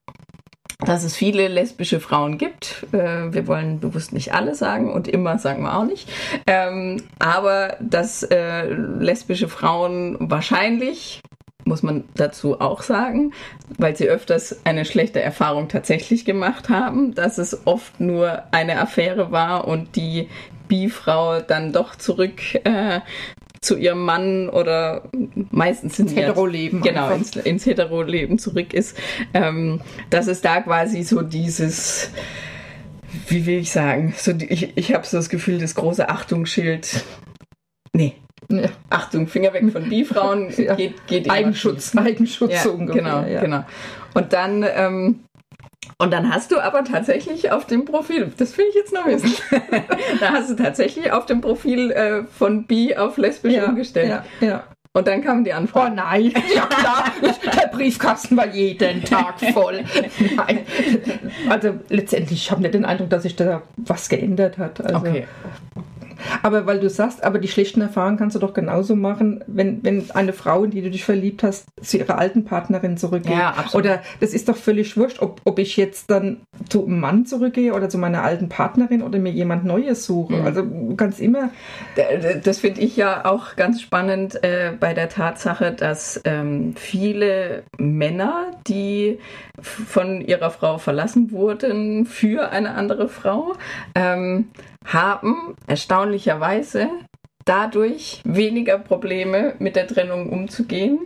dass 0.85 1.03
es 1.03 1.15
viele 1.15 1.47
lesbische 1.49 1.99
Frauen 1.99 2.37
gibt. 2.37 2.87
Äh, 2.93 3.33
wir 3.33 3.47
wollen 3.47 3.79
bewusst 3.79 4.13
nicht 4.13 4.33
alle 4.33 4.55
sagen 4.55 4.91
und 4.91 5.07
immer 5.07 5.37
sagen 5.37 5.63
wir 5.63 5.77
auch 5.77 5.85
nicht. 5.85 6.09
Ähm, 6.47 7.03
aber 7.19 7.75
dass 7.81 8.23
äh, 8.23 8.67
lesbische 8.67 9.49
Frauen 9.49 10.17
wahrscheinlich 10.19 11.21
muss 11.65 11.83
man 11.83 12.05
dazu 12.15 12.59
auch 12.59 12.81
sagen, 12.81 13.31
weil 13.77 13.95
sie 13.95 14.09
öfters 14.09 14.65
eine 14.65 14.85
schlechte 14.85 15.21
Erfahrung 15.21 15.67
tatsächlich 15.67 16.25
gemacht 16.25 16.69
haben, 16.69 17.13
dass 17.13 17.37
es 17.37 17.67
oft 17.67 17.99
nur 17.99 18.43
eine 18.51 18.79
Affäre 18.81 19.31
war 19.31 19.67
und 19.67 19.95
die 19.95 20.29
Bi-Frau 20.67 21.41
dann 21.41 21.71
doch 21.71 21.95
zurück 21.95 22.55
äh, 22.63 23.01
zu 23.61 23.77
ihrem 23.77 24.05
Mann 24.05 24.49
oder 24.49 25.03
meistens 25.51 25.99
Ins 25.99 26.15
Hetero-Leben 26.15 26.81
genau 26.81 27.07
einfach. 27.07 27.17
ins, 27.17 27.35
ins 27.35 27.65
Hetero-Leben 27.65 28.39
zurück 28.39 28.73
ist, 28.73 28.97
ähm, 29.33 29.81
dass 30.09 30.27
es 30.27 30.41
da 30.41 30.61
quasi 30.61 31.03
so 31.03 31.21
dieses 31.21 32.09
wie 33.27 33.45
will 33.45 33.59
ich 33.59 33.71
sagen, 33.71 34.13
so 34.17 34.33
die, 34.33 34.45
ich, 34.45 34.77
ich 34.77 34.93
habe 34.93 35.05
so 35.05 35.17
das 35.17 35.29
Gefühl, 35.29 35.57
das 35.59 35.73
große 35.75 36.09
Achtungsschild. 36.09 37.03
Nee, 37.93 38.13
Ja. 38.49 38.69
Achtung, 38.91 39.27
Finger 39.27 39.51
weg 39.53 39.63
von 39.71 39.89
Bi-Frauen, 39.89 40.49
Ja. 40.57 40.75
geht, 40.75 41.07
geht 41.07 41.29
Eigenschutz. 41.29 41.95
Eigenschutz 41.97 42.53
Ja, 42.53 42.59
so 42.61 42.71
ungefähr. 42.73 43.01
genau, 43.01 43.23
ja. 43.25 43.41
genau. 43.41 43.65
Und 44.13 44.31
dann, 44.33 44.63
ähm, 44.75 45.19
und 45.99 46.11
dann 46.11 46.33
hast 46.33 46.51
du 46.51 46.59
aber 46.59 46.83
tatsächlich 46.83 47.51
auf 47.51 47.65
dem 47.67 47.85
Profil, 47.85 48.31
das 48.37 48.57
will 48.57 48.65
ich 48.69 48.75
jetzt 48.75 48.93
noch 48.93 49.05
wissen, 49.05 49.31
da 50.19 50.31
hast 50.31 50.49
du 50.49 50.55
tatsächlich 50.55 51.11
auf 51.11 51.25
dem 51.25 51.41
Profil 51.41 51.91
äh, 51.91 52.23
von 52.23 52.65
Bi 52.65 52.95
auf 52.97 53.17
lesbisch 53.17 53.53
Ja, 53.53 53.65
umgestellt. 53.65 54.09
ja, 54.41 54.47
ja. 54.47 54.63
Und 54.91 55.07
dann 55.07 55.23
kam 55.23 55.43
die 55.43 55.51
Oh 55.51 55.55
Anfrage. 55.55 55.95
nein, 55.95 56.33
ja 56.55 56.65
klar, 56.65 57.05
der 57.21 57.67
Briefkasten 57.67 58.35
war 58.35 58.47
jeden 58.47 59.03
Tag 59.03 59.39
voll. 59.53 59.83
Nein. 60.35 60.59
Also 61.47 61.75
letztendlich, 61.89 62.41
ich 62.45 62.51
habe 62.51 62.61
nicht 62.63 62.73
den 62.73 62.85
Eindruck, 62.85 63.11
dass 63.11 63.21
sich 63.23 63.35
da 63.35 63.61
was 63.77 64.09
geändert 64.09 64.57
hat. 64.57 64.81
Also, 64.83 64.97
Okay. 64.97 65.27
Aber 66.43 66.65
weil 66.65 66.79
du 66.79 66.89
sagst, 66.89 67.23
aber 67.23 67.39
die 67.39 67.47
schlechten 67.47 67.81
Erfahrungen 67.81 68.17
kannst 68.17 68.35
du 68.35 68.39
doch 68.39 68.53
genauso 68.53 68.95
machen, 68.95 69.43
wenn, 69.47 69.83
wenn 69.83 70.09
eine 70.11 70.33
Frau, 70.33 70.63
in 70.63 70.71
die 70.71 70.81
du 70.81 70.89
dich 70.89 71.03
verliebt 71.03 71.43
hast, 71.43 71.65
zu 71.81 71.97
ihrer 71.97 72.17
alten 72.17 72.45
Partnerin 72.45 72.97
zurückgeht. 72.97 73.31
Ja, 73.31 73.51
absolut. 73.51 73.85
Oder 73.85 74.01
das 74.19 74.33
ist 74.33 74.49
doch 74.49 74.57
völlig 74.57 74.97
wurscht, 74.97 75.21
ob, 75.21 75.41
ob 75.45 75.59
ich 75.59 75.77
jetzt 75.77 76.09
dann 76.09 76.41
zu 76.69 76.85
einem 76.85 76.99
Mann 76.99 77.25
zurückgehe 77.25 77.73
oder 77.73 77.89
zu 77.89 77.97
meiner 77.97 78.23
alten 78.23 78.49
Partnerin 78.49 79.01
oder 79.01 79.19
mir 79.19 79.31
jemand 79.31 79.65
Neues 79.65 80.05
suche. 80.05 80.35
Mhm. 80.35 80.45
Also 80.45 80.61
du 80.61 80.95
kannst 80.95 81.19
immer 81.19 81.49
Das 82.43 82.59
finde 82.59 82.81
ich 82.81 82.95
ja 82.97 83.25
auch 83.25 83.55
ganz 83.55 83.81
spannend 83.81 84.43
äh, 84.43 84.73
bei 84.79 84.93
der 84.93 85.09
Tatsache, 85.09 85.71
dass 85.71 86.21
ähm, 86.25 86.73
viele 86.75 87.63
Männer, 87.77 88.51
die 88.67 89.19
von 89.61 90.21
ihrer 90.21 90.51
Frau 90.51 90.77
verlassen 90.77 91.31
wurden 91.31 92.05
für 92.05 92.51
eine 92.51 92.75
andere 92.75 93.09
Frau, 93.09 93.55
ähm, 93.95 94.49
haben 94.85 95.55
erstaunlicherweise 95.67 96.89
dadurch 97.45 98.21
weniger 98.23 98.77
Probleme 98.77 99.55
mit 99.59 99.75
der 99.75 99.87
Trennung 99.87 100.29
umzugehen, 100.29 100.99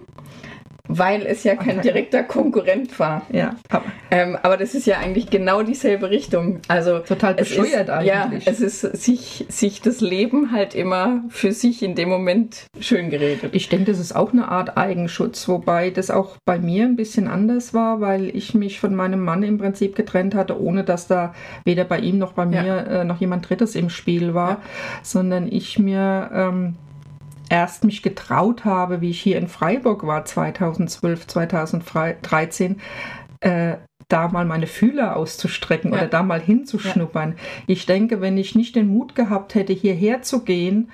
weil 0.98 1.26
es 1.26 1.44
ja 1.44 1.56
kein 1.56 1.82
direkter 1.82 2.24
Konkurrent 2.24 2.98
war. 3.00 3.24
ja, 3.32 3.56
aber 3.70 3.86
Ähm, 4.12 4.38
aber 4.44 4.58
das 4.58 4.76
ist 4.76 4.86
ja 4.86 5.00
eigentlich 5.00 5.30
genau 5.30 5.64
dieselbe 5.64 6.10
Richtung. 6.10 6.60
Also 6.68 7.00
Total 7.00 7.36
es 7.38 7.50
bescheuert 7.50 7.88
ist, 7.88 7.90
eigentlich. 7.90 8.06
Ja, 8.46 8.52
es 8.52 8.60
ist 8.62 8.82
sich, 8.82 9.46
sich 9.50 9.82
das 9.82 10.02
Leben 10.02 10.52
halt 10.52 10.76
immer 10.76 11.24
für 11.30 11.52
sich 11.52 11.82
in 11.84 11.96
dem 11.96 12.10
Moment 12.10 12.66
schön 12.80 13.10
geredet. 13.10 13.50
Ich 13.54 13.70
denke, 13.70 13.86
das 13.92 14.00
ist 14.00 14.16
auch 14.16 14.32
eine 14.34 14.48
Art 14.50 14.78
Eigenschutz, 14.78 15.48
wobei 15.48 15.90
das 15.90 16.12
auch 16.12 16.38
bei 16.46 16.60
mir 16.60 16.84
ein 16.86 16.96
bisschen 16.96 17.28
anders 17.28 17.74
war, 17.74 18.02
weil 18.02 18.36
ich 18.36 18.54
mich 18.54 18.80
von 18.80 18.94
meinem 18.96 19.20
Mann 19.24 19.44
im 19.44 19.58
Prinzip 19.58 19.96
getrennt 19.96 20.36
hatte, 20.36 20.62
ohne 20.62 20.84
dass 20.84 21.08
da 21.08 21.34
weder 21.66 21.84
bei 21.86 22.00
ihm 22.00 22.18
noch 22.20 22.34
bei 22.34 22.44
Ja. 22.44 22.62
mir 22.64 22.88
äh, 22.88 23.04
noch 23.04 23.20
jemand 23.20 23.50
Drittes 23.50 23.76
im 23.76 23.90
Spiel 23.90 24.34
war, 24.34 24.50
Ja. 24.50 24.62
sondern 25.02 25.48
ich 25.52 25.80
mir 25.80 26.30
ähm, 26.34 26.76
erst 27.54 27.84
mich 27.84 28.02
getraut 28.02 28.66
habe, 28.66 29.00
wie 29.02 29.12
ich 29.12 29.22
hier 29.22 29.38
in 29.38 29.48
Freiburg 29.48 30.08
war, 30.08 30.26
2012, 30.26 31.28
2013, 31.28 32.82
äh, 33.42 33.76
da 34.08 34.28
mal 34.28 34.44
meine 34.46 34.66
Fühler 34.66 35.16
auszustrecken 35.16 35.92
Ja. 35.92 36.00
oder 36.00 36.08
da 36.08 36.24
mal 36.24 36.42
hinzuschnuppern. 36.42 37.36
Ich 37.68 37.86
denke, 37.86 38.22
wenn 38.22 38.40
ich 38.40 38.56
nicht 38.56 38.76
den 38.76 38.88
Mut 38.88 39.14
gehabt 39.14 39.54
hätte, 39.54 39.72
hierher 39.72 40.24
zu 40.24 40.44
gehen, 40.44 40.90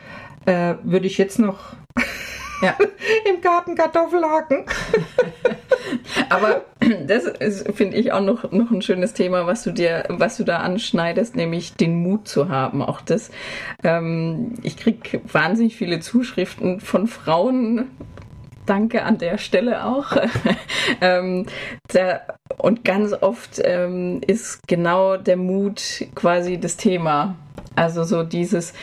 äh, 0.46 0.76
würde 0.84 1.08
ich 1.08 1.18
jetzt 1.18 1.40
noch 1.40 1.76
Ja. 2.62 2.76
im 3.30 3.42
Garten 3.42 3.76
Kartoffel 3.76 4.24
hacken. 4.24 4.66
Aber 6.30 6.66
das 7.08 7.32
finde 7.74 7.98
ich, 7.98 8.12
auch 8.12 8.22
noch, 8.22 8.52
noch 8.52 8.72
ein 8.72 8.82
schönes 8.82 9.14
Thema, 9.14 9.48
was 9.48 9.64
du 9.64 9.72
dir, 9.72 10.06
was 10.10 10.38
du 10.38 10.44
da 10.44 10.58
anschneidest, 10.58 11.36
nämlich 11.36 11.76
den 11.76 12.02
Mut 12.02 12.28
zu 12.28 12.50
haben. 12.50 12.82
Auch 12.82 13.02
das, 13.02 13.32
ähm, 13.84 14.56
ich 14.64 14.78
kriege 14.78 15.22
wahnsinnig 15.32 15.76
viele 15.76 16.00
Zuschriften 16.00 16.80
von 16.80 17.08
Frauen. 17.08 17.90
Danke 18.66 19.04
an 19.04 19.18
der 19.18 19.38
Stelle 19.38 19.86
auch. 19.86 20.16
ähm, 21.02 21.48
da, 21.88 22.22
und 22.58 22.86
ganz 22.86 23.14
oft 23.14 23.60
ähm, 23.64 24.22
ist 24.26 24.68
genau 24.68 25.18
der 25.18 25.38
Mut 25.38 26.06
quasi 26.16 26.60
das 26.60 26.78
Thema. 26.78 27.36
Also 27.76 28.04
so 28.04 28.24
dieses 28.24 28.74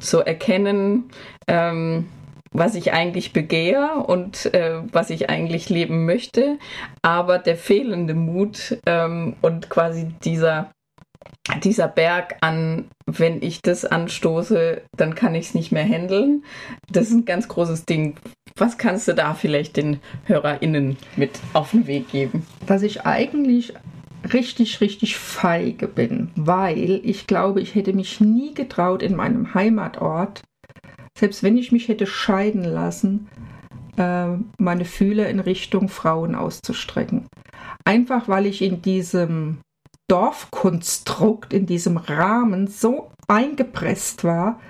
zu 0.00 0.20
erkennen, 0.20 1.10
ähm, 1.46 2.06
was 2.52 2.74
ich 2.74 2.92
eigentlich 2.92 3.32
begehre 3.32 4.04
und 4.06 4.52
äh, 4.54 4.82
was 4.92 5.10
ich 5.10 5.30
eigentlich 5.30 5.68
leben 5.68 6.06
möchte, 6.06 6.58
aber 7.02 7.38
der 7.38 7.56
fehlende 7.56 8.14
Mut 8.14 8.78
ähm, 8.86 9.36
und 9.42 9.70
quasi 9.70 10.12
dieser 10.24 10.70
dieser 11.62 11.88
Berg 11.88 12.36
an, 12.42 12.90
wenn 13.06 13.42
ich 13.42 13.62
das 13.62 13.84
anstoße, 13.84 14.82
dann 14.96 15.14
kann 15.14 15.34
ich 15.34 15.46
es 15.46 15.54
nicht 15.54 15.72
mehr 15.72 15.84
handeln. 15.84 16.44
Das 16.92 17.08
ist 17.08 17.14
ein 17.14 17.24
ganz 17.24 17.48
großes 17.48 17.86
Ding. 17.86 18.16
Was 18.56 18.76
kannst 18.76 19.08
du 19.08 19.14
da 19.14 19.34
vielleicht 19.34 19.76
den 19.76 20.00
HörerInnen 20.24 20.96
mit 21.16 21.40
auf 21.54 21.70
den 21.70 21.86
Weg 21.86 22.10
geben? 22.10 22.46
Dass 22.66 22.82
ich 22.82 23.06
eigentlich 23.06 23.72
richtig, 24.32 24.80
richtig 24.80 25.16
feige 25.16 25.88
bin, 25.88 26.30
weil 26.34 27.00
ich 27.02 27.26
glaube, 27.26 27.60
ich 27.60 27.74
hätte 27.74 27.92
mich 27.92 28.20
nie 28.20 28.52
getraut, 28.52 29.02
in 29.02 29.16
meinem 29.16 29.54
Heimatort, 29.54 30.42
selbst 31.18 31.42
wenn 31.42 31.58
ich 31.58 31.72
mich 31.72 31.88
hätte 31.88 32.06
scheiden 32.06 32.64
lassen, 32.64 33.28
äh, 33.96 34.36
meine 34.58 34.84
Fühler 34.84 35.28
in 35.28 35.40
Richtung 35.40 35.88
Frauen 35.88 36.34
auszustrecken. 36.34 37.26
Einfach 37.84 38.28
weil 38.28 38.46
ich 38.46 38.62
in 38.62 38.82
diesem 38.82 39.58
Dorfkonstrukt, 40.08 41.52
in 41.52 41.66
diesem 41.66 41.96
Rahmen 41.96 42.68
so 42.68 43.10
eingepresst 43.26 44.24
war, 44.24 44.60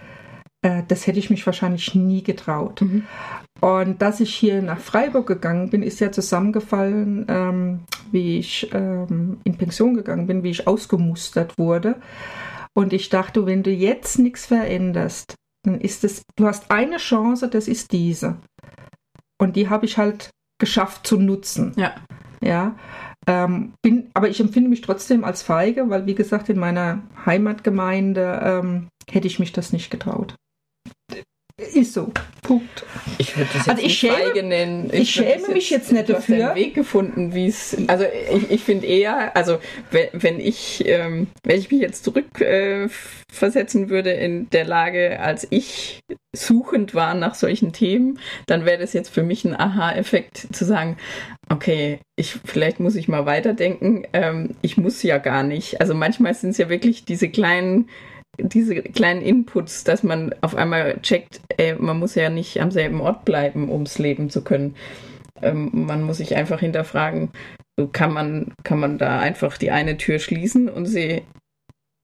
äh, 0.62 0.82
das 0.88 1.07
hätte 1.07 1.18
ich 1.18 1.30
mich 1.30 1.44
wahrscheinlich 1.46 1.94
nie 1.94 2.22
getraut. 2.22 2.80
Mhm. 2.80 3.05
Und 3.61 4.01
dass 4.01 4.20
ich 4.20 4.34
hier 4.34 4.62
nach 4.62 4.78
Freiburg 4.78 5.26
gegangen 5.26 5.68
bin, 5.70 5.82
ist 5.82 6.01
ja 6.01 6.12
zusammengefallen, 6.12 7.26
ähm, 7.28 7.80
wie 8.12 8.38
ich 8.38 8.70
ähm, 8.72 9.38
in 9.44 9.57
Pension 9.57 9.94
gegangen 9.94 10.26
bin, 10.26 10.42
wie 10.44 10.51
ich 10.51 10.66
ausgemustert 10.66 11.59
wurde. 11.59 11.96
Und 12.74 12.92
ich 12.92 13.09
dachte, 13.09 13.46
wenn 13.46 13.64
du 13.64 13.70
jetzt 13.70 14.18
nichts 14.18 14.46
veränderst, 14.46 15.34
dann 15.64 15.80
ist 15.80 16.04
es, 16.04 16.22
du 16.36 16.46
hast 16.46 16.70
eine 16.70 16.98
Chance, 16.98 17.48
das 17.48 17.68
ist 17.68 17.92
diese. 17.92 18.36
Und 19.40 19.56
die 19.56 19.68
habe 19.68 19.86
ich 19.86 19.98
halt 19.98 20.30
geschafft 20.59 21.06
zu 21.06 21.18
nutzen. 21.18 21.72
Ja. 21.76 21.94
Ja. 22.42 22.76
Ähm, 23.26 23.74
bin, 23.82 24.11
aber 24.14 24.28
ich 24.28 24.40
empfinde 24.40 24.70
mich 24.70 24.80
trotzdem 24.80 25.24
als 25.24 25.42
feige, 25.42 25.90
weil 25.90 26.06
wie 26.06 26.14
gesagt, 26.14 26.48
in 26.48 26.59
meiner 26.59 27.02
Heimatgemeinde 27.26 28.40
ähm, 28.42 28.88
hätte 29.11 29.26
ich 29.26 29.38
mich 29.38 29.52
das 29.52 29.72
nicht 29.72 29.90
getraut. 29.90 30.34
Ist 31.59 31.92
so. 31.92 32.12
Punkt. 32.42 32.84
Ich 33.18 33.36
würde 33.36 33.50
das 33.52 33.66
jetzt 33.66 33.68
also 33.68 33.82
ich 33.82 33.98
schäme, 33.98 34.42
nennen. 34.44 34.90
Ich, 34.92 35.00
ich 35.00 35.11
schäme 35.11 35.48
mich 35.48 35.70
jetzt, 35.70 35.90
nicht 35.90 36.09
dafür. 36.09 36.36
Hast 36.36 36.50
einen 36.50 36.54
Weg 36.54 36.74
gefunden, 36.74 37.34
wie 37.34 37.48
es. 37.48 37.76
Also 37.88 38.04
ich, 38.32 38.50
ich 38.52 38.62
finde 38.62 38.86
eher, 38.86 39.36
also 39.36 39.59
wenn, 39.90 40.09
wenn 40.12 40.38
ich, 40.38 40.84
ähm, 40.86 41.26
wenn 41.42 41.59
ich 41.59 41.68
mich 41.70 41.80
jetzt 41.80 42.04
zurückversetzen 42.04 43.86
äh, 43.86 43.88
würde 43.90 44.12
in 44.12 44.48
der 44.50 44.66
Lage, 44.66 45.18
als 45.18 45.48
ich 45.50 45.98
suchend 46.32 46.94
war 46.94 47.14
nach 47.14 47.34
solchen 47.34 47.72
Themen, 47.72 48.20
dann 48.46 48.64
wäre 48.64 48.78
das 48.78 48.92
jetzt 48.92 49.09
für 49.09 49.24
mich 49.24 49.44
ein 49.44 49.59
Aha-Effekt 49.59 50.46
zu 50.52 50.64
sagen, 50.64 50.96
okay, 51.50 51.98
ich 52.14 52.36
vielleicht 52.44 52.78
muss 52.78 52.94
ich 52.94 53.09
mal 53.09 53.26
weiterdenken. 53.26 54.04
Ähm, 54.12 54.54
ich 54.62 54.76
muss 54.76 55.02
ja 55.02 55.18
gar 55.18 55.42
nicht. 55.42 55.80
Also 55.80 55.92
manchmal 55.92 56.34
sind 56.34 56.50
es 56.50 56.59
ja 56.59 56.68
wirklich 56.68 57.04
diese 57.04 57.28
kleinen 57.28 57.88
diese 58.39 58.76
kleinen 58.76 59.22
Inputs, 59.22 59.84
dass 59.84 60.03
man 60.03 60.34
auf 60.41 60.55
einmal 60.55 61.01
checkt, 61.03 61.41
ey, 61.57 61.74
man 61.74 61.99
muss 61.99 62.14
ja 62.14 62.30
nicht 62.30 62.61
am 62.61 62.70
selben 62.70 63.01
Ort 63.01 63.24
bleiben, 63.24 63.70
ums 63.70 63.99
leben 63.99 64.30
zu 64.30 64.43
können. 64.43 64.76
Ähm, 65.43 65.70
man 65.72 66.03
muss 66.03 66.18
sich 66.18 66.36
einfach 66.36 66.61
hinterfragen, 66.61 67.30
kann 67.93 68.12
man, 68.12 68.53
kann 68.64 68.80
man 68.80 68.99
da 68.99 69.18
einfach 69.20 69.57
die 69.59 69.70
eine 69.70 69.97
Tür 69.97 70.18
schließen 70.18 70.68
und 70.68 70.86
sie 70.86 71.22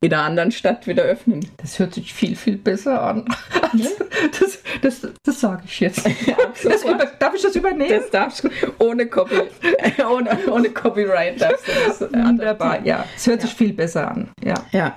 in 0.05 0.13
einer 0.13 0.25
anderen 0.25 0.53
Stadt 0.53 0.87
wieder 0.87 1.03
öffnen. 1.03 1.49
Das 1.57 1.79
hört 1.79 1.95
sich 1.95 2.13
viel, 2.13 2.37
viel 2.37 2.59
besser 2.59 3.03
an. 3.03 3.25
Also, 3.73 3.89
das, 4.39 4.59
das, 4.83 5.13
das 5.23 5.41
sage 5.41 5.63
ich 5.65 5.81
jetzt. 5.81 6.07
das 6.63 6.85
über, 6.85 7.07
darf 7.19 7.35
ich 7.35 7.43
das 7.43 7.57
übernehmen? 7.57 7.91
Das 7.91 8.11
darfst 8.11 8.45
du. 8.45 8.49
Ohne, 8.79 9.07
Copy, 9.07 9.37
ohne, 10.11 10.39
ohne 10.51 10.71
Copyright 10.71 11.41
darfst 11.41 11.67
du 11.67 11.73
das. 11.87 12.01
Wunderbar, 12.13 12.85
ja. 12.85 13.07
Es 13.17 13.27
hört 13.27 13.41
ja. 13.41 13.47
sich 13.47 13.57
viel 13.57 13.73
besser 13.73 14.11
an. 14.11 14.29
Ja. 14.45 14.55
ja. 14.73 14.97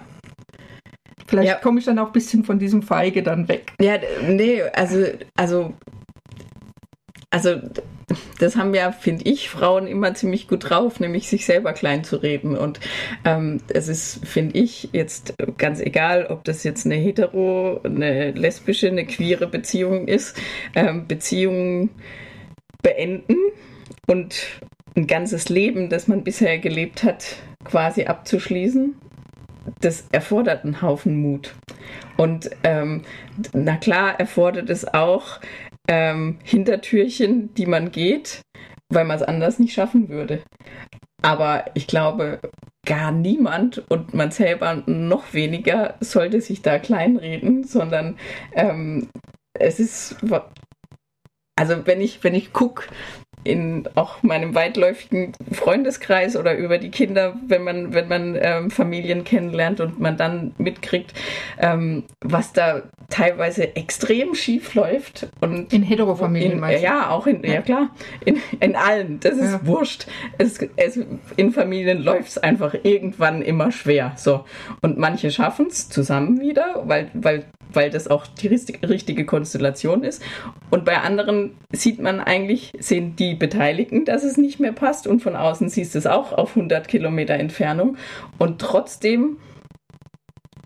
Vielleicht 1.27 1.49
ja. 1.49 1.55
komme 1.55 1.79
ich 1.79 1.85
dann 1.85 1.99
auch 1.99 2.07
ein 2.07 2.13
bisschen 2.13 2.45
von 2.45 2.57
diesem 2.57 2.81
Feige 2.81 3.21
dann 3.21 3.47
weg. 3.49 3.73
Ja, 3.81 3.97
nee, 4.27 4.61
also, 4.73 5.05
also, 5.35 5.73
also, 7.29 7.59
das 8.39 8.55
haben 8.55 8.73
ja, 8.73 8.93
finde 8.93 9.25
ich, 9.29 9.49
Frauen 9.49 9.87
immer 9.87 10.13
ziemlich 10.13 10.47
gut 10.47 10.69
drauf, 10.69 11.01
nämlich 11.01 11.27
sich 11.27 11.45
selber 11.45 11.73
klein 11.73 12.05
zu 12.05 12.15
reden. 12.15 12.55
Und 12.55 12.79
ähm, 13.25 13.59
es 13.67 13.89
ist, 13.89 14.25
finde 14.25 14.57
ich, 14.57 14.89
jetzt 14.93 15.35
ganz 15.57 15.81
egal, 15.81 16.27
ob 16.27 16.45
das 16.45 16.63
jetzt 16.63 16.85
eine 16.85 16.95
hetero, 16.95 17.81
eine 17.83 18.31
lesbische, 18.31 18.87
eine 18.87 19.05
queere 19.05 19.47
Beziehung 19.47 20.07
ist, 20.07 20.37
ähm, 20.75 21.07
Beziehungen 21.07 21.89
beenden 22.81 23.35
und 24.07 24.61
ein 24.95 25.07
ganzes 25.07 25.49
Leben, 25.49 25.89
das 25.89 26.07
man 26.07 26.23
bisher 26.23 26.57
gelebt 26.59 27.03
hat, 27.03 27.35
quasi 27.65 28.05
abzuschließen 28.05 28.95
das 29.81 30.07
erfordert 30.11 30.63
einen 30.63 30.81
Haufen 30.81 31.21
Mut. 31.21 31.55
Und 32.17 32.49
ähm, 32.63 33.03
na 33.53 33.77
klar 33.77 34.19
erfordert 34.19 34.69
es 34.69 34.85
auch 34.93 35.39
ähm, 35.87 36.37
Hintertürchen, 36.43 37.53
die 37.53 37.65
man 37.65 37.91
geht, 37.91 38.41
weil 38.89 39.05
man 39.05 39.17
es 39.17 39.23
anders 39.23 39.59
nicht 39.59 39.73
schaffen 39.73 40.09
würde. 40.09 40.41
Aber 41.21 41.65
ich 41.73 41.87
glaube, 41.87 42.39
gar 42.85 43.11
niemand 43.11 43.83
und 43.89 44.13
man 44.13 44.31
selber 44.31 44.83
noch 44.85 45.33
weniger 45.33 45.95
sollte 45.99 46.41
sich 46.41 46.61
da 46.61 46.79
kleinreden, 46.79 47.63
sondern 47.63 48.17
ähm, 48.53 49.09
es 49.53 49.79
ist, 49.79 50.15
also 51.55 51.85
wenn 51.85 52.01
ich, 52.01 52.23
wenn 52.23 52.35
ich 52.35 52.53
gucke, 52.53 52.83
in 53.47 53.87
auch 53.95 54.21
meinem 54.23 54.53
weitläufigen 54.53 55.33
Freundeskreis 55.51 56.35
oder 56.35 56.55
über 56.55 56.77
die 56.77 56.91
Kinder, 56.91 57.35
wenn 57.47 57.63
man, 57.63 57.93
wenn 57.93 58.07
man 58.07 58.37
ähm, 58.39 58.71
Familien 58.71 59.23
kennenlernt 59.23 59.79
und 59.79 59.99
man 59.99 60.17
dann 60.17 60.53
mitkriegt, 60.57 61.13
ähm, 61.59 62.03
was 62.21 62.53
da 62.53 62.83
teilweise 63.09 63.75
extrem 63.75 64.35
schief 64.35 64.75
läuft. 64.75 65.27
Und 65.39 65.71
in 65.71 65.83
Heterofamilien 65.83 66.63
in, 66.63 66.81
Ja, 66.81 67.09
auch 67.09 67.25
in, 67.25 67.43
ja, 67.43 67.53
ja 67.53 67.61
klar, 67.61 67.89
in, 68.25 68.37
in 68.59 68.75
allen. 68.75 69.19
Das 69.21 69.37
ist 69.37 69.53
ja. 69.53 69.65
wurscht. 69.65 70.07
Es, 70.37 70.59
es, 70.75 70.99
in 71.37 71.51
Familien 71.51 71.99
läuft 72.03 72.29
es 72.29 72.37
einfach 72.37 72.75
irgendwann 72.83 73.41
immer 73.41 73.71
schwer. 73.71 74.13
So. 74.17 74.45
Und 74.81 74.97
manche 74.97 75.31
schaffen 75.31 75.67
es 75.69 75.89
zusammen 75.89 76.41
wieder, 76.41 76.83
weil, 76.85 77.09
weil 77.13 77.45
weil 77.73 77.89
das 77.89 78.07
auch 78.07 78.27
die 78.27 78.47
richtige 78.47 79.25
Konstellation 79.25 80.03
ist. 80.03 80.21
Und 80.69 80.85
bei 80.85 80.97
anderen 80.99 81.55
sieht 81.71 81.99
man 81.99 82.19
eigentlich, 82.19 82.71
sehen 82.79 83.15
die 83.15 83.35
Beteiligten, 83.37 84.05
dass 84.05 84.23
es 84.23 84.37
nicht 84.37 84.59
mehr 84.59 84.71
passt 84.71 85.07
und 85.07 85.21
von 85.21 85.35
außen 85.35 85.69
siehst 85.69 85.95
du 85.95 85.99
es 85.99 86.07
auch 86.07 86.33
auf 86.33 86.55
100 86.55 86.87
Kilometer 86.87 87.35
Entfernung 87.35 87.97
und 88.37 88.59
trotzdem 88.59 89.37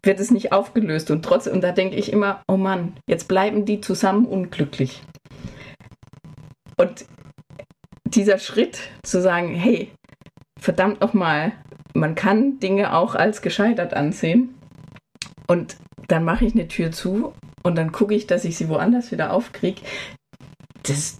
wird 0.03 0.19
es 0.19 0.31
nicht 0.31 0.51
aufgelöst 0.51 1.11
und 1.11 1.23
trotzdem, 1.23 1.53
und 1.53 1.61
da 1.61 1.71
denke 1.71 1.95
ich 1.95 2.11
immer, 2.11 2.41
oh 2.47 2.57
Mann, 2.57 2.93
jetzt 3.07 3.27
bleiben 3.27 3.65
die 3.65 3.81
zusammen 3.81 4.25
unglücklich. 4.25 5.03
Und 6.77 7.05
dieser 8.05 8.39
Schritt 8.39 8.79
zu 9.03 9.21
sagen, 9.21 9.53
hey, 9.53 9.91
verdammt 10.59 11.01
nochmal, 11.01 11.53
man 11.93 12.15
kann 12.15 12.59
Dinge 12.59 12.95
auch 12.95 13.15
als 13.15 13.41
gescheitert 13.41 13.93
ansehen 13.93 14.55
und 15.47 15.77
dann 16.07 16.23
mache 16.23 16.45
ich 16.45 16.53
eine 16.53 16.67
Tür 16.67 16.91
zu 16.91 17.33
und 17.63 17.77
dann 17.77 17.91
gucke 17.91 18.15
ich, 18.15 18.27
dass 18.27 18.45
ich 18.45 18.57
sie 18.57 18.69
woanders 18.69 19.11
wieder 19.11 19.31
aufkriege. 19.33 19.81
Das, 20.83 21.19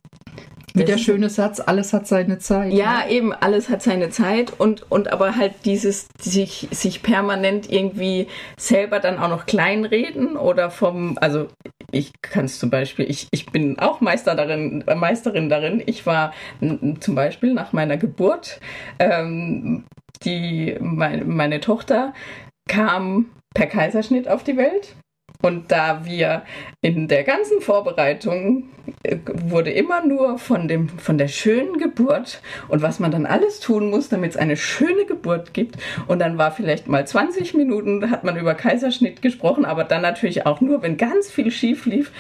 wie 0.74 0.86
der 0.86 0.98
schöne 0.98 1.30
Satz, 1.30 1.60
alles 1.60 1.94
hat 1.94 2.08
seine 2.08 2.40
Zeit. 2.40 2.74
Ja, 2.74 3.00
ne? 3.00 3.12
eben, 3.12 3.34
alles 3.34 3.70
hat 3.70 3.82
seine 3.82 4.10
Zeit 4.10 4.54
und, 4.58 4.90
und 4.92 5.12
aber 5.12 5.36
halt 5.36 5.54
dieses 5.66 6.08
sich, 6.20 6.68
sich 6.72 7.04
permanent 7.04 7.72
irgendwie 7.72 8.28
selber 8.58 9.00
dann 9.00 9.20
auch 9.20 9.30
noch 9.30 9.46
kleinreden 9.46 10.38
oder 10.38 10.72
vom, 10.72 11.18
also 11.20 11.48
ich 11.92 12.14
kann 12.22 12.46
es 12.46 12.60
zum 12.60 12.70
Beispiel, 12.70 13.10
ich, 13.10 13.28
ich 13.32 13.48
bin 13.48 13.80
auch 13.80 14.02
Meister 14.02 14.36
darin, 14.36 14.84
äh, 14.88 14.96
Meisterin 14.96 15.50
darin. 15.50 15.84
Ich 15.86 16.06
war 16.06 16.34
zum 17.00 17.16
Beispiel 17.16 17.54
nach 17.54 17.74
meiner 17.74 17.98
Geburt, 17.98 18.60
ähm, 19.00 19.84
die, 20.24 20.78
meine, 20.80 21.26
meine 21.26 21.60
Tochter 21.60 22.14
kam 22.68 23.32
per 23.54 23.68
Kaiserschnitt 23.68 24.28
auf 24.28 24.44
die 24.44 24.58
Welt. 24.58 24.96
Und 25.42 25.72
da 25.72 26.06
wir 26.06 26.44
in 26.82 27.08
der 27.08 27.24
ganzen 27.24 27.62
Vorbereitung 27.62 28.70
äh, 29.04 29.18
wurde 29.26 29.72
immer 29.72 30.06
nur 30.06 30.38
von, 30.38 30.68
dem, 30.68 30.90
von 30.90 31.18
der 31.18 31.28
schönen 31.28 31.78
Geburt 31.78 32.42
und 32.68 32.82
was 32.82 33.00
man 33.00 33.12
dann 33.12 33.26
alles 33.26 33.60
tun 33.60 33.90
muss, 33.90 34.10
damit 34.10 34.32
es 34.32 34.38
eine 34.38 34.58
schöne 34.58 35.06
Geburt 35.06 35.54
gibt. 35.54 35.78
Und 36.08 36.20
dann 36.20 36.38
war 36.38 36.52
vielleicht 36.52 36.88
mal 36.88 37.06
20 37.06 37.54
Minuten, 37.54 38.10
hat 38.12 38.24
man 38.24 38.38
über 38.38 38.56
Kaiserschnitt 38.56 39.22
gesprochen, 39.22 39.66
aber 39.66 39.84
dann 39.84 40.02
natürlich 40.02 40.46
auch 40.46 40.62
nur, 40.62 40.82
wenn 40.82 40.98
ganz 40.98 41.32
viel 41.32 41.52
schief 41.52 41.86
lief. 41.86 42.12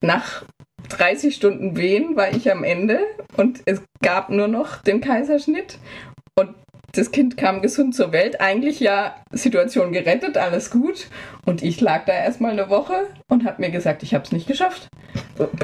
Nach 0.00 0.42
30 0.88 1.34
Stunden 1.34 1.76
Wehen 1.76 2.16
war 2.16 2.30
ich 2.34 2.50
am 2.50 2.64
Ende 2.64 3.00
und 3.36 3.60
es 3.66 3.82
gab 4.02 4.30
nur 4.30 4.48
noch 4.48 4.82
den 4.82 5.00
Kaiserschnitt. 5.00 5.78
Das 6.92 7.12
Kind 7.12 7.36
kam 7.36 7.62
gesund 7.62 7.94
zur 7.94 8.12
Welt, 8.12 8.40
eigentlich 8.40 8.80
ja 8.80 9.14
Situation 9.30 9.92
gerettet, 9.92 10.36
alles 10.36 10.70
gut. 10.70 11.06
Und 11.46 11.62
ich 11.62 11.80
lag 11.80 12.04
da 12.04 12.12
erstmal 12.12 12.50
eine 12.52 12.68
Woche 12.68 13.06
und 13.28 13.44
habe 13.44 13.62
mir 13.62 13.70
gesagt, 13.70 14.02
ich 14.02 14.12
habe 14.14 14.24
es 14.24 14.32
nicht 14.32 14.48
geschafft. 14.48 14.88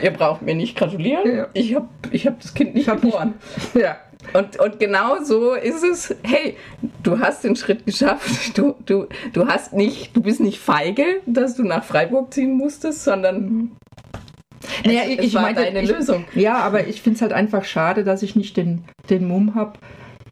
Ihr 0.03 0.11
braucht 0.13 0.43
mir 0.43 0.55
nicht 0.55 0.77
gratulieren. 0.77 1.37
Ja. 1.37 1.47
Ich 1.53 1.75
habe 1.75 1.89
ich 2.13 2.27
hab 2.27 2.41
das 2.41 2.55
Kind 2.55 2.75
nicht 2.75 2.89
hab 2.89 3.03
nicht- 3.03 3.13
geboren. 3.13 3.35
Ja. 3.75 3.97
Und, 4.33 4.59
und 4.59 4.81
genau 4.81 5.23
so 5.23 5.55
ist 5.55 5.85
es, 5.85 6.15
hey, 6.25 6.57
du 7.05 7.21
hast 7.21 7.45
den 7.45 7.55
Schritt 7.55 7.87
geschafft, 7.87 8.59
du, 8.59 8.75
du, 8.85 9.07
du 9.33 9.47
hast 9.47 9.73
nicht, 9.73 10.17
du 10.17 10.23
bist 10.23 10.41
nicht 10.41 10.59
feige, 10.59 11.05
dass 11.27 11.55
du 11.55 11.63
nach 11.63 11.85
Freiburg 11.85 12.35
ziehen 12.35 12.57
musstest, 12.57 13.05
sondern 13.05 13.77
Naja, 14.85 15.03
es, 15.05 15.09
ich, 15.11 15.19
es 15.19 15.25
ich 15.27 15.35
war 15.35 15.43
meinte, 15.43 15.63
deine 15.63 15.81
ich, 15.83 15.91
Lösung. 15.91 16.25
Ja, 16.35 16.57
aber 16.57 16.89
ich 16.89 17.03
finde 17.03 17.17
es 17.17 17.23
halt 17.23 17.33
einfach 17.33 17.65
schade, 17.65 18.03
dass 18.03 18.23
ich 18.25 18.35
nicht 18.35 18.57
den, 18.57 18.85
den 19.11 19.29
Mumm 19.29 19.55
habe, 19.55 19.75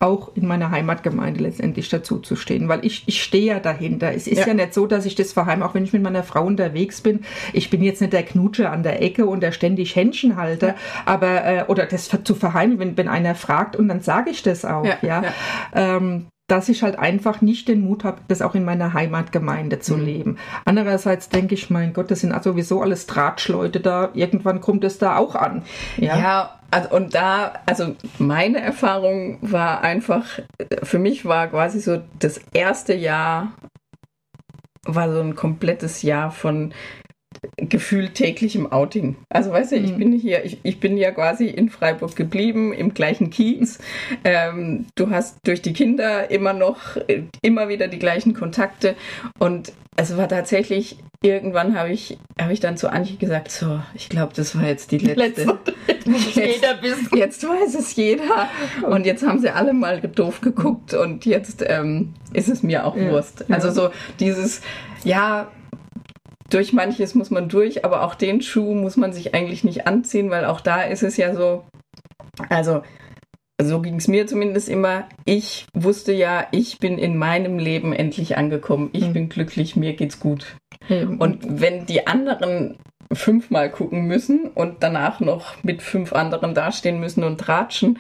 auch 0.05 0.31
in 0.35 0.47
meiner 0.47 0.71
Heimatgemeinde 0.71 1.43
letztendlich 1.43 1.89
dazu 1.89 2.19
zu 2.19 2.37
stehen, 2.37 2.69
weil 2.69 2.85
ich, 2.85 3.05
ich 3.07 3.23
stehe 3.23 3.47
ja 3.47 3.61
dahinter. 3.61 4.13
Es 4.13 4.27
ist 4.27 4.39
ja. 4.39 4.49
Ja. 4.49 4.55
nicht 4.55 4.75
so, 4.75 4.87
dass 4.87 5.07
ich 5.07 5.15
das 5.15 5.33
verheim, 5.33 5.63
auch 5.63 5.75
wenn 5.75 5.85
ich 5.85 5.93
mit 5.93 6.03
meiner 6.03 6.23
Frau 6.23 6.45
unterwegs 6.45 7.01
bin, 7.01 7.21
ich 7.53 7.71
bin 7.71 7.83
jetzt 7.83 8.01
nicht 8.01 8.13
der 8.13 8.23
Knutscher 8.23 8.71
an 8.71 8.83
der 8.83 9.03
Ecke 9.03 9.27
und 9.27 9.41
der 9.41 9.53
ständig 9.53 9.97
Händchen 9.97 10.37
halte, 10.37 10.75
aber, 11.07 11.45
äh, 11.45 11.65
oder 11.69 11.87
das 11.87 12.11
zu 12.25 12.35
verheim, 12.35 12.79
wenn, 12.79 12.97
wenn 12.97 13.09
einer 13.09 13.35
fragt 13.35 13.77
und 13.77 13.89
dann 13.89 14.03
sage 14.03 14.31
ich 14.31 14.43
das 14.43 14.65
auch, 14.65 14.85
ja. 14.85 14.99
Ja, 15.03 15.23
ja. 15.23 15.33
Ähm, 15.75 16.27
dass 16.47 16.69
ich 16.69 16.83
halt 16.83 16.99
einfach 16.99 17.41
nicht 17.41 17.69
den 17.69 17.81
Mut 17.81 18.05
habe, 18.05 18.19
das 18.29 18.43
auch 18.43 18.55
in 18.55 18.65
meiner 18.65 18.93
Heimatgemeinde 18.93 19.81
zu 19.81 19.97
Mhm. 19.97 20.05
leben. 20.05 20.39
Andererseits 20.67 21.31
denke 21.31 21.55
ich, 21.55 21.71
mein 21.71 21.95
Gott, 21.95 22.11
das 22.11 22.21
sind 22.21 22.33
also 22.33 22.53
sowieso 22.53 22.83
alles 22.83 23.07
Tratschleute 23.07 23.81
da. 23.81 24.11
Irgendwann 24.13 24.61
kommt 24.61 24.85
es 24.85 24.99
da 24.99 25.17
auch 25.17 25.35
an. 25.35 25.63
Ja, 25.97 26.59
also, 26.71 26.91
und 26.95 27.15
da, 27.15 27.55
also 27.67 27.97
meine 28.19 28.61
Erfahrung 28.61 29.39
war 29.41 29.83
einfach, 29.83 30.25
für 30.83 30.99
mich 30.99 31.25
war 31.25 31.49
quasi 31.49 31.81
so 31.81 32.03
das 32.19 32.41
erste 32.53 32.95
Jahr, 32.95 33.53
war 34.85 35.11
so 35.13 35.21
ein 35.21 35.35
komplettes 35.35 36.03
Jahr 36.03 36.31
von 36.31 36.75
gefühlt 37.57 38.15
täglichem 38.15 38.71
Outing. 38.73 39.17
Also 39.29 39.51
weißt 39.51 39.73
du, 39.73 39.77
ich 39.77 39.93
Mhm. 39.93 39.99
bin 39.99 40.13
hier, 40.13 40.45
ich, 40.45 40.59
ich 40.63 40.81
bin 40.81 40.97
ja 40.97 41.11
quasi 41.11 41.47
in 41.47 41.69
Freiburg 41.71 42.17
geblieben, 42.17 42.73
im 42.73 42.95
gleichen 42.95 43.31
Kiez. 43.31 43.79
Ähm, 44.25 44.87
du 44.95 45.11
hast 45.11 45.39
durch 45.45 45.63
die 45.63 45.73
Kinder 45.73 46.31
immer 46.31 46.53
noch, 46.53 46.97
äh, 47.09 47.23
immer 47.43 47.69
wieder 47.69 47.89
die 47.89 47.99
gleichen 47.99 48.35
Kontakte 48.35 48.95
und 49.39 49.73
es 49.97 50.17
war 50.17 50.29
tatsächlich, 50.29 50.99
irgendwann 51.23 51.79
habe 51.79 51.91
ich, 51.91 52.19
habe 52.41 52.53
ich 52.53 52.59
dann 52.59 52.77
zu 52.77 52.91
Antje 52.91 53.17
gesagt, 53.17 53.53
so, 53.53 53.81
ich 53.95 54.09
glaube, 54.09 54.33
das 54.35 54.57
war 54.57 54.67
jetzt 54.67 54.91
die 54.91 54.99
letzte. 54.99 55.59
Jetzt, 56.35 57.15
jetzt 57.15 57.45
weiß 57.49 57.75
es 57.77 57.97
jeder. 57.97 58.49
Und 58.91 59.07
jetzt 59.07 59.27
haben 59.27 59.39
sie 59.41 59.49
alle 59.49 59.73
mal 59.73 60.01
doof 60.01 60.41
geguckt 60.43 60.93
und 60.93 61.25
jetzt 61.25 61.65
ähm, 61.67 62.13
ist 62.35 62.49
es 62.49 62.63
mir 62.63 62.85
auch 62.85 62.95
Ja, 62.97 63.11
Wurst. 63.11 63.45
ja. 63.49 63.55
Also 63.55 63.71
so 63.71 63.89
dieses, 64.21 64.61
ja, 65.03 65.49
durch 66.55 66.73
manches 66.73 67.15
muss 67.15 67.31
man 67.31 67.49
durch, 67.49 67.85
aber 67.85 68.03
auch 68.05 68.15
den 68.15 68.41
Schuh 68.41 68.75
muss 68.75 68.97
man 68.97 69.13
sich 69.13 69.35
eigentlich 69.35 69.65
nicht 69.65 69.87
anziehen, 69.87 70.31
weil 70.31 70.45
auch 70.45 70.61
da 70.61 70.83
ist 70.83 71.03
es 71.03 71.17
ja 71.17 71.35
so, 71.35 71.65
also 72.49 72.83
so 73.61 73.81
ging 73.81 73.97
es 73.97 74.09
mir 74.09 74.27
zumindest 74.27 74.69
immer. 74.69 75.09
Ich 75.25 75.67
wusste 75.75 76.13
ja, 76.13 76.47
ich 76.51 76.79
bin 76.79 76.99
in 76.99 77.17
meinem 77.17 77.59
Leben 77.59 77.93
endlich 77.93 78.37
angekommen. 78.37 78.91
Ich 78.93 79.09
Mhm. 79.09 79.13
bin 79.13 79.29
glücklich, 79.29 79.77
mir 79.77 79.95
geht's 79.95 80.19
gut. 80.21 80.57
Und 80.89 81.21
Und 81.21 81.61
wenn 81.61 81.87
die 81.87 82.07
anderen 82.07 82.77
fünfmal 83.13 83.71
gucken 83.71 84.07
müssen 84.07 84.49
und 84.55 84.83
danach 84.83 85.21
noch 85.21 85.63
mit 85.63 85.83
fünf 85.83 86.13
anderen 86.13 86.55
dastehen 86.55 86.99
müssen 87.01 87.23
und 87.23 87.39
tratschen, 87.41 87.99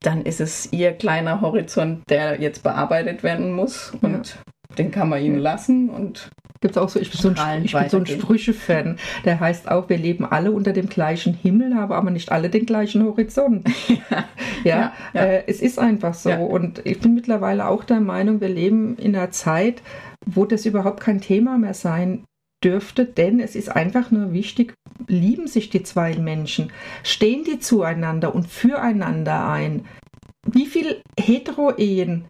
dann 0.00 0.22
ist 0.22 0.40
es 0.40 0.72
ihr 0.72 0.92
kleiner 0.92 1.40
Horizont, 1.40 2.02
der 2.08 2.40
jetzt 2.40 2.62
bearbeitet 2.62 3.22
werden 3.22 3.52
muss. 3.52 3.92
Und 4.00 4.38
den 4.74 4.90
kann 4.90 5.08
man 5.08 5.22
ihnen 5.22 5.38
lassen. 5.38 5.88
Und 5.90 6.30
gibt 6.60 6.76
es 6.76 6.82
auch 6.82 6.88
so, 6.88 6.98
ich 6.98 7.10
bin 7.10 7.20
so 7.20 7.42
ein, 7.42 7.64
ich 7.64 7.72
bin 7.72 7.88
so 7.88 7.98
ein. 7.98 8.06
Sprüche-Fan. 8.06 8.98
Der 9.24 9.40
heißt 9.40 9.70
auch, 9.70 9.88
wir 9.88 9.98
leben 9.98 10.24
alle 10.24 10.52
unter 10.52 10.72
dem 10.72 10.88
gleichen 10.88 11.34
Himmel, 11.34 11.74
haben 11.74 11.92
aber 11.92 12.10
nicht 12.10 12.32
alle 12.32 12.50
den 12.50 12.66
gleichen 12.66 13.04
Horizont. 13.04 13.68
ja, 14.10 14.24
Ja, 14.64 14.92
ja. 15.12 15.20
Äh, 15.20 15.44
es 15.46 15.60
ist 15.60 15.78
einfach 15.78 16.14
so. 16.14 16.30
Ja. 16.30 16.38
Und 16.38 16.84
ich 16.84 17.00
bin 17.00 17.14
mittlerweile 17.14 17.68
auch 17.68 17.84
der 17.84 18.00
Meinung, 18.00 18.40
wir 18.40 18.48
leben 18.48 18.96
in 18.96 19.14
einer 19.14 19.30
Zeit, 19.30 19.82
wo 20.26 20.46
das 20.46 20.66
überhaupt 20.66 21.00
kein 21.00 21.20
Thema 21.20 21.58
mehr 21.58 21.74
sein 21.74 22.24
dürfte, 22.62 23.04
denn 23.04 23.40
es 23.40 23.54
ist 23.54 23.68
einfach 23.68 24.10
nur 24.10 24.32
wichtig, 24.32 24.74
lieben 25.06 25.46
sich 25.46 25.68
die 25.68 25.82
zwei 25.82 26.16
Menschen, 26.16 26.72
stehen 27.02 27.44
die 27.44 27.58
zueinander 27.58 28.34
und 28.34 28.48
füreinander 28.48 29.46
ein. 29.46 29.84
Wie 30.46 30.66
viele 30.66 31.02
Hetero-Ehen, 31.18 32.24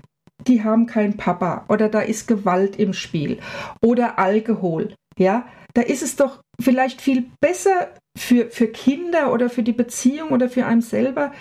die 0.47 0.63
haben 0.65 0.87
keinen 0.87 1.17
Papa 1.17 1.65
oder 1.69 1.89
da 1.89 2.01
ist 2.01 2.27
Gewalt 2.29 2.77
im 2.79 2.93
Spiel 2.93 3.39
oder 3.83 4.19
Alkohol, 4.19 4.95
ja, 5.19 5.47
da 5.75 5.83
ist 5.83 6.03
es 6.03 6.17
doch 6.17 6.41
vielleicht 6.61 7.01
viel 7.01 7.25
besser 7.41 7.89
für, 8.17 8.47
für 8.51 8.69
Kinder 8.69 9.33
oder 9.33 9.51
für 9.51 9.63
die 9.63 9.73
Beziehung 9.73 10.31
oder 10.31 10.49
für 10.49 10.67
einen 10.67 10.83
selber, 10.83 11.33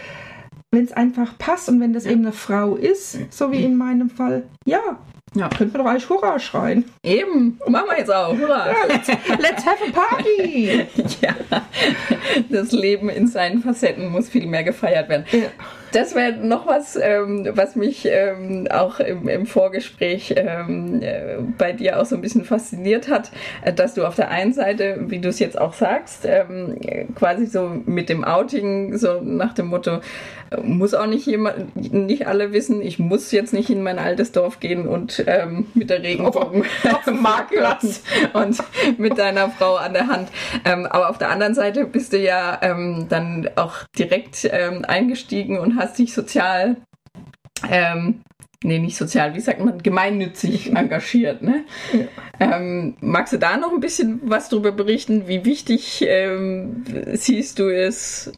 wenn 0.71 0.83
es 0.85 0.91
einfach 0.91 1.37
passt 1.37 1.69
und 1.69 1.79
wenn 1.79 1.93
das 1.93 2.05
eben 2.07 2.21
eine 2.21 2.31
Frau 2.31 2.75
ist, 2.75 3.17
so 3.31 3.51
wie 3.51 3.63
in 3.63 3.77
meinem 3.77 4.09
Fall, 4.09 4.43
ja, 4.65 4.79
Ja. 5.35 5.49
könnte 5.49 5.77
man 5.77 5.85
doch 5.85 5.91
eigentlich 5.91 6.09
Hurra 6.09 6.39
schreien. 6.39 6.85
eben, 7.03 7.59
machen 7.67 7.85
wir 7.89 7.99
jetzt 7.99 8.11
auch. 8.11 8.35
Hurra! 8.35 8.67
Let's, 8.87 9.07
let's 9.39 9.65
have 9.67 9.77
a 9.87 9.91
party! 9.91 10.87
ja, 11.21 11.35
das 12.49 12.71
Leben 12.71 13.09
in 13.09 13.27
seinen 13.27 13.61
Facetten 13.61 14.09
muss 14.11 14.29
viel 14.29 14.47
mehr 14.47 14.63
gefeiert 14.63 15.09
werden. 15.09 15.25
Ja. 15.31 15.49
Das 15.93 16.15
wäre 16.15 16.33
noch 16.33 16.65
was, 16.65 16.97
ähm, 16.99 17.47
was 17.53 17.75
mich 17.75 18.07
ähm, 18.09 18.67
auch 18.71 18.99
im, 18.99 19.27
im 19.27 19.45
Vorgespräch 19.45 20.33
ähm, 20.35 21.03
äh, 21.03 21.37
bei 21.57 21.71
dir 21.71 21.99
auch 21.99 22.05
so 22.05 22.15
ein 22.15 22.21
bisschen 22.21 22.45
fasziniert 22.45 23.09
hat, 23.09 23.31
äh, 23.61 23.71
dass 23.71 23.93
du 23.93 24.03
auf 24.03 24.15
der 24.15 24.31
einen 24.31 24.53
Seite, 24.53 24.97
wie 25.07 25.19
du 25.19 25.29
es 25.29 25.37
jetzt 25.37 25.59
auch 25.59 25.73
sagst, 25.73 26.25
ähm, 26.25 26.77
äh, 26.81 27.05
quasi 27.13 27.45
so 27.45 27.69
mit 27.85 28.09
dem 28.09 28.23
Outing, 28.23 28.97
so 28.97 29.21
nach 29.21 29.53
dem 29.53 29.67
Motto, 29.67 29.99
muss 30.61 30.93
auch 30.93 31.05
nicht 31.05 31.25
jemand, 31.25 31.75
nicht 31.75 32.27
alle 32.27 32.51
wissen, 32.53 32.81
ich 32.81 32.99
muss 32.99 33.31
jetzt 33.31 33.53
nicht 33.53 33.69
in 33.69 33.83
mein 33.83 33.99
altes 33.99 34.31
Dorf 34.31 34.59
gehen 34.59 34.87
und 34.87 35.23
ähm, 35.27 35.67
mit 35.73 35.89
der 35.89 36.03
Regenbogen 36.03 36.63
Auf 36.91 37.03
dem 37.05 37.21
Marktplatz. 37.21 38.03
und 38.33 38.57
mit 38.97 39.17
deiner 39.17 39.49
Frau 39.49 39.75
an 39.75 39.93
der 39.93 40.07
Hand. 40.07 40.29
Ähm, 40.65 40.85
aber 40.85 41.09
auf 41.09 41.17
der 41.17 41.29
anderen 41.29 41.55
Seite 41.55 41.85
bist 41.85 42.13
du 42.13 42.19
ja 42.19 42.59
ähm, 42.61 43.07
dann 43.09 43.49
auch 43.55 43.75
direkt 43.97 44.49
ähm, 44.51 44.85
eingestiegen 44.85 45.59
und 45.59 45.77
hast 45.77 45.97
dich 45.97 46.13
sozial, 46.13 46.77
ähm, 47.69 48.21
nee, 48.63 48.79
nicht 48.79 48.97
sozial, 48.97 49.35
wie 49.35 49.39
sagt 49.39 49.63
man, 49.63 49.81
gemeinnützig 49.81 50.71
engagiert. 50.75 51.41
Ne? 51.41 51.65
Ähm, 52.39 52.95
magst 53.01 53.33
du 53.33 53.37
da 53.37 53.57
noch 53.57 53.71
ein 53.71 53.79
bisschen 53.79 54.21
was 54.23 54.49
darüber 54.49 54.71
berichten? 54.71 55.27
Wie 55.27 55.45
wichtig 55.45 56.03
ähm, 56.07 56.83
siehst 57.13 57.59
du 57.59 57.69
es, 57.69 58.31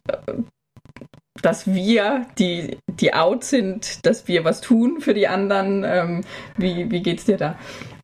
dass 1.42 1.66
wir, 1.66 2.26
die, 2.38 2.78
die 2.88 3.14
out 3.14 3.44
sind, 3.44 4.04
dass 4.06 4.28
wir 4.28 4.44
was 4.44 4.60
tun 4.60 5.00
für 5.00 5.14
die 5.14 5.28
anderen? 5.28 5.84
Ähm, 5.84 6.20
wie, 6.56 6.90
wie 6.90 7.02
geht's 7.02 7.24
dir 7.24 7.36
da? 7.36 7.56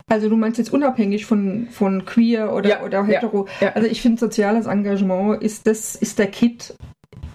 Also 0.08 0.28
du 0.28 0.36
meinst 0.36 0.58
jetzt 0.58 0.72
unabhängig 0.72 1.24
von, 1.26 1.68
von 1.70 2.04
queer 2.04 2.52
oder, 2.52 2.68
Ja, 2.68 2.82
oder 2.82 2.98
ja, 3.00 3.04
hetero. 3.04 3.46
ja. 3.60 3.70
Also 3.72 3.88
ich 3.88 4.02
finde, 4.02 4.18
soziales 4.20 4.66
Engagement 4.66 5.42
ist, 5.42 5.66
das, 5.66 5.94
ist 5.96 6.18
der 6.18 6.26
Kit 6.26 6.74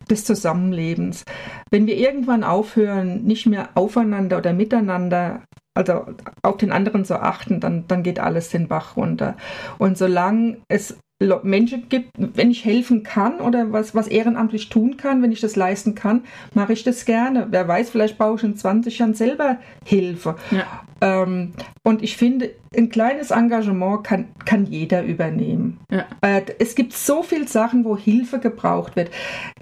des 0.09 0.25
Zusammenlebens. 0.25 1.23
Wenn 1.71 1.87
wir 1.87 1.97
irgendwann 1.97 2.43
aufhören, 2.43 3.23
nicht 3.23 3.45
mehr 3.45 3.69
aufeinander 3.75 4.37
oder 4.37 4.53
miteinander, 4.53 5.43
also 5.73 6.05
auf 6.43 6.57
den 6.57 6.71
anderen 6.71 7.03
zu 7.03 7.19
achten, 7.21 7.59
dann, 7.59 7.85
dann 7.87 8.03
geht 8.03 8.19
alles 8.19 8.49
den 8.49 8.67
Bach 8.67 8.95
runter. 8.95 9.35
Und 9.79 9.97
solange 9.97 10.57
es 10.69 10.97
Menschen 11.20 11.89
gibt, 11.89 12.11
wenn 12.15 12.51
ich 12.51 12.63
helfen 12.63 13.01
kann 13.01 13.39
oder 13.39 13.72
was, 13.72 13.95
was 13.95 14.07
ehrenamtlich 14.07 14.70
tun 14.70 14.97
kann, 14.97 15.24
wenn 15.24 15.32
ich 15.32 15.41
das 15.41 15.55
leisten 15.55 15.95
kann, 15.95 16.22
mache 16.53 16.74
ich 16.74 16.84
das 16.84 17.05
gerne. 17.05 17.47
Wer 17.49 17.68
weiß, 17.68 17.89
vielleicht 17.89 18.20
brauche 18.20 18.36
ich 18.36 18.43
in 18.43 18.55
20 18.55 18.99
Jahren 18.99 19.15
selber 19.15 19.57
Hilfe. 19.84 20.36
Ja. 20.51 20.65
Ähm, 21.01 21.53
und 21.84 22.03
ich 22.03 22.18
finde, 22.18 22.51
ein 22.76 22.89
kleines 22.89 23.32
Engagement 23.32 24.03
kann, 24.03 24.28
kann 24.45 24.68
jeder 24.68 25.03
übernehmen. 25.03 25.80
Ja. 25.89 26.05
Äh, 26.22 26.43
es 26.59 26.76
gibt 26.76 26.93
so 26.93 27.24
viele 27.24 27.47
Sachen, 27.47 27.84
wo 27.84 27.97
Hilfe 27.97 28.38
gebraucht 28.38 28.95
wird. 28.95 29.09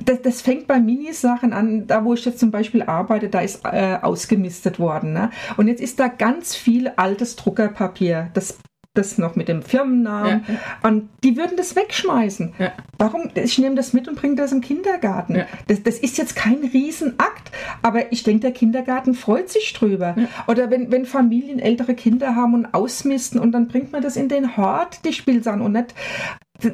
Das, 0.04 0.22
das 0.22 0.42
fängt 0.42 0.68
bei 0.68 0.82
Minisachen 0.82 1.54
an, 1.54 1.88
da 1.88 2.04
wo 2.04 2.14
ich 2.14 2.26
jetzt 2.26 2.40
zum 2.40 2.52
Beispiel 2.52 2.84
arbeite, 2.84 3.30
da 3.30 3.40
ist 3.40 3.62
äh, 3.64 3.98
ausgemistet 4.02 4.78
worden. 4.78 5.14
Ne? 5.14 5.30
Und 5.56 5.70
jetzt 5.70 5.82
ist 5.82 6.02
da 6.02 6.10
ganz 6.10 6.54
viel 6.54 6.90
altes 6.98 7.38
Druckerpapier. 7.38 8.30
Das 8.34 8.58
das 8.98 9.18
noch 9.18 9.36
mit 9.36 9.48
dem 9.48 9.62
Firmennamen. 9.62 10.46
Und 10.84 11.10
die 11.24 11.38
würden 11.38 11.58
das 11.58 11.76
wegschmeißen. 11.76 12.54
Ja. 12.58 12.72
Warum? 12.98 13.30
Ich 13.36 13.58
nehme 13.58 13.76
das 13.76 13.94
mit 13.94 14.08
und 14.08 14.16
bringe 14.16 14.36
das 14.36 14.52
im 14.52 14.62
Kindergarten. 14.62 15.36
Ja. 15.36 15.46
Das, 15.68 15.84
das 15.84 16.00
ist 16.00 16.18
jetzt 16.18 16.36
kein 16.36 16.64
Riesenakt, 16.74 17.52
aber 17.82 18.12
ich 18.12 18.24
denke, 18.24 18.42
der 18.42 18.52
Kindergarten 18.52 19.14
freut 19.14 19.50
sich 19.50 19.74
drüber. 19.74 20.16
Oder 20.48 20.70
wenn, 20.70 20.92
wenn 20.92 21.06
Familien 21.06 21.60
ältere 21.60 21.96
Kinder 21.96 22.36
haben 22.36 22.54
und 22.54 22.74
ausmisten 22.74 23.40
und 23.40 23.52
dann 23.52 23.68
bringt 23.68 23.92
man 23.92 24.02
das 24.02 24.16
in 24.16 24.30
den 24.30 24.58
Hort, 24.58 25.06
die 25.06 25.14
Spielsachen 25.14 25.62
und 25.62 25.74
nicht 25.74 25.94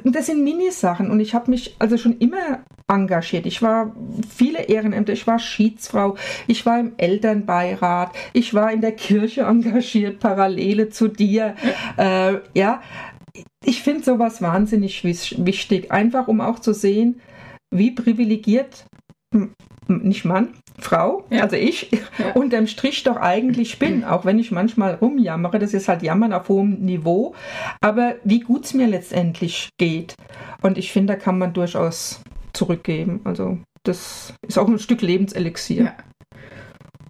das 0.04 0.28
sind 0.28 0.44
Minisachen 0.44 1.10
und 1.10 1.20
ich 1.20 1.34
habe 1.34 1.50
mich 1.50 1.76
also 1.80 1.98
schon 1.98 2.18
immer 2.20 2.64
engagiert. 2.88 3.46
Ich 3.46 3.62
war 3.62 3.96
viele 4.30 4.64
Ehrenämter, 4.64 5.14
ich 5.14 5.26
war 5.28 5.40
Schiedsfrau, 5.40 6.16
ich 6.48 6.66
war 6.66 6.80
im 6.80 6.94
Elternbeirat, 6.98 8.12
ich 8.34 8.54
war 8.54 8.72
in 8.72 8.82
der 8.82 8.92
Kirche 8.92 9.42
engagiert, 9.42 10.20
Parallele 10.20 10.90
zu 10.90 11.08
dir. 11.08 11.56
Äh, 11.98 12.40
ja, 12.54 12.82
ich 13.64 13.82
finde 13.82 14.04
sowas 14.04 14.42
wahnsinnig 14.42 15.04
wichtig, 15.04 15.92
einfach 15.92 16.28
um 16.28 16.42
auch 16.42 16.60
zu 16.60 16.74
sehen, 16.74 17.22
wie 17.74 17.92
privilegiert 17.92 18.86
nicht 20.00 20.26
Mann, 20.26 20.50
Frau, 20.80 21.26
ja. 21.30 21.44
also 21.44 21.56
ich, 21.56 21.92
ja. 21.92 22.32
unterm 22.34 22.68
Strich 22.68 23.04
doch 23.04 23.18
eigentlich 23.18 23.80
bin, 23.80 24.04
auch 24.04 24.26
wenn 24.26 24.40
ich 24.40 24.52
manchmal 24.52 24.96
rumjammere, 24.96 25.60
das 25.60 25.74
ist 25.74 25.88
halt 25.88 26.04
Jammern 26.04 26.34
auf 26.34 26.50
hohem 26.50 26.80
Niveau, 26.82 27.36
aber 27.82 28.16
wie 28.24 28.40
gut 28.40 28.66
es 28.66 28.74
mir 28.74 28.88
letztendlich 28.88 29.70
geht. 29.78 30.16
Und 30.62 30.78
ich 30.78 30.92
finde, 30.92 31.14
da 31.14 31.20
kann 31.20 31.38
man 31.38 31.54
durchaus 31.54 32.22
zurückgeben. 32.54 33.22
Also 33.24 33.60
das 33.84 34.34
ist 34.48 34.58
auch 34.58 34.68
ein 34.68 34.80
Stück 34.80 35.02
Lebenselixier. 35.02 35.84
Ja. 35.84 35.96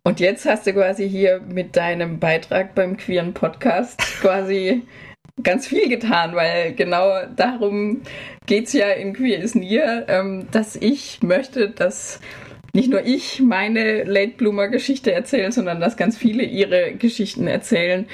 Und 0.03 0.19
jetzt 0.19 0.45
hast 0.45 0.65
du 0.65 0.73
quasi 0.73 1.07
hier 1.07 1.41
mit 1.41 1.75
deinem 1.75 2.19
Beitrag 2.19 2.73
beim 2.73 2.97
queeren 2.97 3.34
Podcast 3.34 3.99
quasi 4.21 4.84
ganz 5.43 5.67
viel 5.67 5.89
getan, 5.89 6.36
weil 6.36 6.73
genau 6.73 7.25
darum 7.36 8.01
geht 8.45 8.67
es 8.67 8.73
ja 8.73 8.89
in 8.89 9.13
Queer 9.13 9.39
is 9.39 9.55
Near, 9.55 10.05
ähm, 10.09 10.47
dass 10.51 10.75
ich 10.75 11.21
möchte, 11.21 11.69
dass 11.69 12.19
nicht 12.74 12.89
nur 12.89 13.05
ich 13.05 13.41
meine 13.41 14.03
Late 14.03 14.34
Bloomer 14.38 14.69
Geschichte 14.69 15.11
erzähle, 15.11 15.51
sondern 15.51 15.80
dass 15.80 15.97
ganz 15.97 16.17
viele 16.17 16.43
ihre 16.43 16.93
Geschichten 16.93 17.47
erzählen, 17.47 18.07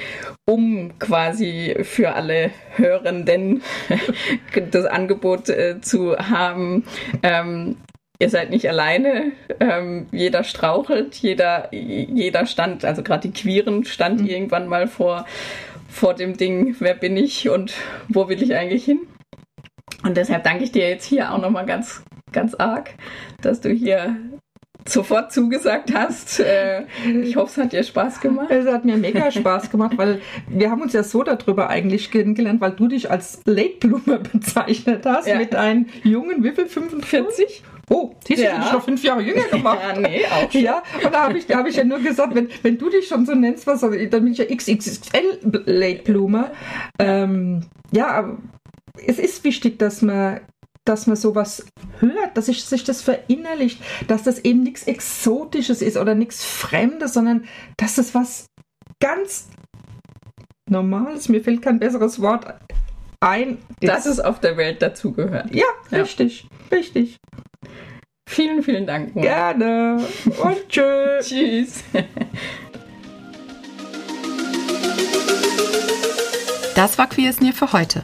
um 0.46 0.98
quasi 1.00 1.76
für 1.84 2.14
alle 2.14 2.52
Hörenden 2.76 3.62
das 4.72 4.86
Angebot 4.86 5.50
äh, 5.50 5.80
zu 5.82 6.18
haben. 6.18 6.86
Ähm, 7.22 7.78
ihr 8.20 8.30
seid 8.30 8.50
nicht 8.50 8.68
alleine. 8.68 9.32
Ähm, 9.60 10.08
jeder 10.12 10.44
strauchelt, 10.44 11.16
jeder, 11.16 11.70
jeder 11.72 12.46
stand, 12.46 12.84
also 12.84 13.04
gerade 13.04 13.30
die 13.30 13.40
Queeren 13.40 13.86
stand 13.86 14.22
mhm. 14.22 14.28
irgendwann 14.28 14.68
mal 14.68 14.88
vor, 14.88 15.26
vor 15.88 16.14
dem 16.14 16.36
Ding, 16.36 16.76
wer 16.80 16.96
bin 16.96 17.16
ich 17.16 17.50
und 17.50 17.74
wo 18.08 18.28
will 18.28 18.42
ich 18.42 18.56
eigentlich 18.56 18.86
hin? 18.86 19.02
Und 20.04 20.18
deshalb 20.18 20.44
danke 20.44 20.64
ich 20.64 20.72
dir 20.72 20.90
jetzt 20.90 21.06
hier 21.06 21.32
auch 21.32 21.40
nochmal 21.40 21.66
ganz, 21.66 22.04
ganz 22.32 22.56
arg, 22.56 22.94
dass 23.42 23.62
du 23.62 23.70
hier 23.70 24.16
sofort 24.90 25.32
zugesagt 25.32 25.94
hast. 25.94 26.40
Äh, 26.40 26.84
ich 27.24 27.36
hoffe, 27.36 27.52
es 27.52 27.58
hat 27.66 27.74
dir 27.74 27.84
Spaß 27.84 28.22
gemacht. 28.22 28.52
Es 28.52 28.68
hat 28.68 28.86
mir 28.86 28.98
mega 28.98 29.32
Spaß 29.32 29.70
gemacht, 29.70 29.98
weil 29.98 30.22
wir 30.48 30.72
haben 30.72 30.82
uns 30.82 30.94
ja 30.94 31.04
so 31.04 31.24
darüber 31.24 31.70
eigentlich 31.70 32.12
kennengelernt, 32.12 32.62
weil 32.62 32.72
du 32.72 32.88
dich 32.88 33.10
als 33.10 33.42
Late 33.46 33.88
Bloomer 33.88 34.20
bezeichnet 34.20 35.06
hast 35.06 35.28
ja. 35.28 35.38
mit 35.38 35.56
einem 35.56 35.88
jungen, 36.04 36.44
wie 36.44 36.52
viel, 36.52 36.68
45? 36.68 37.64
Oh, 37.90 38.12
siehst 38.26 38.42
du, 38.42 38.46
ja. 38.46 38.74
noch 38.74 38.84
fünf 38.84 39.02
Jahre 39.04 39.22
jünger 39.22 39.48
gemacht. 39.48 39.80
ja, 39.96 40.00
nee, 40.00 40.26
auch 40.26 40.52
schon. 40.52 40.62
Ja, 40.62 40.84
und 41.04 41.14
da 41.14 41.24
habe 41.24 41.38
ich, 41.38 41.48
hab 41.50 41.66
ich 41.66 41.76
ja 41.78 41.86
nur 41.86 42.00
gesagt, 42.00 42.36
wenn, 42.36 42.50
wenn 42.62 42.78
du 42.78 42.90
dich 42.90 43.08
schon 43.08 43.26
so 43.26 43.34
nennst, 43.34 43.66
was, 43.66 43.80
dann 43.80 43.92
bin 43.92 44.28
ich 44.28 44.40
ja 44.40 44.46
XXL 44.46 45.40
Late 45.66 46.04
Bloomer. 46.04 46.52
Ähm, 47.00 47.62
ja, 47.92 48.08
aber 48.08 48.38
es 49.06 49.20
ist 49.20 49.44
wichtig, 49.46 49.80
dass 49.80 50.02
man 50.02 50.42
dass 50.88 51.08
man 51.08 51.16
sowas 51.16 51.66
hört, 52.00 52.36
dass 52.36 52.46
sich 52.46 52.84
das 52.84 53.02
verinnerlicht, 53.02 53.82
dass 54.08 54.24
das 54.24 54.40
eben 54.40 54.64
nichts 54.64 54.84
Exotisches 54.84 55.82
ist 55.82 55.98
oder 55.98 56.16
nichts 56.16 56.46
Fremdes, 56.46 57.14
sondern 57.14 57.46
dass 57.78 57.96
das 57.96 58.14
was 58.16 58.48
ganz 59.00 59.48
Normales, 60.70 61.30
mir 61.30 61.42
fällt 61.42 61.62
kein 61.62 61.80
besseres 61.80 62.22
Wort 62.22 62.46
ein. 63.22 63.58
Dass 63.80 64.06
es 64.06 64.20
auf 64.20 64.40
der 64.42 64.58
Welt 64.58 64.82
dazugehört. 64.82 65.54
Ja, 65.54 65.66
ja, 65.92 66.00
richtig, 66.00 66.48
richtig. 66.72 67.18
Vielen, 68.30 68.62
vielen 68.62 68.86
Dank. 68.86 69.16
Mo. 69.16 69.22
Gerne. 69.22 70.06
Und 70.26 70.58
tschüss. 70.70 71.30
tschüss. 71.30 71.84
Das 76.76 76.98
war 76.98 77.08
Queer 77.08 77.34
Near 77.40 77.54
für 77.54 77.72
heute. 77.72 78.04